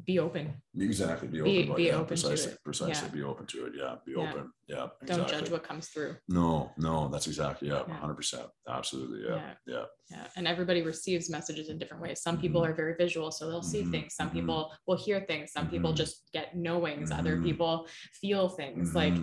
[0.05, 0.53] be open.
[0.77, 1.27] Exactly.
[1.27, 1.51] Be open.
[1.51, 2.53] Be, be yeah, open precisely.
[2.63, 3.07] Precisely.
[3.07, 3.13] Yeah.
[3.13, 3.73] Be open to it.
[3.77, 3.95] Yeah.
[4.05, 4.29] Be yeah.
[4.29, 4.51] open.
[4.67, 4.87] Yeah.
[5.01, 5.07] Exactly.
[5.07, 6.15] Don't judge what comes through.
[6.27, 7.69] No, no, that's exactly.
[7.69, 7.83] Yeah.
[7.89, 8.47] hundred percent.
[8.67, 9.27] Absolutely.
[9.27, 9.53] Yeah.
[9.65, 9.83] yeah.
[10.37, 12.21] And everybody receives messages in different ways.
[12.21, 12.71] Some people mm-hmm.
[12.71, 13.91] are very visual, so they'll see mm-hmm.
[13.91, 14.15] things.
[14.15, 14.39] Some mm-hmm.
[14.39, 15.51] people will hear things.
[15.51, 17.11] Some people just get knowings.
[17.11, 17.87] Other people
[18.21, 18.95] feel things.
[18.95, 19.13] Like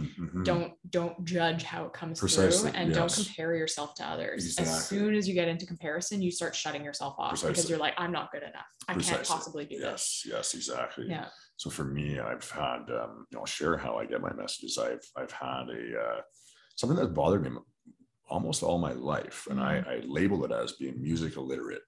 [0.44, 2.70] don't, don't judge how it comes precisely.
[2.70, 2.98] through and yes.
[2.98, 4.44] don't compare yourself to others.
[4.44, 4.74] Exactly.
[4.74, 7.52] As soon as you get into comparison, you start shutting yourself off precisely.
[7.52, 8.66] because you're like, I'm not good enough.
[8.88, 9.16] I precisely.
[9.16, 9.92] can't possibly do yes.
[9.92, 10.22] this.
[10.26, 10.54] Yes.
[10.54, 11.06] yes, Exactly.
[11.08, 11.26] Yeah.
[11.56, 14.76] So for me, I've had, um, I'll share how I get my messages.
[14.76, 16.20] I've, I've had a, uh,
[16.76, 17.50] something that bothered me
[18.28, 19.46] almost all my life.
[19.50, 19.90] And I, Mm-hmm.
[19.90, 21.82] I label it as being music illiterate.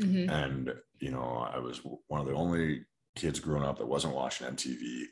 [0.00, 0.30] Mhm.
[0.30, 2.84] And, you know, I was one of the only
[3.14, 5.04] kids growing up that wasn't watching MTV.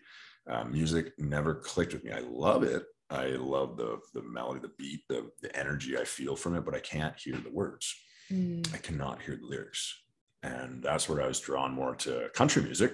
[0.49, 2.13] Uh, music never clicked with me.
[2.13, 2.85] I love it.
[3.11, 6.75] I love the the melody, the beat, the the energy I feel from it, but
[6.75, 7.95] I can't hear the words.
[8.31, 8.75] Mm.
[8.75, 10.03] I cannot hear the lyrics.
[10.43, 12.93] And that's where I was drawn more to country music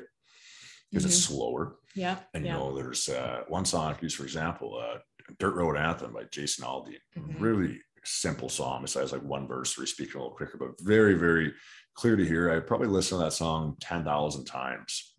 [0.90, 1.76] because it's slower.
[1.94, 2.18] Yeah.
[2.34, 2.46] And Mm-hmm.
[2.46, 2.52] yeah.
[2.52, 4.98] you know, there's uh, one song I use, for example, uh,
[5.38, 6.98] Dirt Road Anthem by Jason Aldean.
[7.16, 7.40] Mhm.
[7.40, 8.82] Really simple song.
[8.82, 11.54] Besides like one verse, he's speaking a little quicker, but very, very
[11.94, 12.50] clear to hear.
[12.50, 15.14] I probably listened to that song 10,000 times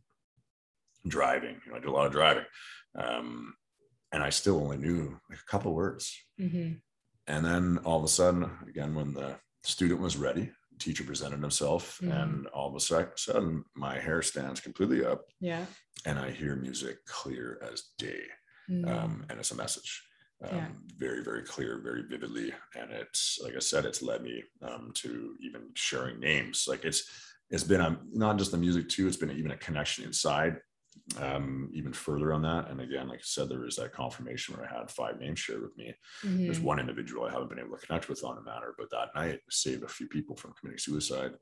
[1.07, 1.61] driving.
[1.65, 2.45] You know, I do a lot of driving.
[2.95, 3.55] Um,
[4.11, 6.15] and I still only knew like a couple words.
[6.39, 6.81] Mhm.
[7.27, 11.99] And then all of a sudden, again, when the student was ready, teacher presented himself,
[11.99, 12.11] Mhm.
[12.23, 15.67] and all of a sudden, my hair stands completely up, Yeah.
[16.05, 18.27] and I hear music clear as day,
[18.71, 18.89] Mm.
[18.89, 20.03] um, and it's a message.
[20.43, 20.67] Um, Yeah.
[20.97, 25.35] Very, very clear, very vividly, and it's like I said, it's led me um, to
[25.39, 26.65] even sharing names.
[26.67, 27.03] Like it's
[27.49, 30.57] it's been a, not just the music too; it's been even a connection inside,
[31.19, 32.69] um, even further on that.
[32.69, 35.61] And again, like I said, there was that confirmation where I had five names shared
[35.61, 35.93] with me.
[36.23, 36.63] There's Mhm.
[36.63, 39.41] one individual I haven't been able to connect with on the matter, but that night
[39.49, 41.33] saved a few people from committing suicide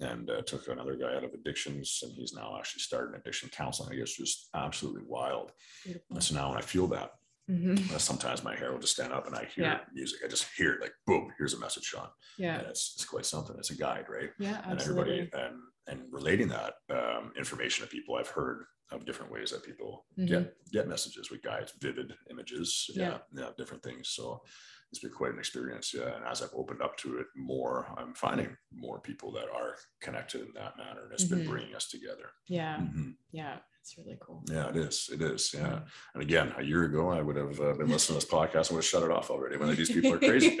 [0.00, 2.00] and uh, took another guy out of addictions.
[2.02, 3.92] And he's now actually starting addiction counseling.
[3.92, 5.52] I guess just absolutely wild.
[5.84, 6.16] Beautiful.
[6.16, 7.10] And so now when I feel that,
[7.48, 7.92] Mhm.
[7.92, 9.80] uh, sometimes my hair will just stand up and I hear Yeah.
[9.92, 10.20] music.
[10.24, 12.08] I just hear it like, boom, here's a message, Sean.
[12.38, 12.58] Yeah.
[12.60, 13.56] And it's, it's quite something.
[13.58, 14.30] It's a guide, right?
[14.38, 14.62] Yeah.
[14.70, 15.56] and everybody and
[15.86, 20.26] and relating that um, information to people i've heard of different ways that people Mm-hmm.
[20.26, 23.18] get get messages with guides vivid images yeah, Yeah.
[23.42, 24.42] yeah different things so
[24.90, 28.12] it's been quite an experience yeah and as i've opened up to it more i'm
[28.14, 31.48] finding more people that are connected in that manner and it's been Mhm.
[31.48, 32.76] bringing us together Yeah.
[32.78, 33.14] Mhm.
[33.32, 33.58] Yeah.
[33.80, 34.42] It's really cool.
[34.50, 35.80] yeah it is it is yeah
[36.14, 38.72] and again a year ago i would have uh, been listening to this podcast and
[38.76, 40.58] would have shut it off already when these people are crazy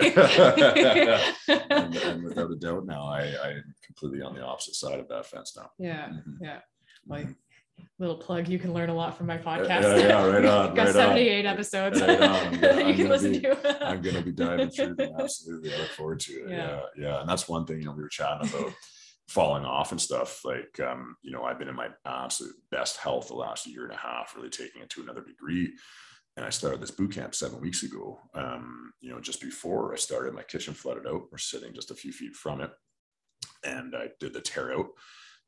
[1.70, 5.26] and, and without a doubt now I, i'm completely on the opposite side of that
[5.26, 6.08] fence now yeah.
[6.08, 6.36] Mhm.
[6.40, 6.60] Yeah.
[7.06, 7.28] Like
[7.98, 9.82] little plug, you can learn a lot from my podcast.
[9.82, 10.92] yeah, yeah, right on, Got right on.
[10.92, 12.52] 78 episodes Right on.
[12.60, 13.86] Gonna- you I'm can gonna listen be- to.
[13.88, 15.12] I'm going to be diving through them.
[15.18, 15.74] Absolutely.
[15.74, 16.50] I look forward to it.
[16.50, 16.56] Yeah.
[16.56, 16.80] Yeah.
[16.96, 17.20] Yeah.
[17.20, 18.72] And that's one thing, you know, we were chatting about
[19.28, 20.44] falling off and stuff.
[20.44, 23.92] Like, um, you know, I've been in my absolute best health the last year and
[23.92, 25.72] a half, really taking it to another degree.
[26.36, 28.18] And I started this boot camp seven weeks ago.
[28.34, 31.22] Um, you know, just before I started, my kitchen flooded out.
[31.30, 32.70] We're sitting just a few feet from it.
[33.64, 34.86] And I did the tear out.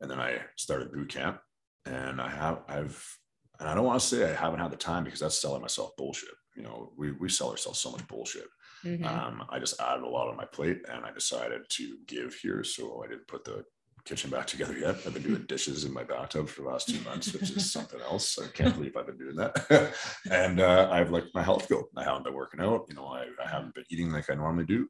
[0.00, 1.38] And then I started boot camp.
[1.86, 3.18] And I have, I've,
[3.58, 5.90] and I don't want to say I haven't had the time because that's selling myself
[5.96, 6.34] bullshit.
[6.56, 8.46] You know, we, we sell ourselves so much bullshit.
[8.84, 9.06] Mhm.
[9.06, 12.64] Um, I just added a lot on my plate and I decided to give here.
[12.64, 13.64] So I didn't put the
[14.04, 14.96] kitchen back together yet.
[15.06, 18.00] I've been doing dishes in my bathtub for the last two months, which is something
[18.00, 18.38] else.
[18.38, 19.94] I can't believe I've been doing that.
[20.30, 21.84] and uh, I've let my health go.
[21.96, 22.86] I haven't been working out.
[22.88, 24.88] You know, I, I haven't been eating like I normally do.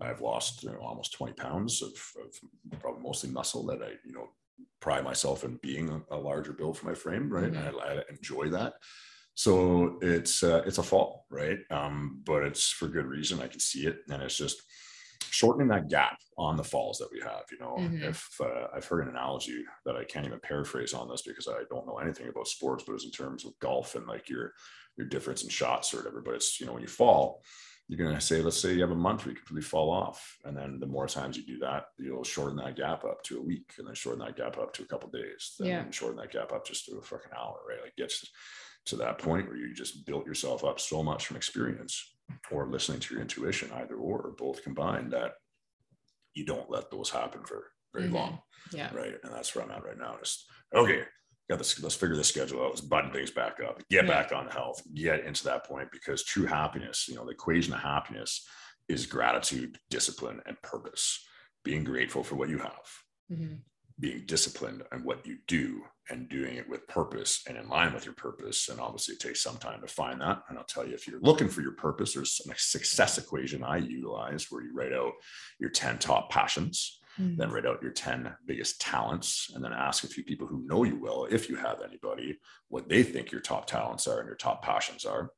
[0.00, 1.92] I've lost you know, almost 20 pounds of,
[2.22, 4.28] of probably mostly muscle that I, you know,
[4.80, 7.52] pride myself in being a, larger build for my frame, right?
[7.52, 7.74] Mhm.
[7.80, 8.74] I, I enjoy that.
[9.34, 11.58] So it's uh, it's a fall, right?
[11.70, 13.40] Um, but it's for good reason.
[13.40, 14.62] I can see it, and it's just
[15.30, 17.42] shortening that gap on the falls that we have.
[17.50, 18.04] You know, Mhm.
[18.04, 21.64] if uh, I've heard an analogy that I can't even paraphrase on this because I
[21.70, 24.52] don't know anything about sports, but it's in terms of golf and like your
[24.96, 26.22] your difference in shots or whatever.
[26.22, 27.42] But it's you know when you fall,
[27.88, 30.38] you're going to say, let's say you have a month where you completely fall off.
[30.44, 33.42] And then the more times you do that, you'll shorten that gap up to a
[33.42, 35.54] week and then shorten that gap up to a couple days.
[35.58, 35.90] Then Yeah.
[35.90, 37.82] shorten that gap up just to a fucking hour, right?
[37.82, 38.26] Like gets
[38.86, 42.16] to that point where you just built yourself up so much from experience
[42.50, 45.32] or listening to your intuition, either or, or both combined, that
[46.32, 48.12] you don't let those happen for very Mhm.
[48.14, 48.42] long.
[48.72, 48.94] Yeah.
[48.94, 49.14] Right.
[49.22, 50.16] And that's where I'm at right now.
[50.18, 51.04] Just okay,
[51.48, 52.70] got this, let's figure this schedule out.
[52.70, 54.10] Let's button things back up, get Yeah.
[54.10, 57.80] back on health, get into that point because true happiness, you know, the equation of
[57.80, 58.46] happiness
[58.88, 61.24] is gratitude, discipline, and purpose.
[61.64, 62.88] Being grateful for what you have,
[63.30, 63.62] Mhm.
[63.98, 68.04] being disciplined on what you do and doing it with purpose and in line with
[68.04, 68.68] your purpose.
[68.68, 70.42] And obviously, it takes some time to find that.
[70.48, 73.78] And I'll tell you, if you're looking for your purpose, there's a success equation I
[73.78, 75.14] utilize where you write out
[75.58, 77.36] your 10 top passions, Mhm.
[77.36, 80.84] then write out your 10 biggest talents, and then ask a few people who know
[80.84, 82.38] you well, if you have anybody,
[82.68, 85.30] what they think your top talents are and your top passions are.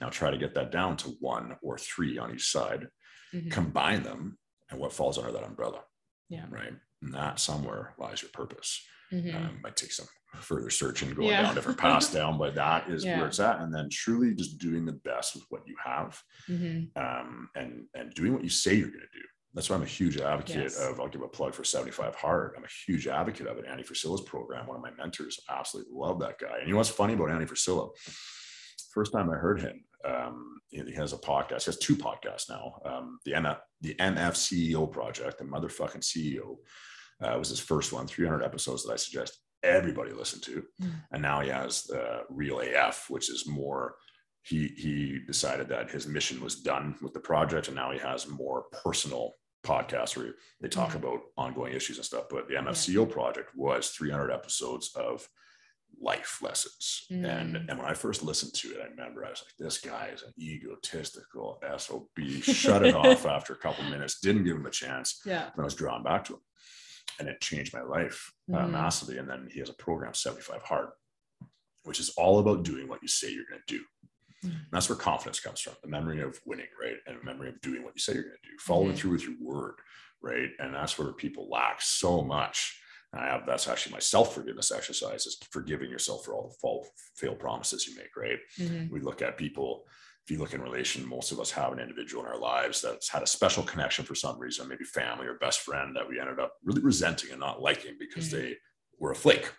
[0.00, 2.88] Now try to get that down to one or three on each side,
[3.32, 3.50] Mhm.
[3.50, 4.38] combine them,
[4.70, 5.84] and what falls under that umbrella,
[6.28, 6.46] Yeah.
[6.50, 6.74] right?
[7.02, 8.86] And that somewhere lies your purpose.
[9.12, 9.34] Mhm.
[9.34, 10.06] Um, might take some
[10.40, 11.42] further searching, going Yeah.
[11.42, 13.18] down different paths down, but that is Yeah.
[13.18, 13.60] where it's at.
[13.60, 16.96] And then truly just doing the best with what you have Mhm.
[16.96, 19.24] um, and and doing what you say you're going to do.
[19.54, 20.78] That's why I'm a huge advocate Yes.
[20.78, 21.00] of.
[21.00, 22.54] I'll give a plug for 75 Hard.
[22.56, 23.64] I'm a huge advocate of it.
[23.66, 26.58] Andy Frisella's program, one of my mentors, absolutely love that guy.
[26.58, 27.90] And you know what's funny about Andy Frisella?
[28.94, 31.64] First time I heard him, um, he has a podcast.
[31.64, 32.74] He has two podcasts now.
[32.84, 36.56] Um, the MF, the MF CEO project, the motherfucking CEO,
[37.22, 38.06] uh, was his first one.
[38.06, 40.64] 300 episodes that I suggest everybody listen to.
[40.82, 40.92] Mm.
[41.12, 43.96] And now he has the Real AF, which is more.
[44.42, 48.26] He he decided that his mission was done with the project, and now he has
[48.26, 50.96] more personal podcasts where they talk Mhm.
[50.96, 52.24] about ongoing issues and stuff.
[52.30, 55.28] But the MFCEO project was 300 episodes of
[56.00, 57.04] life lessons.
[57.10, 57.68] And Mm.
[57.68, 60.22] and when I first listened to it, I remember I was like, this guy is
[60.22, 62.40] an egotistical SOB.
[62.40, 65.20] Shut it off after a couple minutes, didn't give him a chance.
[65.26, 65.50] Yeah.
[65.52, 66.40] And I was drawn back to him.
[67.18, 68.70] And it changed my life uh, Mhm.
[68.70, 69.18] massively.
[69.18, 70.90] And then he has a program, 75 Hard,
[71.82, 73.84] which is all about doing what you say you're going to do.
[74.44, 74.50] Mhm.
[74.52, 76.96] And that's where confidence comes from the memory of winning, right?
[77.06, 78.98] And the memory of doing what you say you're going to do, following Mhm.
[78.98, 79.74] through with your word,
[80.22, 80.50] right?
[80.58, 82.80] And that's where people lack so much.
[83.12, 86.54] And I have that's actually my self forgiveness exercise is forgiving yourself for all the
[86.60, 86.86] fall,
[87.16, 88.38] failed promises you make, right?
[88.58, 88.90] Mhm.
[88.90, 89.86] we look at people
[90.24, 93.08] if you look in relation most of us have an individual in our lives that's
[93.08, 96.38] had a special connection for some reason maybe family or best friend that we ended
[96.38, 98.30] up really resenting and not liking because Mhm.
[98.32, 98.58] they
[98.98, 99.50] were a flake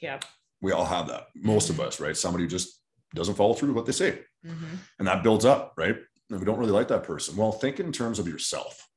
[0.00, 0.20] Yeah.
[0.60, 1.86] we all have that most of Mhm.
[1.86, 2.83] us right somebody who just
[3.14, 4.78] doesn't follow through with what they say Mhm.
[4.98, 5.96] and that builds up right
[6.30, 8.88] and we don't really like that person well think in terms of yourself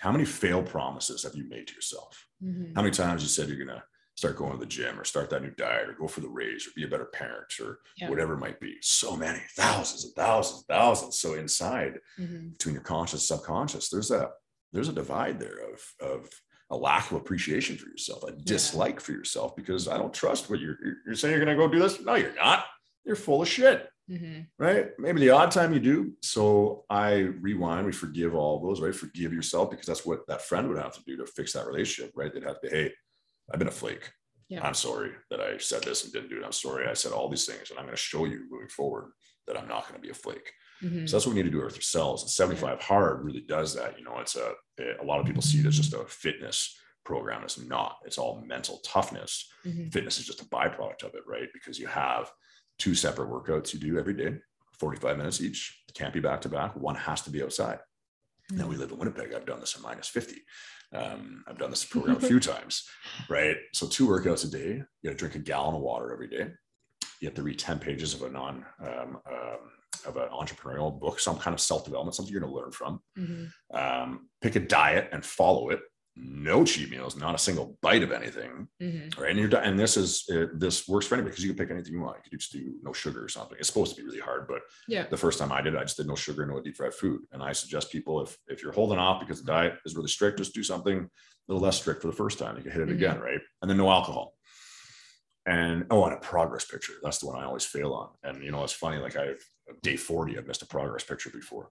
[0.00, 2.74] how many failed promises have you made to yourself Mhm.
[2.74, 3.82] how many times you said you're going to
[4.16, 6.66] start going to the gym or start that new diet or go for the raise
[6.68, 8.08] or be a better parent or Yeah.
[8.08, 8.76] whatever it might be.
[8.80, 11.18] So many thousands and thousands and thousands.
[11.18, 12.52] So inside Mhm.
[12.52, 14.30] between your conscious subconscious, there's a
[14.72, 16.30] there's a divide there of of
[16.70, 20.60] a lack of appreciation for yourself, a dislike for yourself because I don't trust what
[20.60, 21.98] you're you're- you're saying you're going to go do this.
[22.00, 22.66] No, you're not.
[23.04, 24.46] You're full of shit Mhm.
[24.58, 24.90] right?
[24.98, 26.12] Maybe the odd time you do.
[26.22, 28.94] So I rewind, we forgive all those, right?
[28.94, 32.12] Forgive yourself because that's what that friend would have to do to fix that relationship,
[32.14, 32.30] right?
[32.32, 32.92] They'd have to, hey,
[33.50, 34.12] I've been a flake.
[34.50, 34.66] Yeah.
[34.66, 36.44] I'm sorry that I said this and didn't do it.
[36.44, 39.12] I'm sorry I said all these things, and I'm going to show you moving forward
[39.46, 40.52] that I'm not going to be a flake.
[40.82, 41.08] Mhm.
[41.08, 42.22] So that's what we need to do with ourselves.
[42.22, 43.98] And 75 hard really does that.
[43.98, 44.54] You know, it's a
[45.00, 47.42] a lot of people see it as just a fitness program.
[47.42, 48.00] It's not.
[48.04, 49.90] It's all mental toughness Mhm.
[49.92, 51.48] fitness is just a byproduct of it, right?
[51.54, 52.30] Because you have
[52.78, 54.36] two separate workouts you do every day,
[54.78, 55.80] 45 minutes each.
[55.94, 56.74] Can't be back to back.
[56.74, 57.78] One has to be outside.
[58.50, 59.32] Now we live in Winnipeg.
[59.32, 60.42] I've done this in minus 50.
[60.92, 62.84] Um, I've done this program a few times,
[63.28, 63.56] right?
[63.72, 64.82] So two workouts a day.
[65.02, 66.48] You got to drink a gallon of water every day.
[67.20, 69.58] You have to read 10 pages of a non um, um,
[70.06, 73.00] of an entrepreneurial book, some kind of self-development, something you're going to learn from.
[73.16, 73.50] Mhm.
[73.72, 75.80] Um, pick a diet and follow it.
[76.16, 79.18] No cheat meals, not a single bite of anything Mhm.
[79.18, 79.30] right?
[79.30, 79.64] And you're done.
[79.64, 82.18] And this is uh, this works for anybody because you can pick anything you want.
[82.24, 83.56] You could just do no sugar or something.
[83.58, 85.06] It's supposed to be really hard, but Yeah.
[85.08, 87.22] the first time I did, it, I just did no sugar, no deep fried food.
[87.32, 90.38] And I suggest people if if you're holding off because the diet is really strict,
[90.38, 91.08] just do something a
[91.52, 92.56] little less strict for the first time.
[92.56, 92.94] You can hit it Mhm.
[92.94, 93.40] again, right?
[93.60, 94.38] And then no alcohol.
[95.46, 96.94] And oh, and a progress picture.
[97.02, 98.10] That's the one I always fail on.
[98.22, 98.98] And you know, it's funny.
[98.98, 99.44] Like I've
[99.82, 101.70] day 40, I've missed a progress picture before.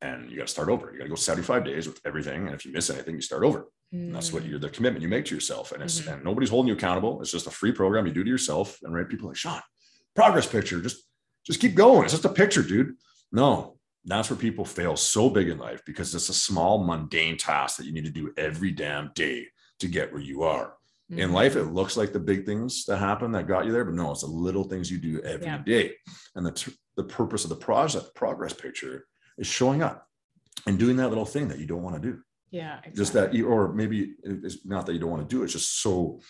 [0.00, 0.90] And you got to start over.
[0.92, 2.46] You got to go 75 days with everything.
[2.46, 3.66] And if you miss anything, you start over.
[3.94, 5.72] And that's what you're the commitment you make to yourself.
[5.72, 6.14] And it's Mhm.
[6.14, 7.20] and nobody's holding you accountable.
[7.22, 8.78] It's just a free program you do to yourself.
[8.82, 9.60] And right, people are like, Sean,
[10.14, 11.04] progress picture, just
[11.46, 12.04] just keep going.
[12.04, 12.94] It's just a picture, dude.
[13.30, 17.76] No, that's where people fail so big in life because it's a small, mundane task
[17.76, 19.48] that you need to do every damn day
[19.80, 20.74] to get where you are.
[21.10, 21.32] In Mhm.
[21.34, 24.10] life, it looks like the big things that happen that got you there, but no,
[24.12, 25.84] it's the little things you do every day.
[26.06, 26.12] Yeah.
[26.34, 29.06] And the, t- the purpose of the project progress picture
[29.36, 30.08] is showing up
[30.66, 32.22] and doing that little thing that you don't want to do
[32.54, 32.80] Yeah.
[32.94, 35.52] just that you or maybe it's not that you don't want to do it, it's
[35.58, 36.20] just so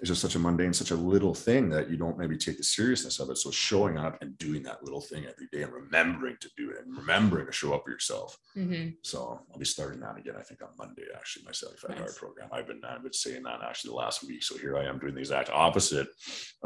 [0.00, 2.64] it's just such a mundane such a little thing that you don't maybe take the
[2.64, 6.36] seriousness of it so showing up and doing that little thing every day and remembering
[6.40, 8.96] to do it and remembering to show up for yourself Mhm.
[9.02, 9.18] so
[9.52, 12.18] i'll be starting that again i think on monday actually my 75 Hard Nice.
[12.18, 14.98] program i've been i've been saying that actually the last week so here i am
[14.98, 16.08] doing the exact opposite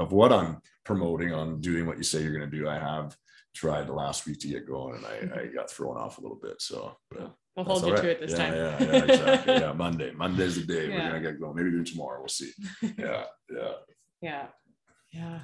[0.03, 0.53] of what i'm
[0.85, 3.17] promoting on doing what you say you're going to do i have
[3.55, 6.41] tried the last week to get going and i, I got thrown off a little
[6.47, 8.55] bit so but We'll hold you all to it this yeah, time.
[8.55, 9.55] Yeah, yeah, exactly.
[9.55, 10.13] yeah, Monday.
[10.13, 10.97] Monday's the day Yeah.
[11.05, 11.57] we're gonna get going.
[11.57, 12.19] Maybe even tomorrow.
[12.21, 12.53] We'll see.
[12.83, 13.73] Yeah, yeah.
[14.21, 14.47] yeah
[15.13, 15.41] yeah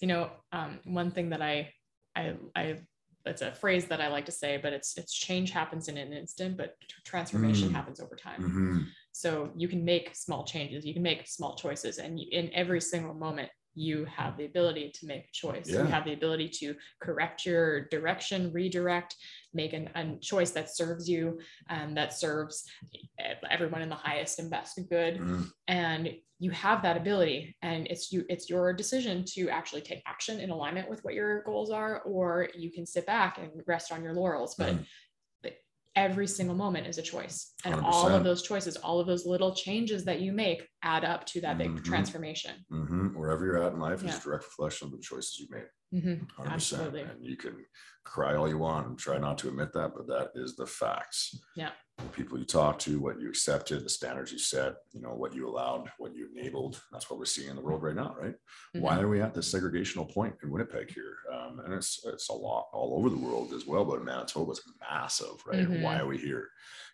[0.00, 1.72] you know um, one thing that i
[2.14, 2.78] i i
[3.24, 6.12] it's a phrase that i like to say but it's it's change happens in an
[6.12, 7.72] instant but tr- transformation Mm.
[7.72, 8.86] happens over time Mhm.
[9.12, 12.80] so you can make small changes you can make small choices and you, in every
[12.80, 16.74] single moment you have the ability to make a choice you have the ability to
[17.00, 19.14] correct your direction redirect
[19.52, 22.64] make an, a choice that serves you and that serves
[23.50, 25.50] everyone in the highest and best good Mhm.
[25.68, 30.40] and you have that ability and it's you it's your decision to actually take action
[30.40, 34.02] in alignment with what your goals are or you can sit back and rest on
[34.02, 34.86] your laurels but Mhm.
[35.96, 38.16] Every single moment is a choice and all 100%.
[38.16, 41.58] of those choices all of those little changes that you make add up to that
[41.58, 41.84] big Mhm.
[41.84, 44.18] transformation hmm Wherever you're at in life is Yeah.
[44.18, 45.68] a direct reflection of the choices you made.
[45.92, 46.28] Mhm.
[46.36, 46.52] 100%.
[46.52, 47.00] Absolutely.
[47.02, 47.64] And you can
[48.04, 51.34] cry all you want and try not to admit that, but that is the facts.
[51.56, 51.72] Yeah.
[52.02, 55.34] The people you talk to, what you accepted, the standards you set, you know, what
[55.34, 56.80] you allowed, what you enabled.
[56.92, 58.34] That's what we're seeing in the world right now, right?
[58.72, 59.02] Why Mhm.
[59.02, 61.18] are we at this segregational point in Winnipeg here?
[61.32, 64.62] Um, and it's it's a lot all over the world as well, but Manitoba is
[64.80, 65.66] massive, right?
[65.68, 65.82] Mhm.
[65.82, 66.50] Why are we here?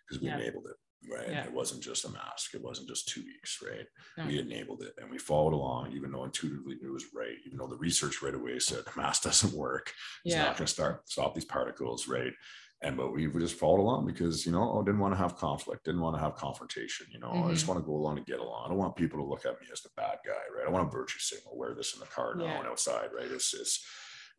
[0.07, 0.35] Because we Yeah.
[0.39, 0.77] enabled it,
[1.09, 1.29] right?
[1.29, 1.45] Yeah.
[1.45, 2.53] It wasn't just a mask.
[2.53, 3.87] It wasn't just two weeks, right?
[4.17, 4.25] No.
[4.27, 7.57] We enabled it and we followed along, even though intuitively knew it was right, even
[7.57, 9.93] though the research right away said the mask doesn't work.
[10.25, 12.33] It's yeah not going to start stop these particles, right?
[12.81, 15.85] And but we just followed along because you know, I didn't want to have conflict,
[15.85, 17.07] didn't want to have confrontation.
[17.11, 17.53] You know, I Mm-hmm.
[17.53, 18.65] just want to go along and get along.
[18.65, 20.67] I don't want people to look at me as the bad guy, right?
[20.67, 22.59] I want a virtue signal, wear this in the car now Yeah.
[22.59, 23.31] and outside, right?
[23.31, 23.83] It's it's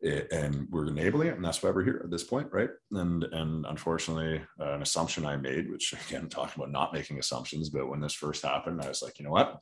[0.01, 2.69] it, and we're enabling it, and that's why we're here at this point, right?
[2.93, 7.69] And and unfortunately, uh, an assumption I made, which again, talking about not making assumptions,
[7.69, 9.61] but when this first happened, I was like, you know what,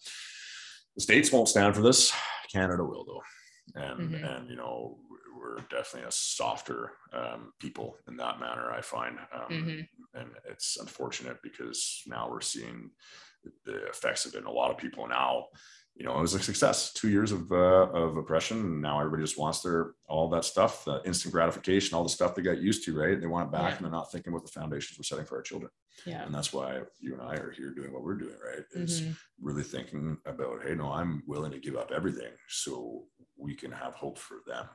[0.96, 2.14] the states won't stand for this,
[2.54, 4.38] Canada will though, and Mhm.
[4.38, 5.00] and you know
[5.38, 8.72] we're definitely a softer um, people in that manner.
[8.72, 9.88] I find, um, Mhm.
[10.14, 12.92] and it's unfortunate because now we're seeing
[13.66, 14.40] the effects of it.
[14.40, 15.48] And a lot of people now,
[15.96, 16.94] you know, it was a success.
[16.94, 20.86] Two years of uh, of oppression, and now everybody just wants their all that stuff,
[20.86, 23.20] the instant gratification, all the stuff they got used to, right?
[23.20, 23.76] They want it back, Yeah.
[23.78, 25.72] and they're not thinking about the foundations we're setting for our children.
[26.06, 28.64] yeah And that's why you and I are here doing what we're doing, right?
[28.72, 29.18] Is Mhm.
[29.40, 33.94] really thinking about, hey, no, I'm willing to give up everything so we can have
[33.96, 34.68] hope for them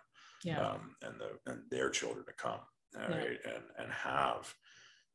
[0.45, 2.61] yeah um, and the and their children to come,
[2.97, 3.17] all Yeah.
[3.17, 4.55] right, and and have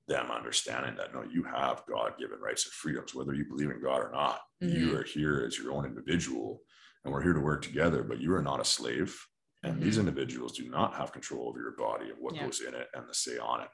[0.08, 4.00] them understanding that no, you have God-given rights and freedoms, whether you believe in God
[4.02, 4.40] or not.
[4.62, 5.00] You Mhm.
[5.00, 6.62] are here as your own individual,
[7.04, 8.04] and we're here to work together.
[8.04, 9.20] But you are not a slave,
[9.64, 12.44] and these individuals do not have control over your body and what Mm-hmm.
[12.44, 12.48] Yeah.
[12.48, 13.70] goes in it and the say on it.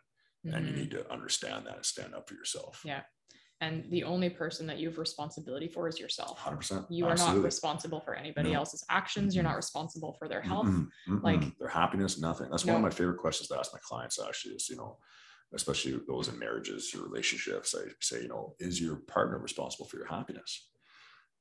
[0.46, 0.78] And you Mhm.
[0.78, 2.82] need to understand that and stand up for yourself.
[2.84, 3.04] Yeah.
[3.64, 6.86] And the only person that you have responsibility for is yourself 100%.
[6.90, 8.60] you are not responsible for anybody No.
[8.60, 11.24] else's actions you're not responsible for their health Mm-mm, mm-mm.
[11.24, 12.48] like- their happiness, nothing.
[12.50, 14.20] That's one of my favorite questions to ask my clients.
[14.28, 14.98] Actually, is you know,
[15.54, 17.76] especially those in marriages or relationships.
[17.80, 20.52] I say, you know, is your partner responsible for your happiness?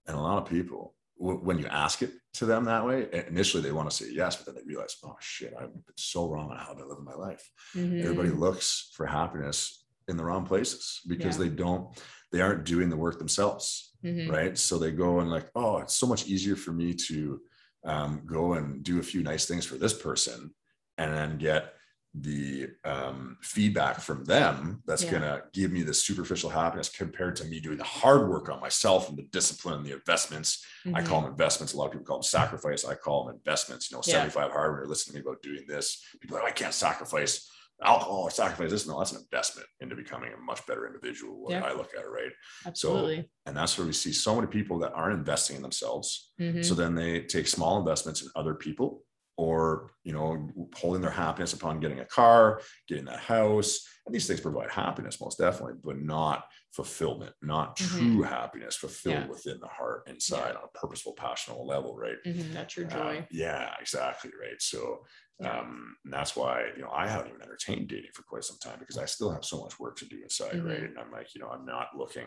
[0.06, 3.72] And a lot of people, when you ask it to them that way, initially they
[3.72, 6.58] want to say yes, but then they realize, oh shit, I've been so wrong on
[6.58, 7.44] how to live my life.
[7.76, 8.38] Everybody Mhm.
[8.38, 9.81] looks for happiness
[10.12, 11.44] in the wrong places because Yeah.
[11.44, 14.28] they don't, they aren't doing the work themselves Mhm.
[14.28, 14.58] right?
[14.58, 17.40] So they go and like, oh, it's so much easier for me to
[17.84, 20.54] um, go and do a few nice things for this person,
[20.98, 21.74] and then get
[22.14, 25.12] the um, feedback from them that's Yeah.
[25.12, 29.08] gonna give me the superficial happiness compared to me doing the hard work on myself
[29.08, 30.64] and the discipline and the investments.
[30.86, 31.06] I Mhm.
[31.06, 31.72] call them investments.
[31.72, 32.84] A lot of people call them sacrifice.
[32.84, 33.90] I call them investments.
[33.90, 34.12] You know, Yeah.
[34.14, 36.04] 75 hard when you're listening to me about doing this.
[36.20, 37.48] People are like, I can't sacrifice
[37.84, 38.86] alcohol or sacrifice this.
[38.86, 41.46] No, that's an investment into becoming a much better individual.
[41.48, 41.64] Yeah.
[41.64, 42.32] I look at it, right?
[42.66, 46.32] absolutely And that's where we see so many people that aren't investing in themselves.
[46.40, 46.64] Mhm.
[46.64, 49.04] So then they take small investments in other people
[49.38, 53.88] or, you know, holding their happiness upon getting a car, getting that house.
[54.04, 57.98] And these things provide happiness, most definitely, but not fulfillment, not Mhm.
[57.98, 59.26] true happiness fulfilled Yeah.
[59.28, 62.16] within the heart inside on a purposeful, passionate level, right?
[62.26, 62.54] Mhm.
[62.54, 64.30] your true Uh, joy yeah, exactly.
[64.38, 64.60] Right.
[64.60, 65.04] So
[65.42, 65.60] Yeah.
[65.60, 68.78] um, and that's why, you know, I haven't even entertained dating for quite some time
[68.78, 70.54] because I still have so much work to do inside.
[70.54, 70.66] Mhm.
[70.68, 70.82] Right.
[70.82, 72.26] And I'm like, you know, I'm not looking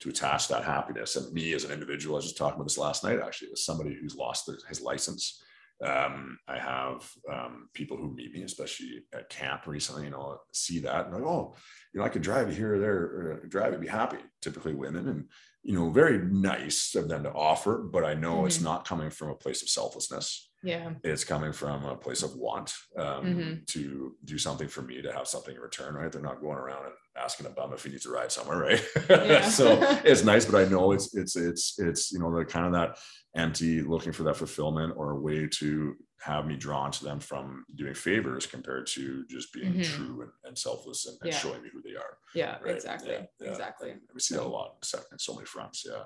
[0.00, 1.16] to attach that happiness.
[1.16, 3.58] And me as an individual, I was just talking about this last night, actually, with
[3.58, 5.42] somebody who's lost their, his license.
[5.84, 10.80] Um, I have um, people who meet me, especially at camp recently, you know, see
[10.80, 11.54] that and like, oh,
[11.94, 14.18] you know, I could drive you here or there, or drive and be happy.
[14.42, 15.28] Typically women, and
[15.62, 18.64] you know, very nice of them to offer, but I know it's Mhm.
[18.64, 20.47] not coming from a place of selflessness.
[20.62, 23.66] Yeah It's coming from a place of want um, Mhm.
[23.68, 26.10] to do something for me to have something in return, right?
[26.10, 28.82] They're not going around and asking a bum if he needs a ride somewhere, right?
[29.08, 29.48] Yeah.
[29.60, 32.72] so it's nice, but I know it's it's it's it's you know the kind of
[32.72, 32.98] that
[33.34, 37.64] empty looking for that fulfillment or a way to have me drawn to them from
[37.76, 39.84] doing favors compared to just being Mhm.
[39.84, 41.38] true and, and selfless and, and Yeah.
[41.38, 42.18] showing me who they are.
[42.34, 42.74] yeah Right.
[42.74, 43.50] exactly Yeah, yeah.
[43.50, 45.84] exactly we see that a lot in in so many fronts.
[45.88, 46.02] Yeah.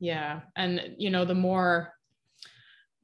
[0.00, 0.42] Yeah.
[0.56, 1.93] And, you know, the more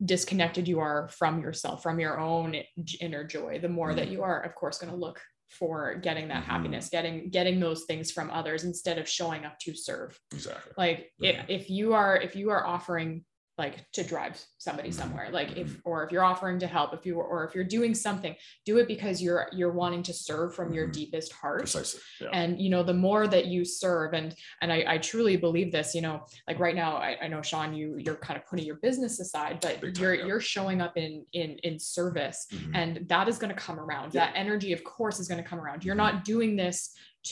[0.04, 2.56] disconnected you are from yourself, from your own
[3.00, 4.12] inner joy, the more that Mhm.
[4.12, 6.46] you are, of course, going to look for getting that Mhm.
[6.46, 10.18] happiness, getting getting those things from others instead of showing up to serve.
[10.32, 10.72] Exactly.
[10.76, 11.44] Like Yeah.
[11.48, 13.24] if, if you are if you are offering
[13.64, 14.34] like to drive
[14.66, 14.94] somebody Mhm.
[15.00, 15.80] somewhere like if Mhm.
[15.88, 18.34] or if you're offering to help if you or if you're doing something
[18.64, 20.92] do it because you're you're wanting to serve from your Mhm.
[21.00, 22.00] deepest heart Precisely.
[22.22, 22.30] Yeah.
[22.40, 24.28] and you know the more that you serve and
[24.62, 26.16] and I, I truly believe this you know
[26.48, 29.58] like right now I, I know Shaun you you're kind of putting your business aside
[29.60, 30.26] but time, you're yeah.
[30.26, 32.70] you're showing up in in in service Mhm.
[32.80, 34.20] and that is going to come around Yeah.
[34.26, 36.04] that energy of course is going to come around you're Mhm.
[36.06, 36.78] not doing this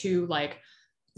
[0.03, 0.53] to like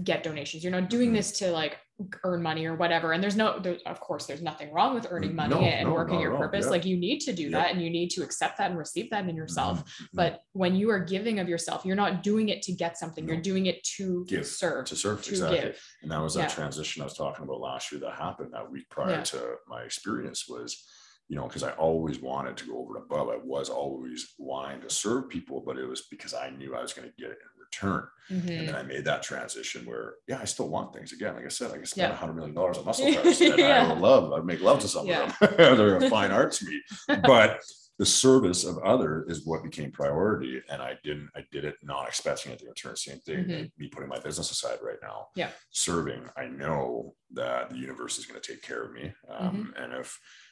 [0.02, 0.64] get donations.
[0.64, 1.18] You're not doing Mhm.
[1.18, 1.78] this to like
[2.24, 3.12] earn money or whatever.
[3.14, 5.94] And there's no, there, of course, there's nothing wrong with earning money No, and no,
[5.94, 6.66] working your purpose.
[6.66, 6.72] Yeah.
[6.72, 7.52] Like you need to do Yep.
[7.52, 9.84] that and you need to accept that and receive that in yourself.
[9.84, 10.08] Mhm.
[10.14, 13.28] But when you are giving of yourself, you're not doing it to get something.
[13.28, 15.60] You're doing it to Give, serve, to serve to exactly.
[15.62, 15.84] give.
[16.02, 16.56] And that was that Yeah.
[16.56, 19.24] transition I was talking about last year that happened that week prior Yeah.
[19.24, 20.86] to my experience was,
[21.28, 23.30] you know, because I always wanted to go over and above.
[23.30, 26.94] I was always wanting to serve people, but it was because I knew I was
[26.94, 28.08] going to get it in return.
[28.30, 28.66] And Mhm.
[28.68, 31.36] then I made that transition where, yeah, I still want things again.
[31.36, 32.14] Like I said, I can spend Yeah.
[32.14, 33.92] a hundred million dollars on muscle cars and Yeah.
[33.92, 35.24] I love, I'd make love to some Yeah.
[35.26, 35.56] of them.
[35.78, 36.82] They're a fine art to me.
[37.08, 37.62] But
[38.00, 40.62] the service of other is what became priority.
[40.70, 42.96] And I didn't, I did it not expecting it to return.
[42.96, 43.72] Same thing, Mhm.
[43.78, 45.28] me putting my business aside right now.
[45.36, 45.52] Yeah.
[45.72, 49.14] Serving, I know that the universe is going to take care of me.
[49.30, 49.84] Um, Mm-hmm.
[49.84, 50.51] And if I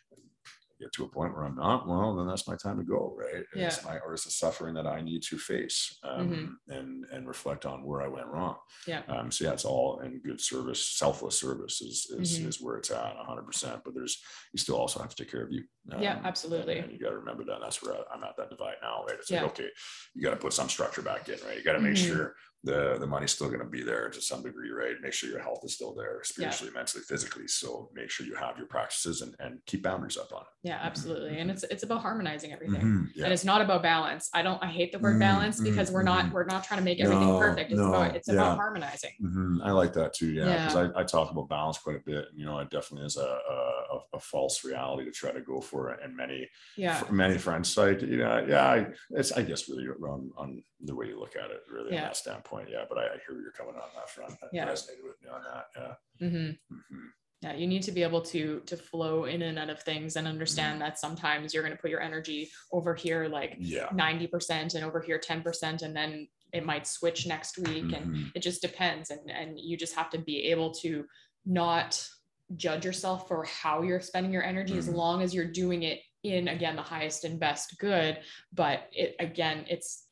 [0.80, 3.44] get to a point where I'm not, well, then that's my time to go, right?
[3.54, 3.68] Yeah.
[3.68, 6.72] It's my or it's the suffering that I need to face um, Mm-hmm.
[6.78, 8.56] and and reflect on where I went wrong.
[8.88, 9.02] Yeah.
[9.08, 12.48] Um, so yeah, it's all in good service, selfless service is is, Mhm.
[12.48, 13.44] is where it's at 100.
[13.44, 14.22] percent But there's
[14.54, 15.64] you still also have to take care of you.
[16.00, 16.78] Yeah, Um, absolutely.
[16.80, 17.60] And, you got to remember that.
[17.62, 19.16] That's where I- I'm at that divide now, right?
[19.20, 19.42] It's Yeah.
[19.44, 19.70] like okay,
[20.14, 21.58] you got to put some structure back in, right?
[21.58, 22.08] You got to make Mhm.
[22.08, 24.96] sure the the money's still going to be there to some degree, right?
[25.02, 27.48] Make sure your health is still there, spiritually, mentally, physically.
[27.48, 30.48] So make sure you have your practices and and keep boundaries up on it.
[30.64, 31.38] Yeah, absolutely.
[31.40, 32.82] And it's it's about harmonizing everything.
[32.82, 33.24] Mhm, yeah.
[33.26, 34.30] And it's not about balance.
[34.34, 36.34] I don't I hate the word Mm, balance because we're not mhm.
[36.34, 37.72] we're not trying to make everything No, perfect.
[37.72, 38.34] It's no, about it's yeah.
[38.36, 39.12] about harmonizing.
[39.22, 40.32] Mhm, I like that too.
[40.32, 42.28] Yeah, because I, I talk about balance quite a bit.
[42.30, 45.62] And, you know, it definitely is a, a, a- false reality to try to go
[45.62, 46.00] for it.
[46.04, 47.02] And many, Yeah.
[47.10, 51.08] many friends cite, you know, yeah, I, it's, I guess really on, on the way
[51.08, 51.98] you look at it, really, Yeah.
[51.98, 52.70] in that standpoint.
[52.72, 52.86] Yeah.
[52.88, 54.40] But I, I hear where you're coming on that front.
[54.40, 54.68] That Yeah.
[54.68, 55.66] resonated with me on that.
[55.76, 56.28] Yeah.
[56.30, 56.36] hmm
[56.74, 57.10] Mhm.
[57.42, 57.54] Yeah.
[57.54, 60.82] You need to be able to to flow in and out of things and understand
[60.82, 63.90] that sometimes you're going to put your energy over here like Yeah.
[63.94, 68.32] 90% and over here 10% and then it might switch next week and Mhm.
[68.36, 71.06] it just depends and and you just have to be able to
[71.46, 72.08] not
[72.56, 74.96] judge yourself for how you're spending your energy as Mhm.
[74.96, 79.66] long as you're doing it in again the highest and best good but it again
[79.70, 80.08] it's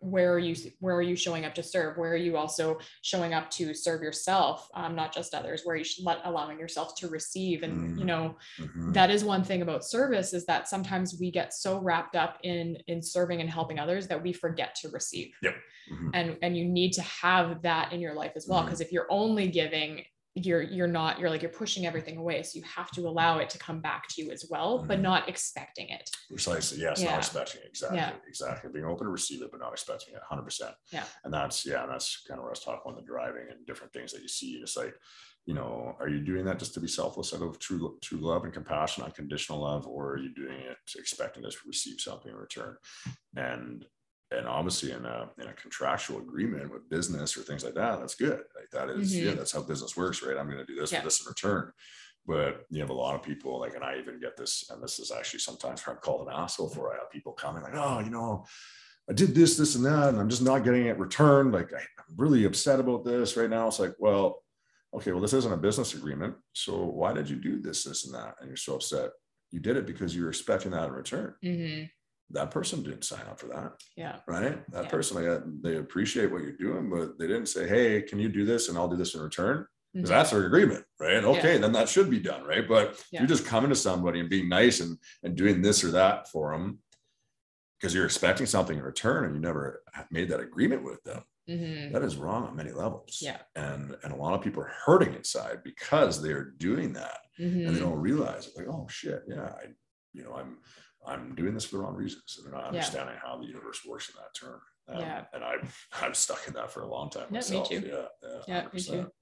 [0.00, 3.34] where are you where are you showing up to serve where are you also showing
[3.34, 7.08] up to serve yourself um, not just others where you should let allowing yourself to
[7.08, 8.06] receive and you Mm.
[8.06, 8.94] know Mhm.
[8.94, 12.76] that is one thing about service is that sometimes we get so wrapped up in
[12.86, 15.32] in serving and helping others that we forget to receive
[15.90, 16.10] Mhm.
[16.14, 19.10] and and you need to have that in your life as well because if you're
[19.10, 20.04] only giving
[20.34, 23.50] you're you're not you're like you're pushing everything away so you have to allow it
[23.50, 25.02] to come back to you as well but Mhm.
[25.02, 26.78] not expecting it Precisely.
[26.78, 27.02] Yes.
[27.02, 27.10] Yeah.
[27.10, 27.68] Not expecting it.
[27.68, 27.98] Exactly.
[27.98, 28.12] Yeah.
[28.26, 28.70] Exactly.
[28.72, 30.74] Being open to receive it, but not expecting it 100%.
[30.90, 31.04] Yeah.
[31.24, 33.92] And that's, yeah, that's kind of where I was talking about the driving and different
[33.92, 34.52] things that you see.
[34.62, 34.94] It's like,
[35.44, 38.44] you know, are you doing that just to be selfless out of true, true love
[38.44, 42.76] and compassion, unconditional love, or are you doing it expecting to receive something in return?
[43.36, 43.84] And,
[44.32, 48.14] and obviously in a, in a contractual agreement with business or things like that, that's
[48.14, 48.40] good.
[48.56, 49.36] Like that is, yeah, Mhm.
[49.36, 50.36] that's how business works, right?
[50.36, 51.00] I'm going to do this Yeah.
[51.00, 51.72] for this in return
[52.24, 55.00] but you have a lot of people like and i even get this and this
[55.00, 57.98] is actually sometimes where i'm called an asshole for i have people coming like oh
[57.98, 58.46] you know
[59.10, 61.78] i did this this and that and i'm just not getting it returned like I,
[61.80, 64.44] i'm really upset about this right now it's like well
[64.94, 68.14] okay well this isn't a business agreement so why did you do this this and
[68.14, 69.10] that and you're so upset
[69.50, 71.90] you did it because you were expecting that in return Mhm.
[72.32, 74.90] That person didn't sign up for that yeah right that Yeah.
[74.90, 78.44] person like, they appreciate what you're doing but they didn't say hey can you do
[78.44, 80.12] this and i'll do this in return because Mhm.
[80.14, 81.22] that's their agreement, right?
[81.22, 82.66] Okay, then that should be done, right?
[82.66, 83.20] But Yeah.
[83.20, 86.52] you're just coming to somebody and being nice and and doing this or that for
[86.52, 86.78] them
[87.78, 91.22] because you're expecting something in return and you never made that agreement with them.
[91.46, 91.92] Mhm.
[91.92, 93.18] That is wrong on many levels.
[93.20, 93.42] Yeah.
[93.54, 97.78] And and a lot of people are hurting inside because they're doing that and they
[97.80, 98.56] don't realize it.
[98.56, 99.74] Like, oh shit, yeah, I,
[100.14, 100.56] you know, I'm
[101.06, 102.22] I'm doing this for the wrong reasons.
[102.26, 102.68] So they're not Yeah.
[102.68, 104.60] understanding how the universe works in that term.
[104.88, 105.24] Um, Yeah.
[105.32, 107.68] And I've I'm stuck in that for a long time Yeah, me myself.
[107.68, 107.80] too.
[107.86, 108.06] Yeah.
[108.22, 108.40] Yeah.
[108.48, 109.12] Yeah, me too.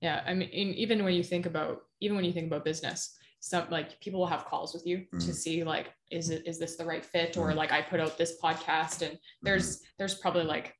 [0.00, 3.68] Yeah, I mean, even when you think about even when you think about business, some
[3.70, 5.34] like people will have calls with you to Mhm.
[5.34, 7.36] see like, is it is this the right fit?
[7.36, 7.56] Or Mhm.
[7.56, 9.44] like I put out this podcast and Mm-hmm.
[9.46, 10.74] there's there's probably like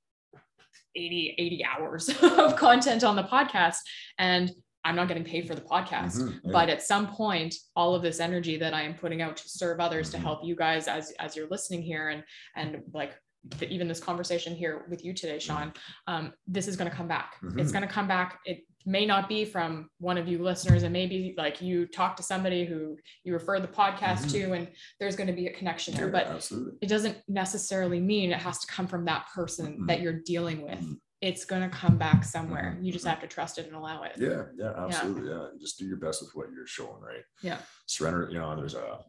[0.94, 3.78] 80 80 hours of content on the podcast
[4.18, 4.50] and
[4.86, 6.16] I'm not getting paid for the podcast.
[6.20, 6.52] Mhm, yeah.
[6.52, 9.80] But at some point, all of this energy that I am putting out to serve
[9.80, 10.20] others, to Mhm.
[10.22, 12.22] help you guys as as you're listening here, and
[12.54, 13.12] and like
[13.58, 15.72] the, even this conversation here with you today, Shaun,
[16.08, 17.36] um, this is going to come back.
[17.56, 17.72] It's Mhm.
[17.74, 18.40] going to come back.
[18.44, 22.24] It may not be from one of you listeners, and maybe like you talk to
[22.24, 24.30] somebody who you refer the podcast Mhm.
[24.32, 24.68] to, and
[24.98, 26.06] there's going to be a connection there.
[26.06, 26.78] Yeah, But absolutely.
[26.82, 29.86] it doesn't necessarily mean it has to come from that person Mhm.
[29.88, 30.84] that you're dealing with.
[31.22, 32.76] It's going to come back somewhere.
[32.78, 32.84] Mhm.
[32.84, 33.10] You just Mhm.
[33.10, 34.12] have to trust it and allow it.
[34.18, 35.30] Yeah, yeah, absolutely.
[35.30, 35.48] Yeah.
[35.50, 37.24] And just do your best with what you're showing, right?
[37.42, 37.58] Yeah.
[37.86, 39.04] Surrender, you know, there's a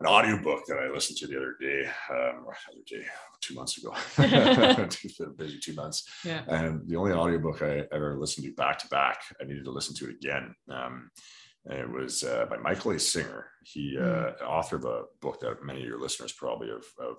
[0.00, 3.04] an audiobook that I listened to the other day, um, other day,
[3.40, 3.92] two months ago.
[5.36, 6.08] busy two months.
[6.24, 6.44] Yeah.
[6.46, 9.96] And the only audiobook I ever listened to back to back, I needed to listen
[9.96, 10.54] to it again.
[10.70, 11.10] Um,
[11.64, 12.98] and it was uh, by Michael A.
[13.00, 13.50] Singer.
[13.64, 14.42] He uh, Mm.
[14.42, 17.16] author of a book that many of your listeners probably have, have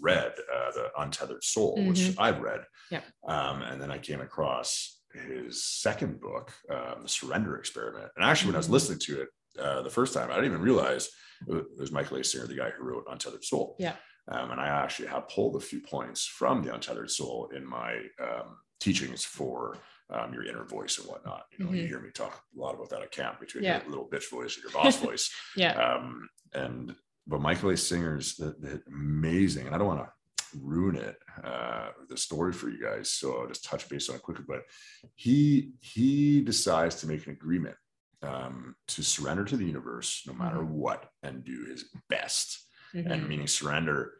[0.00, 2.14] read, uh, The Untethered Soul, which Mhm.
[2.18, 2.64] I've read.
[2.90, 3.02] Yeah.
[3.26, 8.10] Um, and then I came across his second book, um, The Surrender Experiment.
[8.16, 8.72] And actually, when I was Mhm.
[8.72, 11.10] listening to it uh, the first time, I didn't even realize
[11.46, 12.24] it was Michael A.
[12.24, 13.76] Singer, the guy who wrote Untethered Soul.
[13.78, 13.96] Yeah.
[14.28, 18.00] Um, and I actually have pulled a few points from the Untethered Soul in my
[18.18, 19.76] um, teachings for
[20.10, 21.46] um, your inner voice and whatnot.
[21.52, 21.88] You know, you Mhm.
[21.88, 23.80] hear me talk a lot about that at camp between Yeah.
[23.82, 25.30] your little bitch voice and your boss voice.
[25.56, 25.72] Yeah.
[25.72, 26.96] Um, and
[27.26, 27.76] but Michael A.
[27.76, 30.12] Singer's the, the amazing, and I don't want to
[30.58, 33.10] ruin it, uh, the story for you guys.
[33.10, 34.44] So I'll just touch base on it quickly.
[34.46, 34.64] But
[35.14, 37.76] he he decides to make an agreement
[38.22, 40.68] um, to surrender to the universe no matter Mhm.
[40.68, 42.66] what and do his best.
[42.94, 43.28] And Mhm.
[43.28, 44.18] meaning surrender,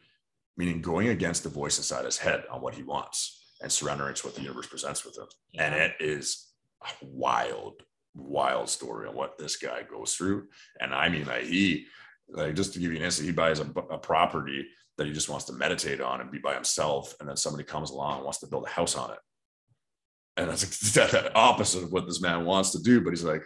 [0.56, 4.26] meaning going against the voice inside his head on what he wants and surrendering to
[4.26, 5.28] what the universe presents with him.
[5.54, 6.48] And it is
[6.82, 7.82] a wild,
[8.14, 10.48] wild story on what this guy goes through.
[10.80, 11.86] And I mean, like he,
[12.28, 14.66] like just to give you an instance, he buys a, a property
[14.98, 17.14] that he just wants to meditate on and be by himself.
[17.20, 19.18] And then somebody comes along and wants to build a house on it.
[20.36, 23.00] And that's exactly the opposite of what this man wants to do.
[23.00, 23.42] But he's like,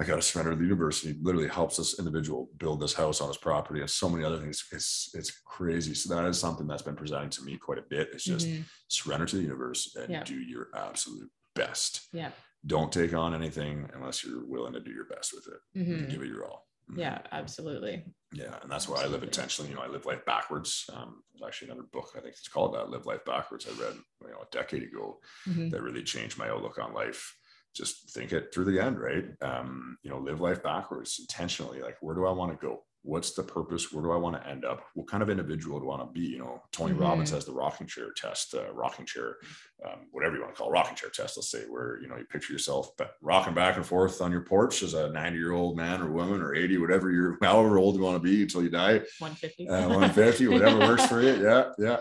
[0.00, 1.02] I got to surrender to the universe.
[1.04, 4.24] And he literally helps this individual build this house on his property and so many
[4.24, 4.64] other things.
[4.72, 5.92] It's it's crazy.
[5.94, 8.10] So that is something that's been presenting to me quite a bit.
[8.12, 8.64] It's just Mhm.
[8.88, 10.22] surrender to the universe and Yeah.
[10.22, 12.08] do your absolute best.
[12.12, 12.30] Yeah.
[12.64, 15.78] Don't take on anything unless you're willing to do your best with it.
[15.78, 16.10] Mhm.
[16.10, 16.67] Give it your all.
[16.96, 18.04] Yeah, absolutely.
[18.32, 18.58] Yeah.
[18.62, 19.70] And that's why I live intentionally.
[19.70, 20.84] You know, I live life backwards.
[20.92, 23.66] Um, there's actually another book, I think it's called that, Live Life Backwards.
[23.66, 25.70] I read, you know, a decade ago Mhm.
[25.70, 27.34] that really changed my outlook on life.
[27.74, 29.26] Just think it through the end, right?
[29.42, 31.80] Um, you know, live life backwards intentionally.
[31.80, 32.84] Like, where do I want to go?
[33.08, 33.90] What's the purpose?
[33.90, 34.84] Where do I want to end up?
[34.92, 36.26] What kind of individual do I want to be?
[36.26, 37.00] You know, Tony Mhm.
[37.00, 39.36] Robbins has the rocking chair test, uh, rocking chair,
[39.82, 41.38] um, whatever you want to call it, rocking chair test.
[41.38, 42.90] Let's say where you know you picture yourself
[43.22, 46.42] rocking back and forth on your porch as a 90 year old man or woman
[46.42, 49.66] or 80, whatever you're, however old you want to be until you die 150.
[49.68, 52.00] uh, 150 whatever works for you yeah yeah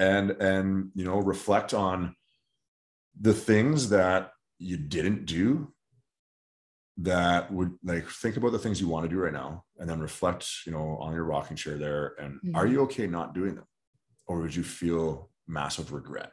[0.00, 2.16] and and you know reflect on
[3.20, 5.72] the things that you didn't do
[6.98, 10.00] that would like think about the things you want to do right now and then
[10.00, 12.70] reflect you know on your rocking chair there and are Mhm.
[12.72, 13.64] you okay not doing them?
[14.26, 16.32] Or would you feel massive regret?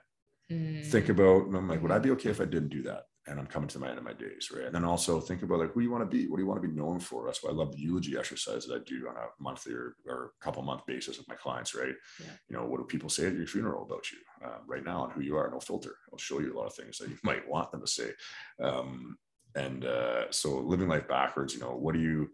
[0.52, 0.86] Mhm.
[0.92, 3.04] think about i'm like would i be okay if i didn't do that?
[3.28, 4.66] And i'm coming to the end of my days right?
[4.66, 6.48] And then also think about like who do you want to be what do you
[6.50, 7.26] want to be known for?
[7.26, 10.34] That's why i love the eulogy exercise that i do on a monthly or, or
[10.46, 11.96] couple month basis with my clients right?
[12.24, 12.34] Yeah.
[12.48, 15.14] you know what do people say at your funeral about you uh, right now and
[15.14, 15.96] who you are no filter.
[16.12, 18.10] I'll show you a lot of things that you might want them to say.
[18.68, 19.18] Um,
[19.56, 22.30] and uh, so living life backwards you know what do you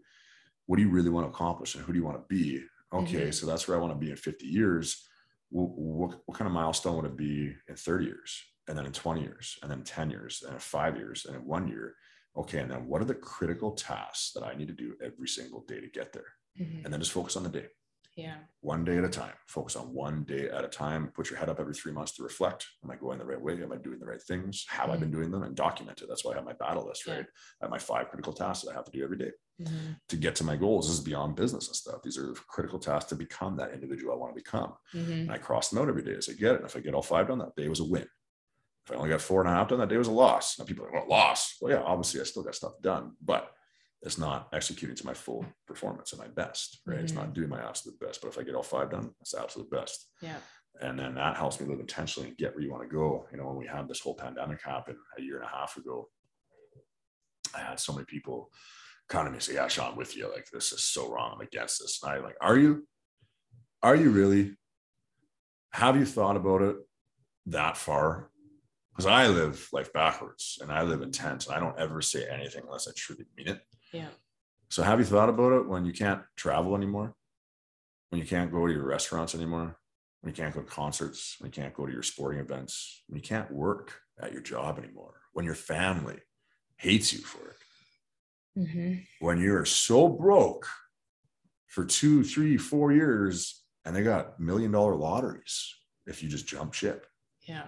[0.66, 2.64] what do you really want to accomplish and who do you want to be?
[2.92, 3.34] Okay Mhm.
[3.34, 5.08] so that's where i want to be in 50 years.
[5.50, 8.40] What, what, what kind of milestone would it be in 30 years?
[8.68, 9.58] And then in 20 years?
[9.62, 10.42] And then 10 years?
[10.44, 11.26] And in five years?
[11.26, 11.94] And in one year?
[12.36, 15.64] Okay and then what are the critical tasks that i need to do every single
[15.66, 16.30] day to get there?
[16.60, 16.84] Mhm.
[16.84, 17.68] and then just focus on the day
[18.14, 18.36] Yeah.
[18.60, 21.48] one day at a time focus on one day at a time put your head
[21.48, 23.98] up every three months to reflect am i going the right way am i doing
[23.98, 26.44] the right things have i been doing them and document it that's why i have
[26.44, 27.14] my battle list Yeah.
[27.14, 27.26] right
[27.60, 29.30] i have my five critical tasks that i have to do every day
[29.60, 29.96] Mhm.
[30.08, 33.08] to get to my goals this is beyond business and stuff these are critical tasks
[33.10, 35.20] to become that individual i want to become Mhm.
[35.22, 36.56] and I cross them out every day as I get it.
[36.60, 38.06] And if I get all five done, that day was a win.
[38.84, 40.58] If I only got four and a half done, that day was a loss.
[40.58, 41.56] Now people are like, well, loss.
[41.60, 43.54] Well, yeah, obviously I still got stuff done, but
[44.02, 46.98] it's not executing to my full performance and my best, right?
[46.98, 47.20] It's mm-hmm.
[47.22, 48.20] not doing my absolute best.
[48.20, 50.08] But if I get all five done, it's the absolute best.
[50.20, 50.36] Yeah.
[50.80, 53.26] And then that helps me live intentionally and get where you want to go.
[53.30, 56.08] You know, when we had this whole pandemic happen a year and a half ago,
[57.54, 58.50] I had so many people
[59.08, 60.28] come to me and say, Yeah, Shaun, I'm with you.
[60.32, 61.32] Like, this is so wrong.
[61.34, 62.00] I'm against this.
[62.02, 62.86] And I like, are you?
[63.82, 64.56] Are you really?
[65.72, 66.76] Have you thought about it
[67.46, 68.30] that far?
[68.92, 72.62] Because I live life backwards and I live intense and I don't ever say anything
[72.66, 73.60] unless I truly mean it.
[73.92, 74.08] Yeah.
[74.70, 77.14] So have you thought about it when you can't travel anymore?
[78.10, 79.76] When you can't go to your restaurants anymore?
[80.20, 81.36] When you can't go to concerts?
[81.38, 83.02] When you can't go to your sporting events?
[83.06, 85.14] When you can't work at your job anymore?
[85.32, 86.18] When your family
[86.76, 87.56] hates you for it?
[88.58, 89.06] Mhm.
[89.20, 90.66] When you're so broke
[91.66, 95.74] for two, three, four years and they got million dollar lotteries
[96.06, 97.06] if you just jump ship?
[97.48, 97.66] Yeah.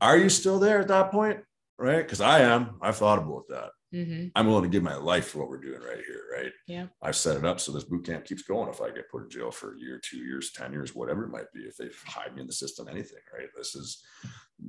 [0.00, 1.44] Are you still there at that point?
[1.78, 2.02] Right?
[2.02, 2.78] Because I am.
[2.82, 3.72] I've thought about that.
[3.92, 4.30] Mhm.
[4.36, 6.52] I'm willing to give my life for what we're doing right here, right?
[6.66, 6.86] Yeah.
[7.02, 8.68] I've set it up so this boot camp keeps going.
[8.68, 11.30] If I get put in jail for a year, two years, 10 years, whatever it
[11.30, 13.48] might be, if they hide me in the system, anything, right?
[13.56, 14.02] This is,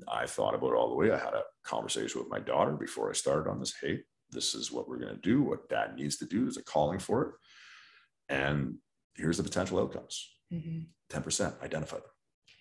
[0.07, 1.11] I thought about it all the way.
[1.11, 3.75] I had a conversation with my daughter before I started on this.
[3.79, 3.99] Hey,
[4.31, 5.43] this is what we're going to do.
[5.43, 7.35] What dad needs to do is a calling for it.
[8.29, 8.77] And
[9.15, 10.35] here's the potential outcomes.
[10.51, 10.87] Mhm.
[11.09, 12.05] 10% identify them.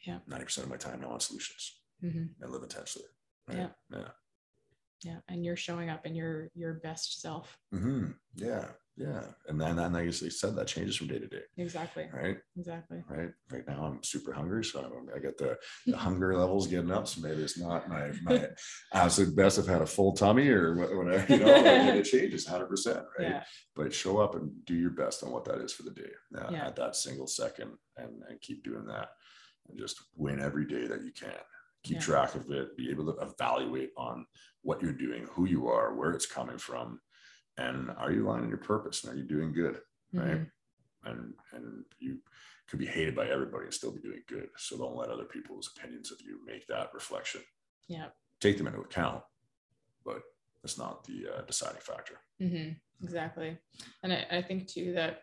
[0.05, 0.19] Yeah.
[0.29, 2.25] 90% of my time now on solutions mm-hmm.
[2.43, 3.09] and live intentionally.
[3.47, 3.59] Right?
[3.59, 3.69] Yeah.
[3.91, 4.09] Yeah.
[5.03, 5.19] Yeah.
[5.29, 7.57] And you're showing up in your your best self.
[7.75, 8.09] mm-hmm.
[8.37, 8.67] Yeah.
[8.97, 9.23] Yeah.
[9.49, 11.41] And then, and like you said, that changes from day to day.
[11.57, 12.07] Exactly.
[12.13, 12.37] Right.
[12.59, 13.03] Exactly.
[13.09, 13.31] Right.
[13.51, 14.63] Right now, I'm super hungry.
[14.63, 15.57] So I'm, I get the,
[15.87, 17.09] the hunger levels getting up.
[17.09, 18.49] So maybe it's not my, my
[18.93, 19.59] absolute best.
[19.59, 22.69] I've had a full tummy or whatever, you know, and it changes 100%.
[22.97, 23.05] Right.
[23.21, 23.43] Yeah.
[23.75, 26.67] But show up and do your best on what that is for the day Yeah.
[26.67, 29.09] at that single second and, and keep doing that
[29.71, 31.33] and just win every day that you can.
[31.83, 32.01] Keep Yeah.
[32.03, 34.27] track of it, be able to evaluate on
[34.63, 37.01] what you're doing, who you are, where it's coming from,
[37.57, 39.81] and are you aligning your purpose and are you doing good?
[40.13, 40.39] Right.
[40.41, 40.51] Mhm.
[41.05, 42.23] And and you
[42.69, 44.51] could be hated by everybody and still be doing good.
[44.59, 47.43] So don't let other people's opinions of you make that reflection.
[47.89, 48.11] Yeah.
[48.41, 49.25] Take them into account,
[50.05, 50.23] but
[50.63, 52.21] it's not the uh, deciding factor.
[52.39, 53.59] hmm Exactly.
[54.03, 55.23] And I, I think too that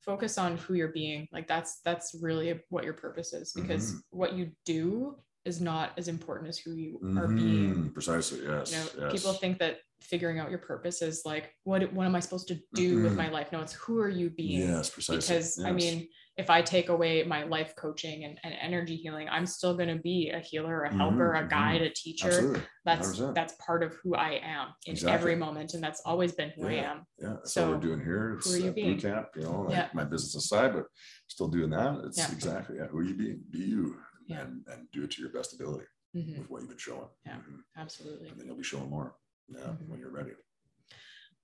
[0.00, 1.26] focus on who you're being.
[1.32, 4.02] Like that's that's really what your purpose is because Mhm.
[4.10, 7.74] what you do is not as important as who you are being.
[7.74, 8.40] Mhm, Precisely.
[8.46, 8.72] Yes.
[8.72, 9.12] You know, yes.
[9.12, 12.58] people think that figuring out your purpose is like what what am I supposed to
[12.74, 13.16] do with Mhm.
[13.16, 13.52] my life?
[13.52, 14.60] No, it's who are you being?
[14.68, 15.34] Yes, precisely.
[15.34, 19.44] because I mean, if I take away my life coaching and, and energy healing, I'm
[19.46, 22.28] still going to be a healer, a helper, Mhm, a guide, a teacher.
[22.28, 22.62] absolutely.
[22.86, 23.34] That's 100%.
[23.34, 25.14] that's part of who I am in Exactly.
[25.14, 27.06] every moment, and that's always been who I am.
[27.18, 28.34] Yeah, that's So, what we're doing here.
[28.36, 28.94] It's who are you being?
[28.94, 29.88] boot camp, you know, like Yeah.
[29.92, 30.86] my business aside, but
[31.26, 32.04] still doing that.
[32.06, 32.32] It's Yeah.
[32.32, 32.86] exactly yeah.
[32.86, 33.42] Who are you being?
[33.50, 33.98] Be you
[34.30, 34.42] Yeah.
[34.42, 37.08] and and do it to your best ability Mhm, with what you've been showing.
[37.26, 37.36] Yeah.
[37.38, 37.60] Mhm.
[37.76, 38.28] Absolutely.
[38.28, 39.16] And then you'll be showing more.
[39.48, 39.88] Yeah, Mhm.
[39.88, 40.32] when you're ready.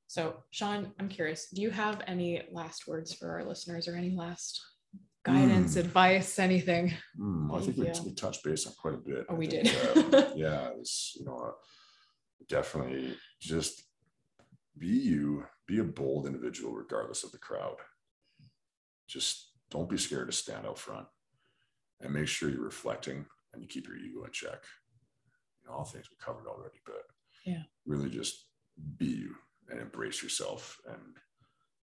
[0.09, 1.51] So, Shaun, I'm curious.
[1.51, 4.61] Do you have any last words for our listeners, or any last
[5.25, 5.81] guidance, Mm.
[5.81, 6.95] advice, anything?
[7.19, 9.27] Mm, I think we, we touched base on quite a bit.
[9.29, 10.15] Oh, I we think, did.
[10.15, 11.53] um, yeah, it's you know, uh,
[12.49, 13.83] definitely just
[14.79, 17.79] be you, be a bold individual regardless of the crowd.
[19.09, 21.09] Just don't be scared to stand out front,
[22.01, 24.63] and make sure you're reflecting and you keep your ego in check.
[25.63, 27.03] You know, all things we covered already, but
[27.45, 27.65] Yeah.
[27.87, 28.47] really just
[28.99, 29.35] be you
[29.71, 31.17] and embrace yourself, and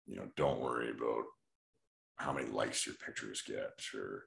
[0.07, 1.25] you know, don't worry about
[2.17, 4.27] how many likes your pictures get or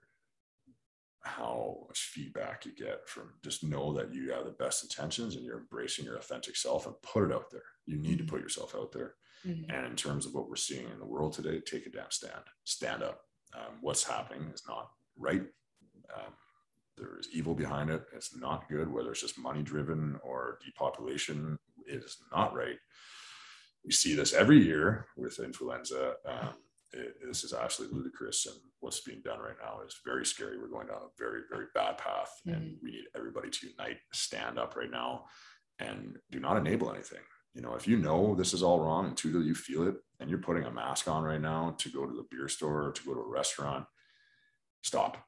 [1.21, 5.43] how much feedback you get from just know that you have the best intentions and
[5.43, 7.63] you're embracing your authentic self and put it out there.
[7.85, 9.15] You need to put yourself out there.
[9.45, 12.09] Mhm, And in terms of what we're seeing in the world today, take a damn
[12.11, 13.21] stand, stand up.
[13.53, 15.43] Um, what's happening is not right.
[16.15, 16.33] Um,
[16.97, 18.03] there is evil behind it.
[18.13, 21.57] It's not good, whether it's just money driven or depopulation,
[21.87, 22.77] it is not right.
[23.85, 26.15] We see this every year with influenza.
[26.25, 26.53] Um,
[26.91, 28.45] it, this is absolutely ludicrous.
[28.45, 30.57] And what's being done right now is very scary.
[30.59, 32.31] We're going down a very, very bad path.
[32.45, 35.25] And we need everybody to unite, stand up right now,
[35.79, 37.21] and do not enable anything.
[37.55, 40.29] You know, if you know this is all wrong and two, you feel it, and
[40.29, 43.13] you're putting a mask on right now to go to the beer store, to go
[43.13, 43.85] to a restaurant,
[44.83, 45.25] stop.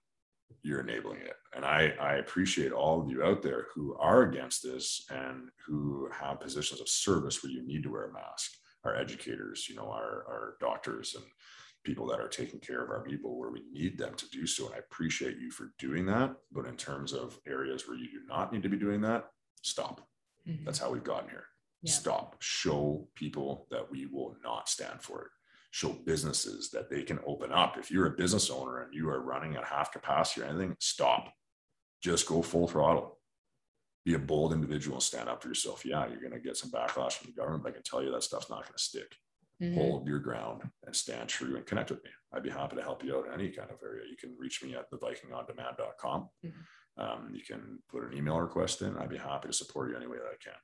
[0.63, 1.33] You're enabling it.
[1.55, 6.09] And I, I appreciate all of you out there who are against this and who
[6.11, 8.51] have positions of service where you need to wear a mask.
[8.83, 11.23] Our educators, you know, our, our doctors and
[11.83, 14.67] people that are taking care of our people where we need them to do so.
[14.67, 16.35] And I appreciate you for doing that.
[16.51, 19.25] But in terms of areas where you do not need to be doing that,
[19.61, 20.07] stop.
[20.47, 20.65] mhm.
[20.65, 21.45] That's how we've gotten here.
[21.83, 21.91] Yeah.
[21.93, 22.35] Stop.
[22.39, 25.31] Show people that we will not stand for it.
[25.73, 27.77] Show businesses that they can open up.
[27.77, 31.31] If you're a business owner and you are running at half capacity or anything, stop.
[32.03, 33.19] Just go full throttle.
[34.03, 35.85] Be a bold individual and stand up for yourself.
[35.85, 38.11] Yeah, you're going to get some backlash from the government, but I can tell you
[38.11, 39.15] that stuff's not going to stick.
[39.61, 39.75] Mhm.
[39.75, 42.09] Hold your ground and stand true and connect with me.
[42.33, 44.05] I'd be happy to help you out in any kind of area.
[44.09, 46.29] You can reach me at thevikingondemand.com.
[46.43, 46.53] Mhm.
[46.97, 48.97] Um, you can put an email request in.
[48.97, 50.59] I'd be happy to support you any way that I can.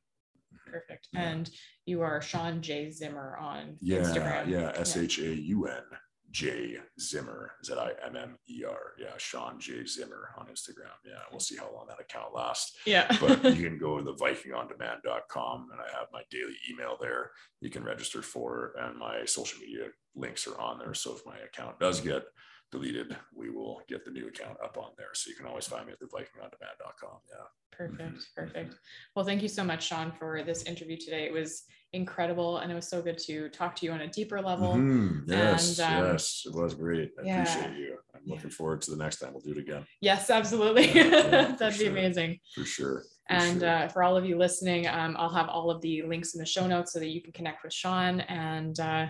[0.65, 1.07] Perfect.
[1.13, 1.21] Yeah.
[1.29, 1.49] And
[1.85, 2.91] you are Shaun J.
[2.91, 4.47] Zimmer on Yeah, Instagram.
[4.49, 4.71] yeah.
[4.75, 5.83] S H A U N
[6.31, 8.77] J Zimmer, Z I M M E R.
[8.99, 10.91] Yeah, Shaun J Zimmer on Instagram.
[11.05, 12.77] Yeah, we'll see how long that account lasts.
[12.85, 13.07] Yeah.
[13.21, 17.31] But you can go to the vikingondemand.com and I have my daily email there.
[17.61, 20.93] You can register for, and my social media links are on there.
[20.93, 22.23] So if my account does get
[22.71, 25.07] deleted, we will get the new account up on there.
[25.13, 27.19] So you can always find me at the vikingondemand.com.
[27.29, 27.45] Yeah.
[27.71, 28.27] Perfect.
[28.35, 28.75] Perfect.
[29.15, 31.25] Well, thank you so much, Shaun, for this interview today.
[31.25, 31.63] It was
[31.93, 34.73] incredible and it was so good to talk to you on a deeper level.
[34.73, 35.23] Mhm.
[35.27, 37.11] Yes, And, um, yes, it was great.
[37.19, 37.41] I yeah.
[37.43, 37.97] appreciate you.
[38.13, 38.35] I'm Yeah.
[38.35, 40.87] looking forward to the next time we'll do it again Yes, absolutely.
[40.91, 41.91] Yeah, yeah, That'd be sure.
[41.91, 42.39] amazing.
[42.55, 43.01] for sure.
[43.03, 43.69] for And sure.
[43.69, 46.45] uh, for all of you listening, um, I'll have all of the links in the
[46.45, 48.21] show notes so that you can connect with Shaun.
[48.21, 49.07] And uh,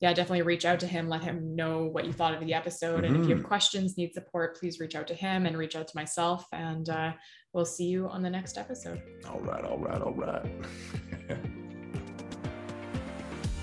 [0.00, 1.08] yeah, definitely reach out to him.
[1.08, 3.04] Let him know what you thought of the episode.
[3.04, 3.48] And if you have Mhm.
[3.48, 6.44] questions, need support, please reach out to him and reach out to myself.
[6.52, 7.12] And uh,
[7.52, 9.02] we'll see you on the next episode.
[9.28, 10.46] all right, all right, all right.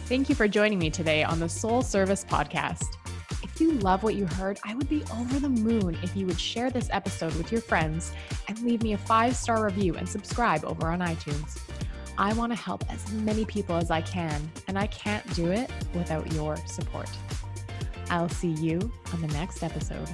[0.07, 2.83] Thank you for joining me today on the Soul Service Podcast.
[3.41, 6.39] If you love what you heard, I would be over the moon if you would
[6.39, 8.11] share this episode with your friends
[8.47, 11.57] and leave me a five star review and subscribe over on iTunes.
[12.17, 15.69] I want to help as many people as I can, and I can't do it
[15.93, 17.09] without your support.
[18.09, 20.07] I'll see you on the next episode.